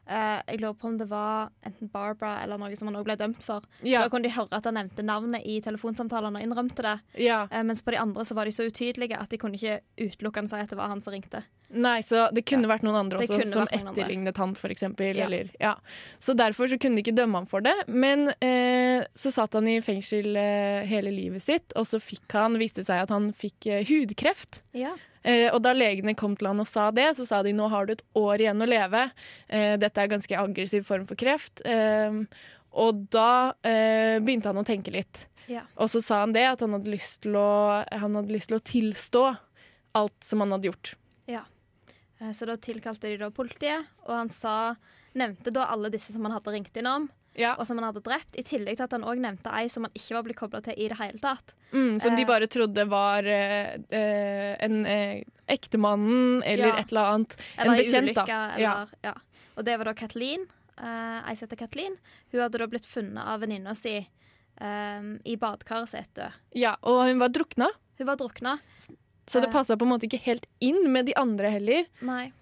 Eh, 0.06 0.40
jeg 0.52 0.60
lurer 0.60 0.76
på 0.76 0.88
om 0.90 0.98
det 1.00 1.06
var 1.08 1.48
enten 1.64 1.88
Barbara 1.90 2.42
eller 2.42 2.60
noe 2.60 2.76
som 2.76 2.90
han 2.90 2.98
også 3.00 3.08
ble 3.08 3.16
dømt 3.16 3.42
for. 3.46 3.64
Ja, 3.82 4.02
Da 4.04 4.10
kunne 4.12 4.28
de 4.28 4.34
høre 4.36 4.52
at 4.52 4.66
han 4.68 4.76
nevnte 4.76 5.02
navnet 5.02 5.46
i 5.48 5.60
telefonsamtalene 5.64 6.38
og 6.38 6.44
innrømte 6.44 6.84
det. 6.84 6.96
ja. 7.24 7.46
Eh, 7.50 7.62
mens 7.64 7.82
på 7.82 7.90
de 7.94 7.98
andre 8.02 8.24
så 8.24 8.36
var 8.36 8.44
de 8.44 8.52
så 8.52 8.66
utydelige 8.68 9.18
at 9.18 9.30
de 9.32 9.38
kunne 9.40 9.56
ikke 9.56 9.80
utelukkende 9.98 10.52
si 10.52 10.60
at 10.60 10.68
det 10.68 10.78
var 10.78 10.92
han 10.92 11.00
som 11.00 11.14
ringte. 11.16 11.42
Nei, 11.74 11.98
så 12.06 12.28
det 12.34 12.44
kunne 12.46 12.68
vært 12.70 12.84
noen 12.86 12.98
andre 12.98 13.22
også, 13.24 13.40
som 13.50 13.66
etterlignet 13.66 14.38
han, 14.38 14.54
eksempel. 14.70 15.18
Ja. 15.18 15.26
Eller, 15.26 15.50
ja. 15.60 15.74
Så 16.22 16.36
derfor 16.38 16.70
så 16.70 16.78
kunne 16.80 16.98
de 16.98 17.04
ikke 17.04 17.16
dømme 17.16 17.42
ham 17.42 17.48
for 17.50 17.64
det. 17.64 17.74
Men 17.90 18.28
eh, 18.44 19.02
så 19.16 19.32
satt 19.34 19.58
han 19.58 19.68
i 19.70 19.80
fengsel 19.84 20.36
eh, 20.38 20.84
hele 20.88 21.12
livet 21.14 21.44
sitt, 21.44 21.74
og 21.78 21.88
så 21.90 22.00
fikk 22.02 22.36
han, 22.38 22.58
viste 22.60 22.82
det 22.82 22.88
seg 22.90 23.04
at 23.06 23.14
han 23.14 23.32
fikk 23.36 23.68
eh, 23.70 23.82
hudkreft. 23.88 24.62
Ja. 24.76 24.94
Eh, 25.24 25.48
og 25.50 25.62
da 25.64 25.72
legene 25.76 26.16
kom 26.18 26.36
til 26.36 26.50
han 26.50 26.60
og 26.62 26.68
sa 26.68 26.90
det, 26.94 27.10
så 27.18 27.26
sa 27.28 27.42
de 27.44 27.54
nå 27.56 27.68
har 27.72 27.88
du 27.88 27.94
et 27.96 28.04
år 28.20 28.44
igjen 28.44 28.64
å 28.64 28.68
leve. 28.68 29.06
Eh, 29.48 29.74
dette 29.80 30.00
er 30.00 30.08
en 30.08 30.16
ganske 30.18 30.42
aggressiv 30.46 30.84
form 30.88 31.06
for 31.10 31.18
kreft. 31.20 31.64
Eh, 31.64 32.20
og 32.74 33.06
da 33.14 33.54
eh, 33.62 34.18
begynte 34.22 34.50
han 34.50 34.60
å 34.60 34.66
tenke 34.66 34.92
litt. 34.94 35.26
Ja. 35.50 35.64
Og 35.80 35.90
så 35.92 36.00
sa 36.04 36.22
han 36.24 36.34
det, 36.34 36.44
at 36.48 36.62
han 36.64 36.74
hadde 36.76 36.92
lyst 36.92 37.22
til 37.24 37.36
å, 37.38 37.48
han 37.84 38.18
hadde 38.18 38.34
lyst 38.34 38.50
til 38.50 38.58
å 38.58 38.64
tilstå 38.64 39.24
alt 39.94 40.26
som 40.26 40.42
han 40.42 40.54
hadde 40.56 40.70
gjort. 40.70 40.94
Eh, 42.24 42.32
Så 42.32 42.46
da 42.48 42.56
tilkalte 42.56 43.10
de 43.12 43.18
da 43.20 43.28
politiet, 43.30 43.84
og 44.08 44.14
han 44.16 44.28
sa 44.32 44.74
Nevnte 45.14 45.52
da 45.54 45.68
alle 45.70 45.90
disse 45.94 46.10
som 46.10 46.24
han 46.26 46.32
hadde 46.34 46.50
ringt 46.50 46.74
innom, 46.76 47.04
Ja. 47.38 47.52
og 47.54 47.66
som 47.68 47.78
han 47.78 47.84
hadde 47.86 48.00
drept. 48.02 48.34
I 48.36 48.42
tillegg 48.42 48.76
til 48.80 48.82
at 48.88 48.90
han 48.96 49.04
òg 49.06 49.20
nevnte 49.22 49.46
ei 49.54 49.68
som 49.70 49.84
han 49.86 49.92
ikke 49.94 50.14
var 50.16 50.24
blitt 50.26 50.36
kobla 50.40 50.60
til 50.60 50.74
i 50.76 50.88
det 50.90 50.96
hele 50.98 51.20
tatt. 51.22 51.54
Mm, 51.72 52.00
som 52.02 52.16
de 52.16 52.22
Eh. 52.22 52.26
bare 52.26 52.48
trodde 52.50 52.88
var 52.88 53.22
eh, 53.24 53.76
eh, 53.94 54.56
en 54.58 54.84
eh, 54.86 55.22
ektemannen 55.48 56.42
eller 56.44 56.66
Ja. 56.66 56.76
et 56.80 56.90
eller 56.90 57.12
annet. 57.14 57.36
Eller 57.58 57.70
en 57.70 57.78
bekjent, 57.78 58.08
ulykke. 58.10 58.26
da. 58.26 58.48
Eller, 58.54 58.58
Ja. 58.60 58.86
ja. 59.04 59.14
Og 59.56 59.64
det 59.64 59.78
var 59.78 59.84
da 59.84 59.92
Kathleen. 59.94 60.46
Eh, 60.78 61.28
ei 61.30 61.34
som 61.36 61.46
heter 61.48 61.56
Kathleen. 61.56 61.96
Hun 62.32 62.40
hadde 62.40 62.58
da 62.58 62.66
blitt 62.66 62.86
funnet 62.86 63.24
av 63.24 63.40
venninna 63.40 63.74
si 63.76 64.08
eh, 64.60 65.00
i 65.24 65.36
badekaret 65.36 65.88
sitt 65.88 66.18
ja, 66.54 66.74
og 66.82 67.06
hun 67.06 67.18
var 67.20 67.28
drukna, 67.28 67.68
Hun 67.98 68.06
var 68.08 68.16
drukna. 68.16 68.58
Så 69.26 69.40
det 69.40 69.48
Eh. 69.48 69.52
passa 69.52 69.76
på 69.76 69.84
en 69.86 69.92
måte 69.92 70.06
ikke 70.08 70.20
helt 70.24 70.46
inn 70.60 70.90
med 70.92 71.06
de 71.06 71.14
andre 71.16 71.50
heller. 71.50 71.84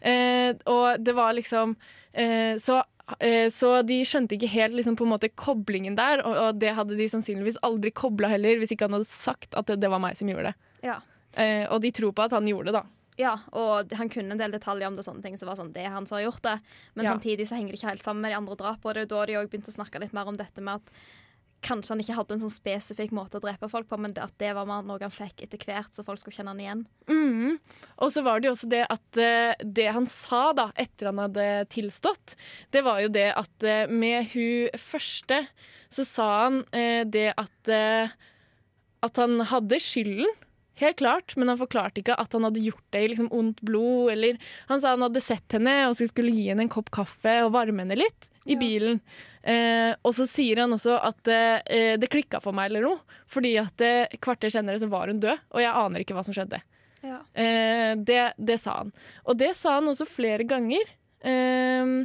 Eh, 0.00 0.54
og 0.66 1.02
det 1.02 1.14
var 1.14 1.32
liksom 1.34 1.76
eh, 2.14 2.56
så, 2.58 2.82
eh, 3.20 3.48
så 3.50 3.82
de 3.86 4.02
skjønte 4.04 4.36
ikke 4.36 4.48
helt 4.52 4.74
liksom, 4.74 4.96
på 4.96 5.04
en 5.04 5.12
måte 5.14 5.30
koblingen 5.34 5.94
der, 5.96 6.20
og, 6.26 6.36
og 6.36 6.58
det 6.58 6.74
hadde 6.74 6.96
de 6.96 7.08
sannsynligvis 7.08 7.56
aldri 7.62 7.90
kobla 7.90 8.28
heller, 8.28 8.58
hvis 8.58 8.72
ikke 8.72 8.84
han 8.88 8.92
hadde 8.98 9.08
sagt 9.08 9.54
at 9.54 9.66
det, 9.66 9.80
det 9.80 9.90
var 9.90 9.98
meg 10.02 10.16
som 10.18 10.28
gjorde 10.28 10.50
det. 10.52 10.54
Ja. 10.82 10.98
Eh, 11.34 11.64
og 11.72 11.80
de 11.80 11.90
tror 11.90 12.12
på 12.12 12.22
at 12.26 12.32
han 12.32 12.44
gjorde 12.46 12.66
det, 12.72 12.72
da. 12.82 12.84
Ja, 13.20 13.34
og 13.52 13.90
han 13.92 14.08
kunne 14.08 14.32
en 14.32 14.38
del 14.40 14.50
detaljer 14.52 14.86
om 14.88 14.96
det, 14.96 15.04
sånne 15.04 15.22
ting 15.22 15.36
som 15.38 15.46
var 15.48 15.56
sånn, 15.56 15.72
det 15.72 15.84
han 15.86 16.06
som 16.08 16.16
har 16.16 16.24
gjort 16.24 16.42
det. 16.42 16.54
Men 16.96 17.04
Ja. 17.06 17.12
samtidig 17.12 17.44
så 17.48 17.54
henger 17.56 17.72
det 17.72 17.80
ikke 17.80 17.90
helt 17.92 18.02
sammen 18.02 18.22
med 18.22 18.32
de 18.32 18.36
andre 18.40 18.56
drapene. 18.56 18.84
Og 18.88 18.94
det 18.94 19.02
er 19.02 19.06
jo 19.06 19.10
da 19.16 19.26
de 19.26 19.32
òg 19.40 19.48
begynte 19.52 19.68
å 19.72 19.76
snakke 19.76 20.00
litt 20.00 20.12
mer 20.16 20.26
om 20.28 20.36
dette 20.36 20.60
med 20.64 20.74
at 20.80 20.90
kanskje 21.62 21.94
han 21.94 22.02
ikke 22.02 22.16
hadde 22.16 22.36
en 22.36 22.42
sånn 22.44 22.52
spesifikk 22.52 23.12
måte 23.16 23.38
å 23.38 23.44
drepe 23.44 23.68
folk 23.70 23.88
på, 23.90 23.98
men 24.00 24.14
at 24.20 24.34
det 24.42 24.52
var 24.56 24.68
noe 24.68 24.98
han 25.00 25.14
fikk 25.14 25.44
etter 25.46 25.62
hvert, 25.62 25.92
så 25.94 26.04
folk 26.06 26.20
skulle 26.20 26.36
kjenne 26.36 26.54
han 26.54 26.62
igjen. 26.62 26.82
Mm. 27.10 27.58
Og 28.02 28.12
så 28.14 28.24
var 28.26 28.40
det 28.40 28.50
jo 28.50 28.54
også 28.56 28.70
det 28.72 28.82
at 28.90 29.20
eh, 29.22 29.54
det 29.62 29.88
han 29.94 30.08
sa 30.10 30.42
da, 30.58 30.68
etter 30.74 31.10
han 31.10 31.22
hadde 31.22 31.48
tilstått, 31.72 32.36
det 32.74 32.84
var 32.86 33.02
jo 33.04 33.12
det 33.14 33.30
at 33.38 33.68
eh, 33.68 33.86
med 33.90 34.32
hun 34.34 34.82
første 34.82 35.44
så 35.92 36.06
sa 36.08 36.28
han 36.46 36.62
eh, 36.74 37.02
det 37.06 37.30
at 37.36 37.74
at 39.02 39.18
han 39.18 39.40
hadde 39.50 39.78
skylden. 39.82 40.28
Helt 40.82 40.98
klart, 40.98 41.36
men 41.38 41.48
han 41.52 41.58
forklarte 41.60 42.02
ikke 42.02 42.16
at 42.18 42.32
han 42.34 42.42
hadde 42.48 42.62
gjort 42.64 42.82
det 42.90 43.02
i 43.04 43.08
liksom 43.12 43.28
ondt 43.32 43.60
blod. 43.62 44.10
Eller 44.16 44.38
han 44.68 44.80
sa 44.82 44.92
han 44.96 45.04
hadde 45.06 45.22
sett 45.22 45.54
henne 45.56 45.76
og 45.88 45.94
skulle- 45.96 46.34
gi 46.34 46.48
henne 46.50 46.66
en 46.66 46.72
kopp 46.72 46.90
kaffe 46.90 47.36
og 47.46 47.52
varme 47.54 47.84
henne 47.84 47.96
litt 48.00 48.28
i 48.46 48.54
Ja. 48.56 48.58
bilen. 48.58 49.00
Eh, 49.44 49.94
og 50.04 50.12
så 50.14 50.26
sier 50.26 50.60
han 50.62 50.70
også 50.74 50.98
at 51.02 51.28
eh, 51.28 51.96
det 51.96 52.10
klikka 52.10 52.40
for 52.42 52.52
meg 52.52 52.70
eller 52.70 52.82
noe. 52.82 53.00
Fordi 53.26 53.56
at 53.62 53.80
eh, 53.80 54.06
kvarter 54.20 54.50
senere 54.50 54.78
så 54.82 54.88
var 54.90 55.06
hun 55.06 55.20
død, 55.22 55.38
og 55.54 55.60
jeg 55.60 55.72
aner 55.72 56.00
ikke 56.04 56.14
hva 56.14 56.24
som 56.26 56.34
skjedde. 56.34 56.60
Ja. 57.02 57.20
Eh, 57.34 57.94
det, 57.98 58.32
det 58.38 58.58
sa 58.62 58.76
han. 58.82 58.92
Og 59.26 59.38
det 59.38 59.54
sa 59.58 59.78
han 59.80 59.86
også 59.90 60.06
flere 60.06 60.44
ganger. 60.46 60.82
Eh, 61.22 62.04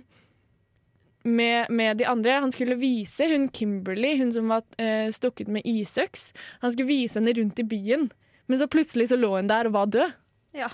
med, 1.28 1.66
med 1.70 1.98
de 1.98 2.06
andre. 2.08 2.40
Han 2.40 2.52
skulle 2.52 2.78
vise 2.80 3.28
hun 3.32 3.50
Kimberly, 3.54 4.16
hun 4.18 4.32
som 4.34 4.48
var 4.48 4.64
eh, 4.80 5.10
stukket 5.12 5.50
med 5.52 5.66
isøks, 5.68 6.32
han 6.62 6.72
skulle 6.74 6.88
vise 6.92 7.20
henne 7.20 7.34
rundt 7.38 7.60
i 7.60 7.66
byen. 7.68 8.08
Men 8.48 8.60
så 8.62 8.68
plutselig 8.72 9.10
så 9.12 9.18
lå 9.20 9.34
hun 9.36 9.50
der 9.50 9.68
og 9.70 9.76
var 9.76 9.92
død. 9.92 10.14
Ja. 10.56 10.70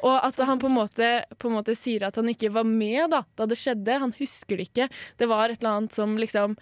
Og 0.00 0.16
at 0.24 0.38
han 0.48 0.58
på 0.58 0.70
en, 0.70 0.76
måte, 0.78 1.08
på 1.36 1.50
en 1.50 1.58
måte 1.58 1.74
sier 1.76 2.06
at 2.08 2.16
han 2.16 2.28
ikke 2.32 2.48
var 2.54 2.64
med 2.64 3.10
da, 3.12 3.22
da 3.36 3.46
det 3.50 3.58
skjedde. 3.60 3.98
Han 4.00 4.14
husker 4.16 4.56
det 4.56 4.70
ikke. 4.70 4.86
Det 5.20 5.28
var 5.28 5.52
et 5.52 5.60
eller 5.60 5.76
annet 5.82 5.92
som 5.96 6.14
liksom 6.16 6.56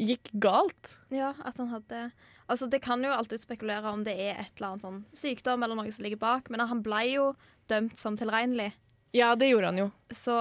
gikk 0.00 0.30
galt. 0.42 0.96
Ja, 1.14 1.34
at 1.44 1.58
han 1.62 1.70
hadde 1.74 2.10
Altså, 2.50 2.66
Det 2.66 2.80
kan 2.82 2.98
jo 3.04 3.12
alltid 3.14 3.38
spekulere 3.38 3.86
om 3.92 4.00
det 4.02 4.16
er 4.18 4.40
et 4.42 4.56
eller 4.58 4.72
annet 4.72 4.82
sånn 4.82 4.96
sykdom 5.14 5.62
eller 5.62 5.78
noe 5.78 5.92
som 5.94 6.02
ligger 6.02 6.18
bak, 6.18 6.48
men 6.50 6.58
han 6.66 6.80
ble 6.82 7.04
jo 7.12 7.28
dømt 7.70 7.94
som 7.94 8.16
tilregnelig. 8.18 8.72
Ja, 9.14 9.36
det 9.38 9.52
gjorde 9.52 9.70
han 9.70 9.78
jo. 9.78 9.84
Så 10.10 10.34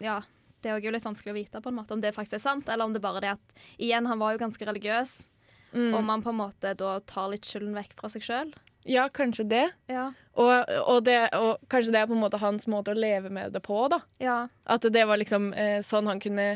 ja, 0.00 0.22
det 0.64 0.70
er 0.72 0.80
jo 0.80 0.94
litt 0.94 1.04
vanskelig 1.04 1.34
å 1.34 1.36
vite 1.36 1.60
på 1.60 1.68
en 1.68 1.76
måte 1.76 1.92
om 1.92 2.00
det 2.00 2.14
faktisk 2.16 2.38
er 2.38 2.44
sant, 2.46 2.70
eller 2.72 2.88
om 2.88 2.94
det 2.96 3.02
bare 3.04 3.20
er 3.20 3.26
det 3.26 3.34
at 3.36 3.54
Igjen, 3.76 4.08
han 4.08 4.22
var 4.22 4.32
jo 4.32 4.40
ganske 4.46 4.64
religiøs, 4.70 5.26
Mm. 5.72 5.94
og 5.96 6.02
man 6.04 6.20
på 6.20 6.28
en 6.28 6.36
måte 6.36 6.74
da 6.76 6.98
tar 7.00 7.30
litt 7.32 7.46
skylden 7.48 7.72
vekk 7.72 7.94
fra 7.96 8.08
seg 8.12 8.20
sjøl. 8.24 8.50
Ja, 8.84 9.08
kanskje 9.08 9.44
det. 9.48 9.64
Ja. 9.86 10.08
Og, 10.34 10.70
og 10.88 11.02
det. 11.04 11.18
og 11.36 11.60
kanskje 11.70 11.92
det 11.94 12.00
er 12.00 12.08
på 12.10 12.16
en 12.16 12.22
måte 12.22 12.40
hans 12.40 12.66
måte 12.70 12.94
å 12.94 12.98
leve 12.98 13.30
med 13.30 13.52
det 13.54 13.60
på, 13.62 13.76
da. 13.92 14.00
ja. 14.22 14.38
At 14.64 14.86
det 14.94 15.04
var 15.06 15.20
liksom 15.20 15.52
eh, 15.52 15.80
sånn 15.84 16.08
han 16.08 16.20
kunne 16.22 16.46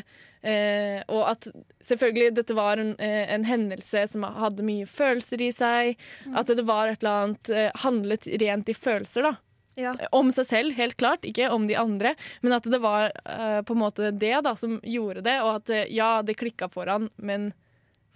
eh, 0.41 1.03
Og 1.13 1.23
at 1.29 1.47
selvfølgelig 1.83 2.35
dette 2.39 2.55
var 2.57 2.81
en, 2.81 2.95
eh, 2.99 3.27
en 3.33 3.45
hendelse 3.47 4.07
som 4.11 4.25
hadde 4.25 4.65
mye 4.65 4.87
følelser 4.89 5.43
i 5.45 5.51
seg. 5.55 5.99
At 6.33 6.49
det 6.49 6.65
var 6.67 6.89
et 6.91 7.03
eller 7.03 7.27
annet 7.27 7.51
eh, 7.53 7.69
Handlet 7.83 8.27
rent 8.41 8.71
i 8.71 8.75
følelser, 8.77 9.29
da. 9.29 9.35
Ja. 9.77 9.93
Om 10.11 10.31
seg 10.33 10.47
selv, 10.49 10.73
helt 10.73 10.97
klart, 10.97 11.25
ikke 11.27 11.51
om 11.53 11.67
de 11.69 11.75
andre. 11.77 12.15
Men 12.41 12.55
at 12.57 12.65
det 12.65 12.79
var 12.81 13.11
eh, 13.13 13.59
på 13.61 13.75
en 13.75 13.83
måte 13.83 14.09
det 14.09 14.33
da 14.47 14.55
som 14.57 14.79
gjorde 14.81 15.21
det, 15.27 15.37
og 15.45 15.59
at 15.59 15.69
eh, 15.69 15.85
ja, 15.93 16.23
det 16.25 16.39
klikka 16.39 16.65
for 16.73 16.89
han, 16.89 17.11
men 17.15 17.51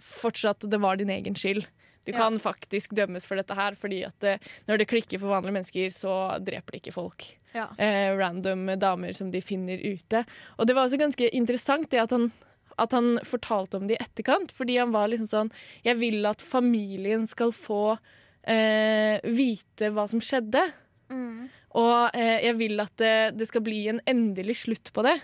fortsatt 0.02 0.66
det 0.66 0.80
var 0.82 0.98
din 0.98 1.12
egen 1.14 1.38
skyld. 1.38 1.68
Du 2.04 2.12
Ja. 2.12 2.18
kan 2.18 2.38
faktisk 2.42 2.90
dømmes 2.94 3.26
for 3.26 3.36
dette 3.36 3.54
her, 3.54 3.74
fordi 3.78 4.04
at 4.06 4.18
det, 4.20 4.40
når 4.66 4.78
det 4.78 4.88
klikker 4.88 5.20
for 5.20 5.28
vanlige 5.30 5.52
mennesker, 5.54 5.86
så 5.94 6.38
dreper 6.42 6.72
de 6.72 6.80
ikke 6.80 6.92
folk. 6.92 7.28
Ja. 7.54 7.68
Eh, 7.78 8.10
random 8.16 8.66
damer 8.78 9.12
som 9.14 9.30
de 9.30 9.40
finner 9.40 9.78
ute. 9.78 10.24
Og 10.58 10.66
det 10.66 10.74
var 10.74 10.88
også 10.88 10.98
ganske 10.98 11.28
interessant 11.32 11.90
det 11.90 12.00
at 12.00 12.10
han, 12.10 12.32
at 12.78 12.92
han 12.92 13.18
fortalte 13.22 13.76
om 13.76 13.86
det 13.86 13.98
i 14.00 14.02
etterkant, 14.02 14.50
fordi 14.50 14.78
han 14.78 14.90
var 14.90 15.08
liksom 15.08 15.28
sånn 15.28 15.52
Jeg 15.84 15.96
vil 15.98 16.24
at 16.26 16.40
familien 16.40 17.28
skal 17.28 17.52
få 17.52 17.98
eh, 18.44 19.20
vite 19.22 19.92
hva 19.92 20.08
som 20.10 20.20
skjedde. 20.20 20.72
Mm. 21.12 21.48
Og 21.78 22.10
eh, 22.16 22.40
jeg 22.48 22.56
vil 22.58 22.80
at 22.80 22.96
det, 23.00 23.36
det 23.38 23.46
skal 23.48 23.62
bli 23.62 23.84
en 23.92 24.00
endelig 24.08 24.56
slutt 24.64 24.90
på 24.92 25.04
det. 25.06 25.20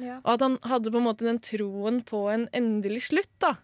Ja. 0.00 0.18
Og 0.22 0.32
at 0.34 0.44
han 0.44 0.56
hadde 0.66 0.92
på 0.92 1.00
en 1.00 1.06
måte 1.06 1.26
den 1.26 1.40
troen 1.44 2.00
på 2.06 2.24
en 2.32 2.46
endelig 2.56 3.06
slutt. 3.10 3.32
da. 3.42 3.54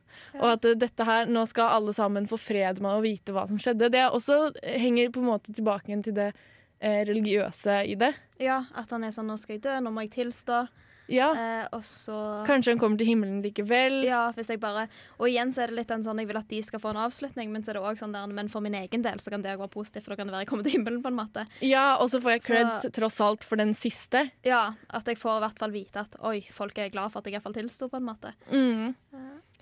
Og 0.40 0.48
at 0.52 0.68
eh, 0.68 0.76
dette 0.78 1.06
her, 1.08 1.30
nå 1.30 1.44
skal 1.48 1.78
alle 1.78 1.94
sammen 1.96 2.28
få 2.30 2.38
fred 2.40 2.80
med 2.84 2.98
å 2.98 3.04
vite 3.04 3.34
hva 3.36 3.46
som 3.48 3.60
skjedde. 3.60 3.90
Det 3.94 4.04
også 4.08 4.40
eh, 4.62 4.78
henger 4.82 5.12
på 5.14 5.22
en 5.22 5.30
måte 5.32 5.54
tilbake 5.56 6.00
til 6.04 6.16
det 6.16 6.30
eh, 6.32 7.02
religiøse 7.08 7.82
i 7.88 7.96
det. 7.98 8.14
ja, 8.42 8.64
at 8.74 8.90
han 8.92 9.04
er 9.04 9.14
sånn 9.14 9.30
'nå 9.30 9.38
skal 9.40 9.56
jeg 9.56 9.64
dø, 9.64 9.78
nå 9.80 9.92
må 9.92 10.04
jeg 10.04 10.16
tilstå', 10.18 10.66
Ja, 11.08 11.28
eh, 11.34 11.68
og 11.72 11.82
så 11.86 12.44
Kanskje 12.46 12.72
han 12.74 12.78
kommer 12.78 12.98
til 12.98 13.06
himmelen 13.06 13.42
likevel. 13.44 14.02
Ja, 14.04 14.32
hvis 14.32 14.48
jeg 14.50 14.58
bare 14.60 14.88
Og 15.20 15.28
igjen 15.28 15.52
så 15.54 15.62
er 15.62 15.66
det 15.70 15.76
litt 15.76 15.90
en 15.94 16.02
sånn 16.02 16.18
jeg 16.18 16.26
vil 16.26 16.36
at 16.40 16.48
de 16.48 16.60
skal 16.62 16.80
få 16.82 16.90
en 16.90 16.96
avslutning, 17.04 17.50
men 17.52 17.62
så 17.62 17.70
er 17.70 17.78
det 17.78 17.82
også 17.82 18.04
sånn 18.06 18.12
der 18.16 18.26
Men 18.26 18.48
for 18.48 18.60
min 18.60 18.74
egen 18.74 19.02
del 19.02 19.18
så 19.22 19.30
kan 19.30 19.42
det 19.42 19.52
òg 19.54 19.62
være 19.62 19.70
positivt, 19.76 20.04
for 20.04 20.10
da 20.14 20.16
kan 20.16 20.26
det 20.26 20.34
være 20.34 20.44
jeg 20.46 20.48
kommer 20.48 20.64
til 20.64 20.72
himmelen, 20.78 21.02
på 21.02 21.08
en 21.12 21.18
måte. 21.20 21.46
Ja, 21.62 21.96
Og 22.00 22.10
så 22.10 22.20
får 22.20 22.30
jeg 22.36 22.42
Så- 22.42 22.90
tross 22.92 23.20
alt 23.20 23.44
for 23.44 23.56
den 23.56 23.72
siste. 23.74 24.30
Ja, 24.44 24.72
at 24.90 25.04
jeg 25.06 25.16
får 25.18 25.38
i 25.38 25.40
hvert 25.46 25.58
fall 25.58 25.70
vite 25.70 25.96
at 26.00 26.16
oi, 26.22 26.40
folk 26.50 26.76
er 26.78 26.90
glad 26.90 27.12
for 27.12 27.18
at 27.20 27.24
jeg 27.26 27.34
iallfall 27.34 27.54
tilsto, 27.54 27.88
på 27.88 27.96
en 27.96 28.04
måte. 28.06 28.32
Mm. 28.50 28.94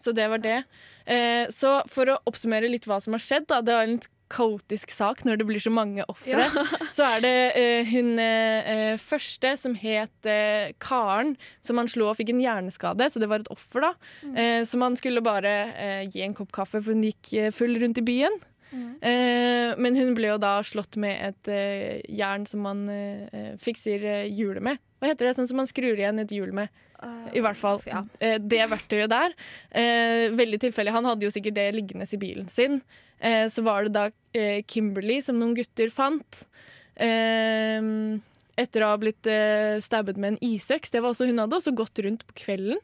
Så 0.00 0.12
det 0.16 0.26
var 0.33 0.42
det. 0.42 0.62
Eh, 1.07 1.46
så 1.52 1.78
for 1.90 2.11
å 2.11 2.20
oppsummere 2.28 2.70
litt 2.70 2.88
hva 2.88 3.00
som 3.02 3.16
har 3.16 3.22
skjedd, 3.22 3.48
da. 3.50 3.61
Det 3.64 3.76
var 3.76 3.88
en 3.88 3.96
litt 3.98 4.11
kaotisk 4.35 4.90
sak 4.94 5.22
når 5.26 5.40
det 5.40 5.46
blir 5.48 5.62
så 5.62 5.70
mange 5.70 6.04
ofre. 6.11 6.46
Så 6.96 7.04
er 7.07 7.20
det 7.22 7.35
eh, 7.61 7.90
hun 7.92 8.16
eh, 8.18 8.94
første 9.00 9.52
som 9.61 9.76
het 9.78 10.28
eh, 10.28 10.72
Karen, 10.83 11.35
som 11.64 11.78
han 11.80 11.90
slo 11.90 12.09
og 12.11 12.16
fikk 12.18 12.33
en 12.33 12.42
hjerneskade, 12.42 13.11
så 13.12 13.22
det 13.22 13.28
var 13.30 13.44
et 13.44 13.52
offer, 13.52 13.85
da. 13.85 13.92
Eh, 14.33 14.62
som 14.68 14.83
han 14.85 14.96
skulle 14.98 15.22
bare 15.24 15.52
eh, 15.74 16.02
gi 16.09 16.24
en 16.24 16.35
kopp 16.37 16.54
kaffe, 16.57 16.80
for 16.80 16.94
hun 16.94 17.04
gikk 17.07 17.52
full 17.54 17.76
rundt 17.83 18.00
i 18.00 18.07
byen. 18.07 18.40
Eh, 18.74 19.76
men 19.78 19.94
hun 19.94 20.16
ble 20.16 20.33
jo 20.33 20.38
da 20.42 20.57
slått 20.66 20.96
med 20.98 21.20
et 21.28 21.52
jern 22.11 22.48
som 22.50 22.64
man 22.66 22.87
fikser 23.62 24.24
hjulet 24.26 24.64
med. 24.64 24.83
Hva 24.98 25.12
heter 25.12 25.28
det? 25.28 25.37
Sånn 25.37 25.50
som 25.50 25.61
man 25.61 25.68
skrur 25.70 25.94
igjen 26.00 26.18
et 26.22 26.33
hjul 26.35 26.54
med. 26.57 26.72
I 27.34 27.40
hvert 27.44 27.58
fall 27.58 27.80
Ja. 27.86 28.04
eh, 28.20 28.38
det 28.38 28.62
verktøyet 28.70 29.10
der. 29.12 29.34
Eh, 29.70 30.30
veldig 30.30 30.60
tilfeldig. 30.60 30.92
Han 30.92 31.04
hadde 31.04 31.26
jo 31.26 31.32
sikkert 31.34 31.54
det 31.54 31.74
liggende 31.74 32.06
i 32.06 32.20
bilen 32.20 32.48
sin. 32.48 32.80
Eh, 33.20 33.46
så 33.48 33.62
var 33.62 33.84
det 33.84 33.92
da 33.94 34.08
Kimberley 34.34 34.62
Kimberly 34.66 35.20
som 35.22 35.38
noen 35.38 35.54
gutter 35.54 35.90
fant. 35.90 36.44
Etter 38.56 38.82
å 38.82 38.90
ha 38.92 38.98
blitt 38.98 39.26
stabbet 39.82 40.16
med 40.16 40.34
en 40.34 40.38
isøks. 40.42 40.90
Det 40.90 41.00
var 41.02 41.10
også, 41.14 41.26
hun 41.26 41.38
hadde 41.42 41.56
også 41.58 41.74
gått 41.74 41.98
rundt 42.04 42.26
på 42.26 42.34
kvelden. 42.44 42.78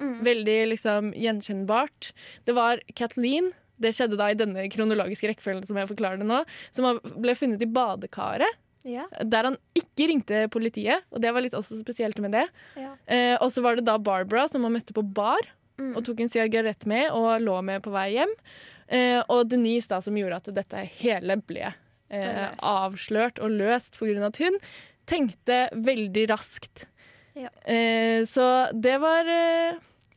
Mm. 0.00 0.18
Veldig 0.24 0.56
liksom 0.74 1.12
gjenkjennbart. 1.16 2.12
Det 2.44 2.54
var 2.56 2.80
Kathleen. 2.94 3.52
Det 3.80 3.92
skjedde 3.96 4.16
da 4.16 4.30
i 4.32 4.36
denne 4.38 4.66
kronologiske 4.72 5.28
rekkefølgen 5.32 5.66
som 5.68 5.76
jeg 5.76 5.88
forklarer 5.90 6.20
det 6.22 6.28
nå, 6.28 6.42
som 6.72 7.00
ble 7.20 7.34
funnet 7.36 7.60
i 7.64 7.68
badekaret. 7.68 8.56
Ja. 8.86 9.04
Der 9.26 9.48
han 9.50 9.56
ikke 9.74 10.06
ringte 10.12 10.44
politiet, 10.54 11.02
og 11.10 11.20
det 11.24 11.32
var 11.34 11.42
litt 11.42 11.56
også 11.58 11.78
spesielt 11.80 12.20
med 12.22 12.36
det. 12.36 12.44
Ja. 12.78 12.92
Eh, 13.10 13.34
og 13.42 13.50
så 13.50 13.64
var 13.64 13.76
det 13.80 13.84
da 13.88 13.96
Barbara 13.98 14.46
som 14.48 14.62
han 14.66 14.76
møtte 14.78 14.94
på 14.96 15.02
bar 15.02 15.42
Mm. 15.76 15.90
og 15.98 16.06
tok 16.06 16.20
en 16.24 16.30
sigarett 16.32 16.86
med 16.88 17.10
og 17.12 17.42
lå 17.44 17.58
med 17.62 17.82
på 17.84 17.90
vei 17.92 18.06
hjem. 18.14 18.30
Eh, 18.88 19.18
og 19.28 19.42
Denise 19.50 19.90
da 19.90 19.98
som 20.00 20.16
gjorde 20.16 20.38
at 20.38 20.48
dette 20.56 20.84
hele 21.02 21.36
ble 21.44 21.66
eh, 22.08 22.46
avslørt 22.64 23.42
og 23.44 23.50
løst 23.50 23.98
pga. 23.98 24.24
at 24.24 24.38
hun 24.40 24.56
tenkte 25.04 25.58
veldig 25.74 26.28
raskt. 26.30 26.86
Ja. 27.36 27.50
Eh, 27.68 28.24
så 28.24 28.72
det 28.72 28.96
var 29.02 29.28
eh, 29.28 29.76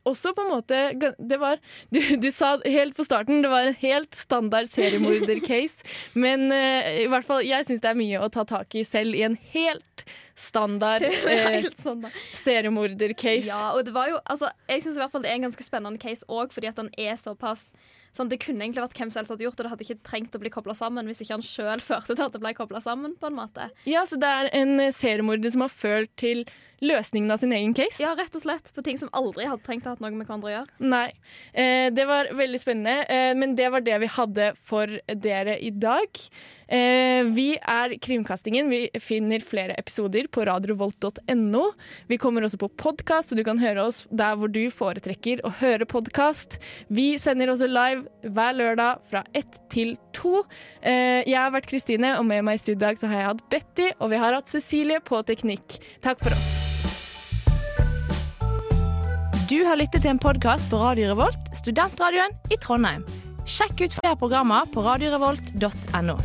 også 0.10 0.34
på 0.36 0.46
en 0.46 0.54
måte 0.54 0.80
Det 1.18 1.40
var 1.42 1.60
du, 1.94 2.00
du 2.22 2.30
sa 2.34 2.56
helt 2.66 2.98
på 2.98 3.06
starten 3.08 3.44
det 3.46 3.52
var 3.52 3.70
en 3.70 3.78
helt 3.82 4.16
standard 4.18 4.70
seriemorder-case. 4.72 5.86
men 6.14 6.50
uh, 6.52 6.90
i 7.06 7.08
hvert 7.12 7.28
fall 7.28 7.46
jeg 7.46 7.68
syns 7.68 7.84
det 7.86 7.94
er 7.94 8.00
mye 8.00 8.24
å 8.24 8.32
ta 8.34 8.46
tak 8.48 8.76
i 8.76 8.86
selv 8.88 9.18
i 9.18 9.26
en 9.28 9.38
helt 9.54 10.06
standard 10.40 11.04
eh, 11.08 11.68
sånn 11.82 12.06
seriemorder-case. 12.36 13.48
Ja, 13.50 13.74
og 13.76 13.86
det 13.88 13.94
var 13.96 14.12
jo 14.12 14.20
Altså, 14.30 14.50
jeg 14.70 14.84
syns 14.86 14.98
i 14.98 15.04
hvert 15.04 15.14
fall 15.14 15.26
det 15.26 15.32
er 15.34 15.40
en 15.40 15.48
ganske 15.50 15.66
spennende 15.66 16.02
case 16.02 16.28
òg, 16.32 16.54
fordi 16.56 16.72
at 16.72 16.80
den 16.80 16.92
er 17.00 17.20
såpass 17.20 17.72
Sånn, 18.16 18.30
Det 18.32 18.40
kunne 18.42 18.66
egentlig 18.66 18.82
vært 18.82 18.98
hvem 18.98 19.12
som 19.14 19.22
helst 19.22 19.34
hadde 19.36 19.46
gjort 19.46 19.60
det, 19.60 19.66
det 19.68 19.72
hadde 19.74 19.86
ikke 19.86 20.08
trengt 20.08 20.34
å 20.34 20.40
bli 20.42 20.50
kobla 20.54 20.74
sammen 20.74 21.06
hvis 21.06 21.22
ikke 21.22 21.36
han 21.38 21.46
sjøl 21.46 21.84
førte 21.90 22.16
til 22.16 22.26
at 22.26 22.34
det 22.34 22.42
ble 22.42 22.56
kobla 22.58 22.82
sammen. 22.82 23.14
på 23.20 23.30
en 23.30 23.38
måte. 23.38 23.70
Ja, 23.90 24.02
så 24.10 24.18
det 24.18 24.32
er 24.40 24.50
en 24.58 24.80
eh, 24.82 24.96
seriemorder 24.96 25.54
som 25.54 25.62
har 25.66 25.70
følt 25.74 26.16
til 26.18 26.42
løsningen 26.82 27.32
av 27.32 27.42
sin 27.42 27.54
egen 27.54 27.74
case? 27.78 28.00
Ja, 28.02 28.16
rett 28.18 28.36
og 28.36 28.44
slett. 28.44 28.72
På 28.74 28.84
ting 28.86 28.98
som 28.98 29.12
aldri 29.18 29.48
hadde 29.50 29.64
trengt 29.66 29.88
å 29.88 29.94
ha 29.94 30.00
noe 30.02 30.14
med 30.16 30.26
hverandre 30.26 30.50
å 30.50 30.54
gjøre. 30.54 30.78
Nei. 30.80 31.08
Eh, 31.54 31.90
det 31.94 32.06
var 32.10 32.32
veldig 32.40 32.62
spennende, 32.62 33.04
eh, 33.12 33.34
men 33.38 33.54
det 33.60 33.70
var 33.74 33.84
det 33.86 34.00
vi 34.06 34.14
hadde 34.16 34.54
for 34.60 35.00
dere 35.28 35.60
i 35.60 35.72
dag. 35.76 36.24
Eh, 36.70 37.24
vi 37.34 37.58
er 37.58 37.96
Krimkastingen. 37.98 38.70
Vi 38.70 38.90
finner 39.02 39.42
flere 39.42 39.74
episoder 39.82 40.28
på 40.32 40.46
radiovolt.no. 40.46 41.64
Vi 42.08 42.18
kommer 42.22 42.46
også 42.46 42.60
på 42.62 42.70
podkast, 42.70 43.32
så 43.32 43.38
du 43.38 43.44
kan 43.44 43.62
høre 43.62 43.88
oss 43.90 44.04
der 44.14 44.38
hvor 44.38 44.52
du 44.54 44.62
foretrekker 44.74 45.42
å 45.46 45.54
høre 45.62 45.88
podkast. 45.90 46.60
Vi 46.94 47.16
sender 47.22 47.50
også 47.50 47.70
live 47.70 48.06
hver 48.22 48.58
lørdag 48.58 49.02
fra 49.10 49.24
ett 49.34 49.58
til 49.74 49.96
to. 50.14 50.44
Eh, 50.82 51.26
jeg 51.26 51.40
har 51.40 51.54
vært 51.56 51.70
Kristine, 51.72 52.16
og 52.20 52.28
med 52.30 52.46
meg 52.46 52.60
i 52.60 52.64
studio 52.64 52.78
i 52.80 52.86
dag 52.86 53.00
så 53.02 53.10
har 53.10 53.24
jeg 53.24 53.30
hatt 53.32 53.46
Betty, 53.52 53.88
og 53.98 54.12
vi 54.14 54.20
har 54.22 54.38
hatt 54.38 54.52
Cecilie 54.52 55.02
på 55.02 55.24
teknikk. 55.26 55.80
Takk 56.06 56.22
for 56.22 56.38
oss. 56.38 56.52
Du 59.50 59.64
har 59.66 59.80
lyttet 59.82 60.04
til 60.06 60.14
en 60.14 60.22
podkast 60.22 60.70
på 60.70 60.78
Radio 60.78 61.10
Revolt, 61.10 61.50
studentradioen 61.58 62.38
i 62.54 62.60
Trondheim. 62.62 63.02
Sjekk 63.50 63.82
ut 63.82 63.98
flere 63.98 64.20
programmer 64.22 64.70
på 64.70 64.86
radiorevolt.no. 64.86 66.20